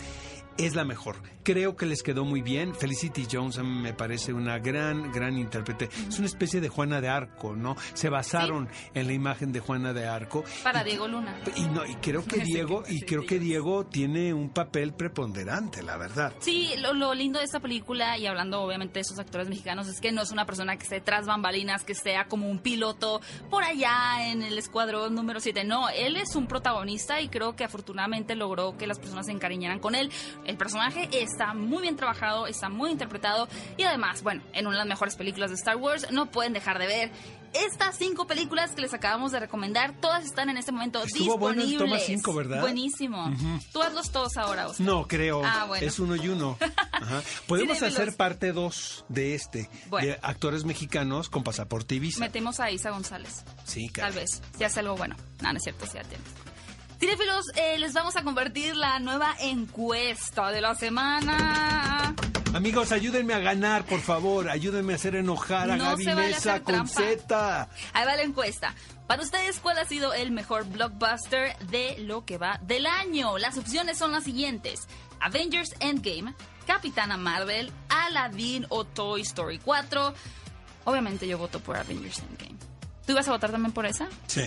Es 0.58 0.74
la 0.74 0.84
mejor. 0.84 1.16
Creo 1.42 1.74
que 1.76 1.86
les 1.86 2.02
quedó 2.02 2.24
muy 2.24 2.42
bien. 2.42 2.74
Felicity 2.74 3.26
Jones 3.30 3.58
me 3.62 3.94
parece 3.94 4.32
una 4.32 4.58
gran, 4.58 5.10
gran 5.10 5.38
intérprete. 5.38 5.88
Es 6.08 6.18
una 6.18 6.26
especie 6.26 6.60
de 6.60 6.68
Juana 6.68 7.00
de 7.00 7.08
Arco, 7.08 7.56
¿no? 7.56 7.76
Se 7.94 8.08
basaron 8.08 8.68
en 8.94 9.06
la 9.06 9.12
imagen 9.12 9.52
de 9.52 9.60
Juana 9.60 9.92
de 9.92 10.06
Arco. 10.06 10.44
Para 10.62 10.82
Y- 10.82 10.84
Diego 10.84 11.08
Luna. 11.08 11.38
Y 11.56 11.62
no, 11.62 11.84
y 11.86 11.94
creo 11.96 12.24
que 12.24 12.38
Diego, 12.44 12.82
y 12.88 13.02
creo 13.02 13.22
que 13.26 13.38
Diego. 13.38 13.50
Diego 13.50 13.84
tiene 13.86 14.32
un 14.32 14.50
papel 14.50 14.92
preponderante, 14.94 15.82
la 15.82 15.96
verdad. 15.96 16.32
Sí, 16.38 16.70
lo, 16.78 16.92
lo 16.94 17.14
lindo 17.14 17.40
de 17.40 17.44
esta 17.44 17.58
película, 17.58 18.16
y 18.16 18.26
hablando 18.26 18.62
obviamente 18.62 18.94
de 18.94 19.00
esos 19.00 19.18
actores 19.18 19.48
mexicanos, 19.48 19.88
es 19.88 20.00
que 20.00 20.12
no 20.12 20.22
es 20.22 20.30
una 20.30 20.46
persona 20.46 20.76
que 20.76 20.84
esté 20.84 21.00
tras 21.00 21.26
bambalinas, 21.26 21.82
que 21.84 21.94
sea 21.96 22.26
como 22.28 22.48
un 22.48 22.60
piloto 22.60 23.20
por 23.50 23.64
allá 23.64 24.28
en 24.30 24.42
el 24.42 24.56
escuadrón 24.56 25.16
número 25.16 25.40
7. 25.40 25.64
No, 25.64 25.88
él 25.88 26.16
es 26.16 26.36
un 26.36 26.46
protagonista 26.46 27.20
y 27.20 27.28
creo 27.28 27.56
que 27.56 27.64
afortunadamente 27.64 28.36
logró 28.36 28.76
que 28.76 28.86
las 28.86 29.00
personas 29.00 29.26
se 29.26 29.32
encariñaran 29.32 29.80
con 29.80 29.94
él. 29.96 30.10
El 30.46 30.56
personaje 30.56 31.08
está 31.12 31.54
muy 31.54 31.82
bien 31.82 31.96
trabajado, 31.96 32.46
está 32.46 32.68
muy 32.68 32.90
interpretado 32.90 33.48
y 33.76 33.84
además, 33.84 34.22
bueno, 34.22 34.42
en 34.52 34.66
una 34.66 34.76
de 34.76 34.78
las 34.78 34.88
mejores 34.88 35.14
películas 35.16 35.50
de 35.50 35.56
Star 35.56 35.76
Wars, 35.76 36.06
no 36.10 36.30
pueden 36.30 36.52
dejar 36.52 36.78
de 36.78 36.86
ver. 36.86 37.12
Estas 37.52 37.96
cinco 37.98 38.28
películas 38.28 38.72
que 38.76 38.80
les 38.80 38.94
acabamos 38.94 39.32
de 39.32 39.40
recomendar, 39.40 39.94
todas 40.00 40.24
están 40.24 40.50
en 40.50 40.56
este 40.56 40.70
momento 40.70 41.02
Estuvo 41.02 41.36
bueno 41.36 41.62
disponibles. 41.62 41.82
el 41.82 41.88
toma 41.88 41.98
cinco, 42.06 42.32
¿verdad? 42.34 42.60
Buenísimo. 42.60 43.28
Tú 43.72 43.82
hazlos 43.82 44.12
todos 44.12 44.36
ahora, 44.36 44.68
Oscar. 44.68 44.86
No, 44.86 45.08
creo. 45.08 45.42
Ah, 45.44 45.64
bueno. 45.66 45.84
Es 45.84 45.98
uno 45.98 46.14
y 46.14 46.28
uno. 46.28 46.56
Ajá. 46.92 47.22
Podemos 47.48 47.78
Cinéfilos. 47.78 48.00
hacer 48.00 48.16
parte 48.16 48.52
dos 48.52 49.04
de 49.08 49.34
este, 49.34 49.68
Bueno. 49.88 50.06
de 50.06 50.18
actores 50.22 50.64
mexicanos 50.64 51.28
con 51.28 51.42
pasaporte 51.42 51.96
y 51.96 51.98
visa. 51.98 52.20
Metemos 52.20 52.60
a 52.60 52.70
Isa 52.70 52.90
González. 52.90 53.44
Sí, 53.64 53.86
Tal 53.88 53.94
caray. 54.12 54.14
vez, 54.14 54.42
si 54.56 54.62
hace 54.62 54.78
algo 54.80 54.94
bueno. 54.96 55.16
No, 55.42 55.50
no 55.52 55.56
es 55.56 55.64
cierto, 55.64 55.86
si 55.86 55.94
ya 55.94 56.04
tiene. 56.04 56.22
Cinefilos, 57.00 57.46
eh, 57.56 57.78
les 57.78 57.94
vamos 57.94 58.14
a 58.16 58.22
compartir 58.22 58.76
la 58.76 58.98
nueva 58.98 59.34
encuesta 59.40 60.50
de 60.50 60.60
la 60.60 60.74
semana. 60.74 62.14
Amigos, 62.52 62.92
ayúdenme 62.92 63.32
a 63.32 63.38
ganar, 63.38 63.84
por 63.86 64.00
favor. 64.00 64.50
Ayúdenme 64.50 64.92
a 64.92 64.96
hacer 64.96 65.14
enojar 65.14 65.70
a 65.70 65.76
No 65.78 65.84
Gaby 65.84 66.04
vale 66.04 66.28
Mesa 66.28 66.60
con. 66.60 66.86
Z. 66.86 67.68
Ahí 67.94 68.04
va 68.04 68.16
la 68.16 68.22
encuesta. 68.22 68.74
Para 69.06 69.22
ustedes, 69.22 69.60
¿cuál 69.60 69.78
ha 69.78 69.86
sido 69.86 70.12
el 70.12 70.30
mejor 70.30 70.66
blockbuster 70.66 71.56
de 71.68 71.96
lo 72.00 72.26
que 72.26 72.36
va 72.36 72.60
del 72.64 72.84
año? 72.86 73.38
Las 73.38 73.56
opciones 73.56 73.96
son 73.96 74.12
las 74.12 74.24
siguientes. 74.24 74.86
Avengers 75.20 75.70
Endgame, 75.80 76.34
Capitana 76.66 77.16
Marvel, 77.16 77.72
Aladdin 77.88 78.66
o 78.68 78.84
Toy 78.84 79.22
Story 79.22 79.58
4. 79.58 80.12
Obviamente 80.84 81.26
yo 81.26 81.38
voto 81.38 81.60
por 81.60 81.78
Avengers 81.78 82.18
Endgame. 82.18 82.58
¿Tú 83.06 83.12
ibas 83.12 83.26
a 83.26 83.32
votar 83.32 83.50
también 83.50 83.72
por 83.72 83.86
esa? 83.86 84.06
Sí. 84.26 84.42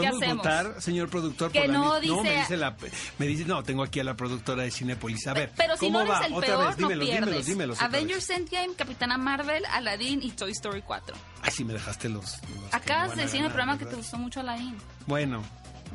¿Podemos 0.00 0.22
hacemos? 0.22 0.36
votar, 0.38 0.82
señor 0.82 1.08
productor? 1.08 1.52
Que 1.52 1.60
por 1.60 1.68
la 1.68 1.74
no 1.74 2.00
mi- 2.00 2.06
No, 2.08 2.22
me 2.22 2.28
dice- 2.30 2.40
dice 2.40 2.56
la... 2.56 2.76
Me 3.18 3.26
dice, 3.26 3.44
no, 3.44 3.62
tengo 3.62 3.82
aquí 3.82 4.00
a 4.00 4.04
la 4.04 4.14
productora 4.16 4.62
de 4.62 4.70
Cinepolis. 4.70 5.26
A 5.26 5.34
ver, 5.34 5.52
Pero 5.56 5.76
si 5.76 5.86
¿cómo 5.86 6.00
no 6.00 6.06
va? 6.06 6.16
eres 6.18 6.28
el 6.28 6.34
Otra 6.34 6.46
peor, 6.48 6.66
vez, 6.66 6.76
dímelos, 6.76 7.08
no 7.08 7.40
dímelos. 7.42 7.76
otra 7.76 7.86
Avengers. 7.86 8.30
Endgame, 8.30 8.74
Capitana 8.74 9.18
Marvel, 9.18 9.64
Aladdin 9.66 10.22
y 10.22 10.30
Toy 10.32 10.52
Story 10.52 10.82
4. 10.82 11.16
Ay, 11.42 11.50
sí 11.50 11.64
me 11.64 11.72
dejaste 11.72 12.08
los... 12.08 12.38
los 12.62 12.74
Acabas 12.74 13.16
de 13.16 13.22
decir 13.22 13.40
en 13.40 13.46
el 13.46 13.50
programa 13.52 13.74
que 13.74 13.80
te 13.80 13.84
¿verdad? 13.86 13.98
gustó 13.98 14.18
mucho 14.18 14.40
Aladdin. 14.40 14.76
Bueno. 15.06 15.42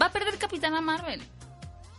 Va 0.02 0.08
a 0.08 0.12
perder 0.12 0.38
Capitana 0.38 0.82
Marvel. 0.82 1.22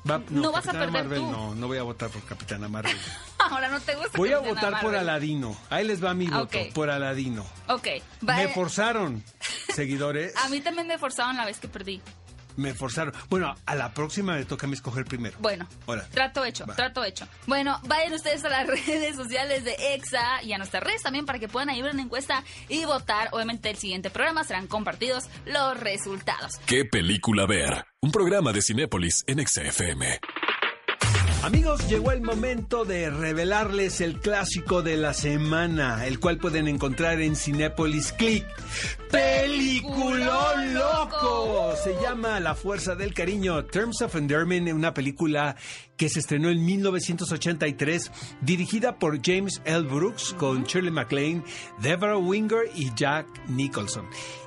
Va- 0.08 0.20
No 0.30 0.52
vas 0.52 0.66
a 0.68 0.72
Capitana 0.72 0.92
perder 0.92 1.04
Marvel, 1.04 1.18
tú. 1.20 1.30
No, 1.30 1.54
no 1.54 1.66
voy 1.66 1.78
a 1.78 1.82
votar 1.82 2.10
por 2.10 2.22
Capitana 2.24 2.68
Marvel. 2.68 2.96
Ahora 3.38 3.68
no 3.68 3.80
te 3.80 3.94
gusta 3.94 4.16
Voy 4.18 4.32
a 4.32 4.38
votar 4.38 4.80
por. 4.80 4.94
Aladino. 4.94 5.56
Ahí 5.70 5.86
les 5.86 6.02
va 6.04 6.12
mi 6.14 6.28
Ah, 6.30 6.40
voto, 6.40 6.58
por 6.74 6.90
Aladino. 6.90 7.44
Ok. 7.68 7.86
va- 8.28 8.36
Me 8.36 8.48
forzaron, 8.48 9.22
seguidores. 9.74 10.34
a 10.36 10.48
mí 10.48 10.60
también 10.60 10.86
me 10.86 10.98
forzaron 10.98 11.36
la 11.36 11.44
vez 11.46 11.58
que 11.58 11.68
perdí. 11.68 12.02
Me 12.56 12.74
forzaron. 12.74 13.12
Bueno, 13.28 13.54
a 13.66 13.74
la 13.74 13.92
próxima 13.92 14.34
me 14.34 14.44
toca 14.44 14.66
a 14.66 14.68
mí 14.68 14.74
escoger 14.74 15.04
primero. 15.04 15.36
Bueno, 15.40 15.66
Ahora. 15.86 16.06
trato 16.10 16.44
hecho, 16.44 16.66
Va. 16.66 16.74
trato 16.76 17.04
hecho. 17.04 17.26
Bueno, 17.46 17.80
vayan 17.86 18.12
ustedes 18.12 18.44
a 18.44 18.48
las 18.48 18.66
redes 18.86 19.16
sociales 19.16 19.64
de 19.64 19.74
EXA 19.94 20.42
y 20.42 20.52
a 20.52 20.58
nuestras 20.58 20.82
redes 20.82 21.02
también 21.02 21.26
para 21.26 21.38
que 21.38 21.48
puedan 21.48 21.68
ahí 21.70 21.82
ver 21.82 21.92
una 21.92 22.02
encuesta 22.02 22.42
y 22.68 22.84
votar. 22.84 23.28
Obviamente 23.32 23.70
el 23.70 23.76
siguiente 23.76 24.10
programa 24.10 24.44
serán 24.44 24.66
compartidos 24.66 25.24
los 25.46 25.78
resultados. 25.80 26.54
¿Qué 26.66 26.84
película 26.84 27.46
ver? 27.46 27.84
Un 28.00 28.12
programa 28.12 28.52
de 28.52 28.62
Cinépolis 28.62 29.24
en 29.26 29.44
XFM. 29.46 30.20
Amigos, 31.44 31.86
llegó 31.90 32.10
el 32.10 32.22
momento 32.22 32.86
de 32.86 33.10
revelarles 33.10 34.00
el 34.00 34.18
clásico 34.18 34.80
de 34.80 34.96
la 34.96 35.12
semana, 35.12 36.06
el 36.06 36.18
cual 36.18 36.38
pueden 36.38 36.68
encontrar 36.68 37.20
en 37.20 37.36
Cinépolis 37.36 38.12
Click. 38.12 38.46
¡Peliculón 39.10 40.72
loco! 40.72 41.74
Se 41.84 42.00
llama 42.00 42.40
La 42.40 42.54
Fuerza 42.54 42.94
del 42.94 43.12
Cariño, 43.12 43.62
Terms 43.66 44.00
of 44.00 44.16
Endearment, 44.16 44.72
una 44.72 44.94
película 44.94 45.54
que 45.98 46.08
se 46.08 46.20
estrenó 46.20 46.48
en 46.48 46.64
1983, 46.64 48.10
dirigida 48.40 48.98
por 48.98 49.20
James 49.22 49.60
L. 49.66 49.82
Brooks, 49.82 50.34
con 50.38 50.64
Shirley 50.64 50.92
MacLaine, 50.92 51.44
Deborah 51.78 52.16
Winger 52.16 52.70
y 52.74 52.90
Jack 52.94 53.26
Nicholson. 53.48 54.06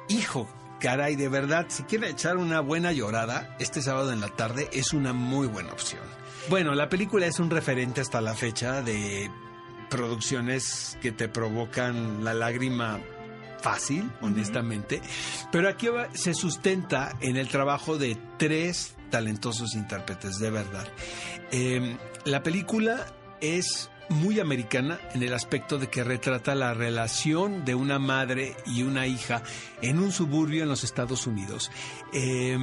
Hijo, 0.10 0.50
caray, 0.80 1.16
de 1.16 1.30
verdad, 1.30 1.68
si 1.70 1.84
quieren 1.84 2.10
echar 2.10 2.38
una 2.38 2.60
buena 2.60 2.92
llorada, 2.92 3.56
este 3.60 3.84
sábado 3.84 4.12
en 4.12 4.20
la 4.20 4.30
tarde 4.30 4.68
es 4.74 4.94
una 4.94 5.14
muy 5.14 5.46
buena 5.46 5.72
opción. 5.72 6.17
Bueno, 6.50 6.74
la 6.76 6.88
película 6.88 7.26
es 7.26 7.40
un 7.40 7.50
referente 7.50 8.00
hasta 8.00 8.22
la 8.22 8.34
fecha 8.34 8.82
de 8.82 9.30
producciones 9.90 10.98
que 11.02 11.12
te 11.12 11.28
provocan 11.28 12.24
la 12.24 12.34
lágrima 12.34 13.02
fácil, 13.60 14.10
honestamente, 14.22 15.02
pero 15.52 15.68
aquí 15.68 15.88
se 16.14 16.34
sustenta 16.34 17.18
en 17.20 17.36
el 17.36 17.50
trabajo 17.50 17.98
de 17.98 18.18
tres 18.38 18.96
talentosos 19.10 19.76
intérpretes, 19.76 20.40
de 20.40 20.50
verdad. 20.50 20.88
Eh, 21.52 21.98
la 22.24 22.44
película 22.44 23.06
es 23.42 23.90
muy 24.08 24.40
americana 24.40 25.00
en 25.14 25.24
el 25.24 25.34
aspecto 25.34 25.78
de 25.78 25.90
que 25.90 26.06
retrata 26.06 26.56
la 26.56 26.74
relación 26.74 27.66
de 27.66 27.76
una 27.76 28.00
madre 28.00 28.56
y 28.66 28.84
una 28.84 29.06
hija 29.06 29.44
en 29.82 30.00
un 30.00 30.14
suburbio 30.14 30.64
en 30.64 30.70
los 30.70 30.86
Estados 30.86 31.28
Unidos. 31.28 31.72
Eh, 32.14 32.58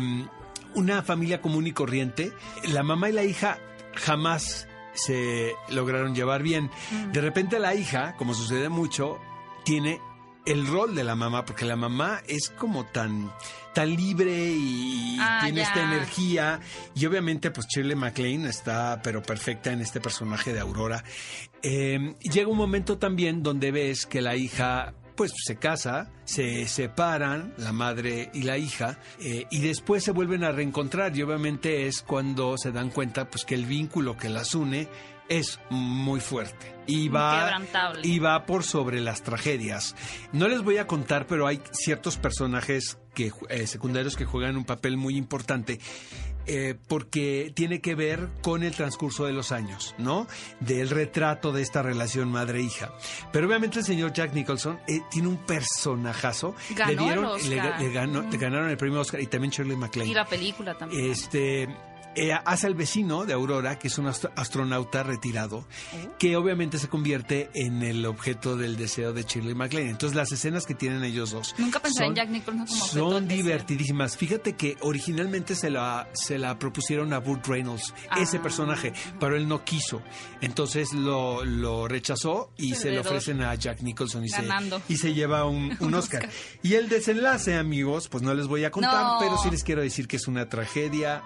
una 0.74 1.02
familia 1.02 1.40
común 1.40 1.66
y 1.66 1.72
corriente. 1.72 2.32
La 2.72 2.82
mamá 2.82 3.08
y 3.08 3.12
la 3.12 3.24
hija 3.24 3.58
jamás 3.96 4.68
se 4.94 5.52
lograron 5.70 6.14
llevar 6.14 6.42
bien. 6.42 6.70
De 7.12 7.20
repente 7.20 7.58
la 7.58 7.74
hija, 7.74 8.14
como 8.16 8.34
sucede 8.34 8.68
mucho, 8.68 9.18
tiene 9.64 10.00
el 10.46 10.66
rol 10.66 10.94
de 10.94 11.04
la 11.04 11.14
mamá, 11.16 11.44
porque 11.46 11.64
la 11.64 11.74
mamá 11.74 12.20
es 12.28 12.50
como 12.50 12.84
tan, 12.84 13.32
tan 13.72 13.96
libre 13.96 14.30
y 14.54 15.16
Ah, 15.18 15.40
tiene 15.42 15.62
ya. 15.62 15.66
esta 15.68 15.82
energía. 15.82 16.60
Y 16.94 17.06
obviamente, 17.06 17.50
pues 17.50 17.66
Shirley 17.66 17.96
MacLaine 17.96 18.46
está, 18.46 19.00
pero 19.02 19.22
perfecta 19.22 19.72
en 19.72 19.80
este 19.80 20.00
personaje 20.00 20.52
de 20.52 20.60
Aurora. 20.60 21.02
Eh, 21.62 22.14
llega 22.20 22.48
un 22.48 22.58
momento 22.58 22.98
también 22.98 23.42
donde 23.42 23.72
ves 23.72 24.04
que 24.04 24.20
la 24.20 24.36
hija 24.36 24.92
pues 25.16 25.32
se 25.44 25.56
casa, 25.56 26.10
se 26.24 26.66
separan, 26.66 27.54
la 27.56 27.72
madre 27.72 28.30
y 28.34 28.42
la 28.42 28.58
hija, 28.58 28.98
eh, 29.20 29.46
y 29.50 29.60
después 29.60 30.02
se 30.02 30.12
vuelven 30.12 30.44
a 30.44 30.52
reencontrar 30.52 31.16
y 31.16 31.22
obviamente 31.22 31.86
es 31.86 32.02
cuando 32.02 32.56
se 32.58 32.72
dan 32.72 32.90
cuenta 32.90 33.28
pues 33.30 33.44
que 33.44 33.54
el 33.54 33.66
vínculo 33.66 34.16
que 34.16 34.28
las 34.28 34.54
une 34.54 34.88
es 35.28 35.58
muy 35.70 36.20
fuerte 36.20 36.74
y 36.86 37.08
va 37.08 37.58
y 38.02 38.18
va 38.18 38.44
por 38.44 38.62
sobre 38.62 39.00
las 39.00 39.22
tragedias. 39.22 39.96
No 40.32 40.48
les 40.48 40.62
voy 40.62 40.78
a 40.78 40.86
contar, 40.86 41.26
pero 41.26 41.46
hay 41.46 41.60
ciertos 41.72 42.18
personajes 42.18 42.98
que 43.14 43.32
eh, 43.48 43.66
secundarios 43.66 44.16
que 44.16 44.24
juegan 44.24 44.56
un 44.56 44.64
papel 44.64 44.96
muy 44.96 45.16
importante 45.16 45.80
eh, 46.46 46.74
porque 46.88 47.52
tiene 47.54 47.80
que 47.80 47.94
ver 47.94 48.28
con 48.42 48.62
el 48.62 48.74
transcurso 48.74 49.24
de 49.26 49.32
los 49.32 49.52
años, 49.52 49.94
¿no? 49.98 50.26
Del 50.60 50.90
retrato 50.90 51.52
de 51.52 51.62
esta 51.62 51.82
relación 51.82 52.30
madre-hija. 52.30 52.92
Pero 53.32 53.46
obviamente 53.46 53.78
el 53.80 53.84
señor 53.84 54.12
Jack 54.12 54.32
Nicholson 54.34 54.78
eh, 54.86 55.00
tiene 55.10 55.28
un 55.28 55.38
personajazo. 55.38 56.54
Ganó 56.74 56.90
le 56.92 56.96
dieron, 56.96 57.24
el 57.40 57.50
le, 57.50 57.60
Oscar. 57.60 57.80
le 57.80 57.92
ganó- 57.92 58.22
le 58.30 58.38
ganaron 58.38 58.70
el 58.70 58.76
premio 58.76 59.00
Oscar 59.00 59.20
y 59.20 59.26
también 59.26 59.50
Shirley 59.50 59.76
MacLaine. 59.76 60.10
Y 60.10 60.14
la 60.14 60.24
película 60.24 60.76
también. 60.76 61.10
Este 61.10 61.68
eh, 62.16 62.32
hace 62.44 62.66
al 62.66 62.74
vecino 62.74 63.24
de 63.24 63.32
Aurora, 63.32 63.78
que 63.78 63.88
es 63.88 63.98
un 63.98 64.06
astro- 64.06 64.32
astronauta 64.36 65.02
retirado, 65.02 65.58
Oh. 65.92 66.16
que 66.18 66.36
obviamente 66.36 66.78
se 66.78 66.88
convierte 66.88 67.50
en 67.54 67.82
el 67.82 68.04
objeto 68.06 68.56
del 68.56 68.76
deseo 68.76 69.12
de 69.12 69.22
Shirley 69.24 69.54
MacLaine. 69.54 69.90
Entonces 69.90 70.14
las 70.16 70.30
escenas 70.32 70.66
que 70.66 70.74
tienen 70.74 71.04
ellos 71.04 71.30
dos 71.32 71.54
Nunca 71.58 71.80
pensé 71.80 72.02
en 72.02 72.08
son- 72.08 72.14
Jack 72.16 72.28
Nicholson 72.30 72.66
como 72.66 72.82
objeto 72.82 72.98
son 73.00 73.12
del 73.14 73.28
deseo. 73.28 73.44
divertidísimas. 73.44 74.16
Fíjate 74.16 74.54
que 74.54 74.76
originalmente 74.80 75.54
se 75.54 75.70
la, 75.70 76.08
se 76.12 76.38
la 76.38 76.58
propusieron 76.58 77.12
a 77.12 77.18
Burt 77.18 77.46
Reynolds, 77.46 77.94
ese 78.18 78.38
Ah. 78.38 78.42
personaje, 78.42 78.92
pero 79.20 79.36
él 79.36 79.48
no 79.48 79.64
quiso. 79.64 80.02
Entonces 80.40 80.92
lo, 80.92 81.44
lo 81.44 81.88
rechazó 81.88 82.50
y 82.56 82.74
se 82.74 82.90
lo 82.92 83.00
ofrecen 83.00 83.42
a 83.42 83.54
Jack 83.54 83.82
Nicholson 83.82 84.24
y, 84.24 84.28
se, 84.28 84.42
y 84.88 84.96
se 84.96 85.14
lleva 85.14 85.44
un, 85.46 85.76
un 85.80 85.94
Oscar. 85.94 86.28
Y 86.62 86.74
el 86.74 86.88
desenlace, 86.88 87.54
amigos, 87.56 88.08
pues 88.08 88.22
no 88.22 88.34
les 88.34 88.46
voy 88.46 88.64
a 88.64 88.70
contar, 88.70 89.02
No. 89.04 89.16
pero 89.20 89.36
sí 89.38 89.50
les 89.50 89.62
quiero 89.64 89.82
decir 89.82 90.06
que 90.08 90.16
es 90.16 90.26
una 90.28 90.48
tragedia 90.48 91.22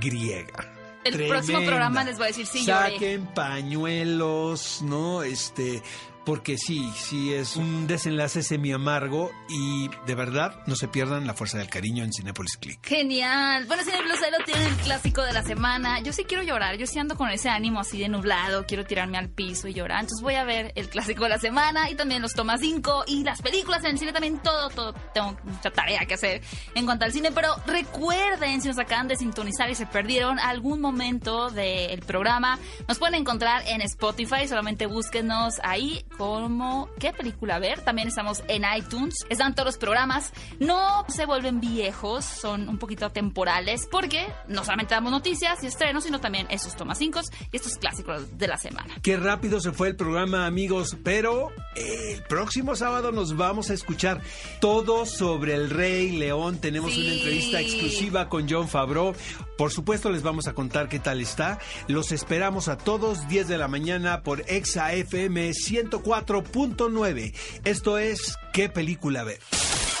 griega. 0.00 0.68
El 1.04 1.26
próximo 1.26 1.60
programa 1.62 2.04
les 2.04 2.16
voy 2.16 2.26
a 2.26 2.28
decir, 2.28 2.46
sí, 2.46 2.64
lloré. 2.64 2.92
Saquen 2.92 3.26
pañuelos, 3.34 4.82
¿no? 4.82 5.22
Este, 5.22 5.82
porque 6.24 6.56
sí, 6.56 6.92
sí 6.96 7.32
es 7.32 7.56
un 7.56 7.86
desenlace 7.86 8.42
semi 8.42 8.72
amargo 8.72 9.30
y 9.48 9.88
de 10.06 10.14
verdad 10.14 10.62
no 10.66 10.76
se 10.76 10.88
pierdan 10.88 11.26
la 11.26 11.34
fuerza 11.34 11.58
del 11.58 11.68
cariño 11.68 12.04
en 12.04 12.12
Cinepolis 12.12 12.56
Click. 12.56 12.86
Genial. 12.86 13.66
Bueno, 13.66 13.82
Cinepolis 13.82 14.20
lo 14.38 14.44
tiene 14.44 14.66
el 14.66 14.76
clásico 14.76 15.22
de 15.22 15.32
la 15.32 15.42
semana. 15.42 16.00
Yo 16.00 16.12
sí 16.12 16.24
quiero 16.24 16.42
llorar, 16.42 16.76
yo 16.76 16.86
sí 16.86 16.98
ando 16.98 17.16
con 17.16 17.28
ese 17.30 17.48
ánimo 17.48 17.80
así 17.80 17.98
de 17.98 18.08
nublado, 18.08 18.66
quiero 18.66 18.84
tirarme 18.84 19.18
al 19.18 19.30
piso 19.30 19.68
y 19.68 19.74
llorar. 19.74 20.00
Entonces 20.00 20.22
voy 20.22 20.34
a 20.34 20.44
ver 20.44 20.72
el 20.76 20.88
clásico 20.88 21.24
de 21.24 21.30
la 21.30 21.38
semana 21.38 21.90
y 21.90 21.94
también 21.94 22.22
los 22.22 22.34
tomas 22.34 22.60
5 22.60 23.04
y 23.08 23.24
las 23.24 23.42
películas 23.42 23.84
en 23.84 23.92
el 23.92 23.98
cine 23.98 24.12
también 24.12 24.40
todo, 24.42 24.68
todo. 24.70 24.92
Tengo 25.14 25.36
mucha 25.44 25.70
tarea 25.70 26.06
que 26.06 26.14
hacer 26.14 26.42
en 26.74 26.84
cuanto 26.84 27.04
al 27.04 27.12
cine, 27.12 27.32
pero 27.32 27.54
recuerden 27.66 28.60
si 28.60 28.68
nos 28.68 28.78
acaban 28.78 29.08
de 29.08 29.16
sintonizar 29.16 29.70
y 29.70 29.74
se 29.74 29.86
perdieron 29.86 30.38
algún 30.38 30.80
momento 30.80 31.50
del 31.50 32.00
programa, 32.00 32.58
nos 32.86 32.98
pueden 32.98 33.16
encontrar 33.16 33.62
en 33.66 33.80
Spotify, 33.82 34.46
solamente 34.46 34.86
búsquenos 34.86 35.54
ahí 35.62 36.04
como 36.16 36.88
qué 36.98 37.12
película 37.12 37.58
ver. 37.58 37.80
También 37.80 38.08
estamos 38.08 38.42
en 38.48 38.62
iTunes, 38.76 39.14
están 39.28 39.54
todos 39.54 39.66
los 39.66 39.78
programas, 39.78 40.32
no 40.58 41.04
se 41.08 41.26
vuelven 41.26 41.60
viejos, 41.60 42.24
son 42.24 42.68
un 42.68 42.78
poquito 42.78 43.10
temporales 43.10 43.88
porque 43.90 44.26
no 44.48 44.64
solamente 44.64 44.94
damos 44.94 45.12
noticias 45.12 45.62
y 45.62 45.66
estrenos, 45.66 46.04
sino 46.04 46.20
también 46.20 46.46
estos 46.50 46.76
tomas 46.76 46.98
5 46.98 47.20
y 47.50 47.56
estos 47.56 47.76
clásicos 47.76 48.38
de 48.38 48.48
la 48.48 48.56
semana. 48.56 48.94
Qué 49.02 49.16
rápido 49.16 49.60
se 49.60 49.72
fue 49.72 49.88
el 49.88 49.96
programa, 49.96 50.46
amigos, 50.46 50.96
pero 51.02 51.50
el 51.76 52.22
próximo 52.24 52.76
sábado 52.76 53.12
nos 53.12 53.36
vamos 53.36 53.70
a 53.70 53.74
escuchar 53.74 54.22
todo 54.60 55.06
sobre 55.06 55.54
el 55.54 55.70
Rey 55.70 56.12
León. 56.12 56.58
Tenemos 56.58 56.96
una 56.96 57.12
entrevista 57.12 57.60
exclusiva 57.60 58.28
con 58.28 58.48
John 58.48 58.68
Favreau. 58.68 59.14
Por 59.62 59.70
supuesto, 59.70 60.10
les 60.10 60.24
vamos 60.24 60.48
a 60.48 60.54
contar 60.54 60.88
qué 60.88 60.98
tal 60.98 61.20
está. 61.20 61.60
Los 61.86 62.10
esperamos 62.10 62.66
a 62.66 62.76
todos 62.76 63.28
10 63.28 63.46
de 63.46 63.58
la 63.58 63.68
mañana 63.68 64.24
por 64.24 64.42
Exa 64.48 64.92
FM 64.92 65.50
104.9. 65.50 67.32
Esto 67.62 67.96
es 67.96 68.36
¿Qué 68.52 68.68
película 68.68 69.22
ver? 69.22 69.38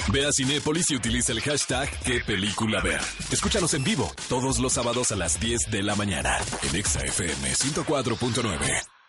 Ve 0.08 0.26
a 0.26 0.32
Cinépolis 0.32 0.90
y 0.90 0.96
utiliza 0.96 1.30
el 1.30 1.42
hashtag 1.42 1.88
¿Qué 2.00 2.22
película 2.26 2.80
ver? 2.80 3.00
Escúchanos 3.30 3.72
en 3.74 3.84
vivo 3.84 4.10
todos 4.28 4.58
los 4.58 4.72
sábados 4.72 5.12
a 5.12 5.16
las 5.16 5.38
10 5.38 5.70
de 5.70 5.84
la 5.84 5.94
mañana 5.94 6.38
en 6.68 6.74
Exa 6.74 7.04
FM 7.04 7.52
104.9. 7.52 9.01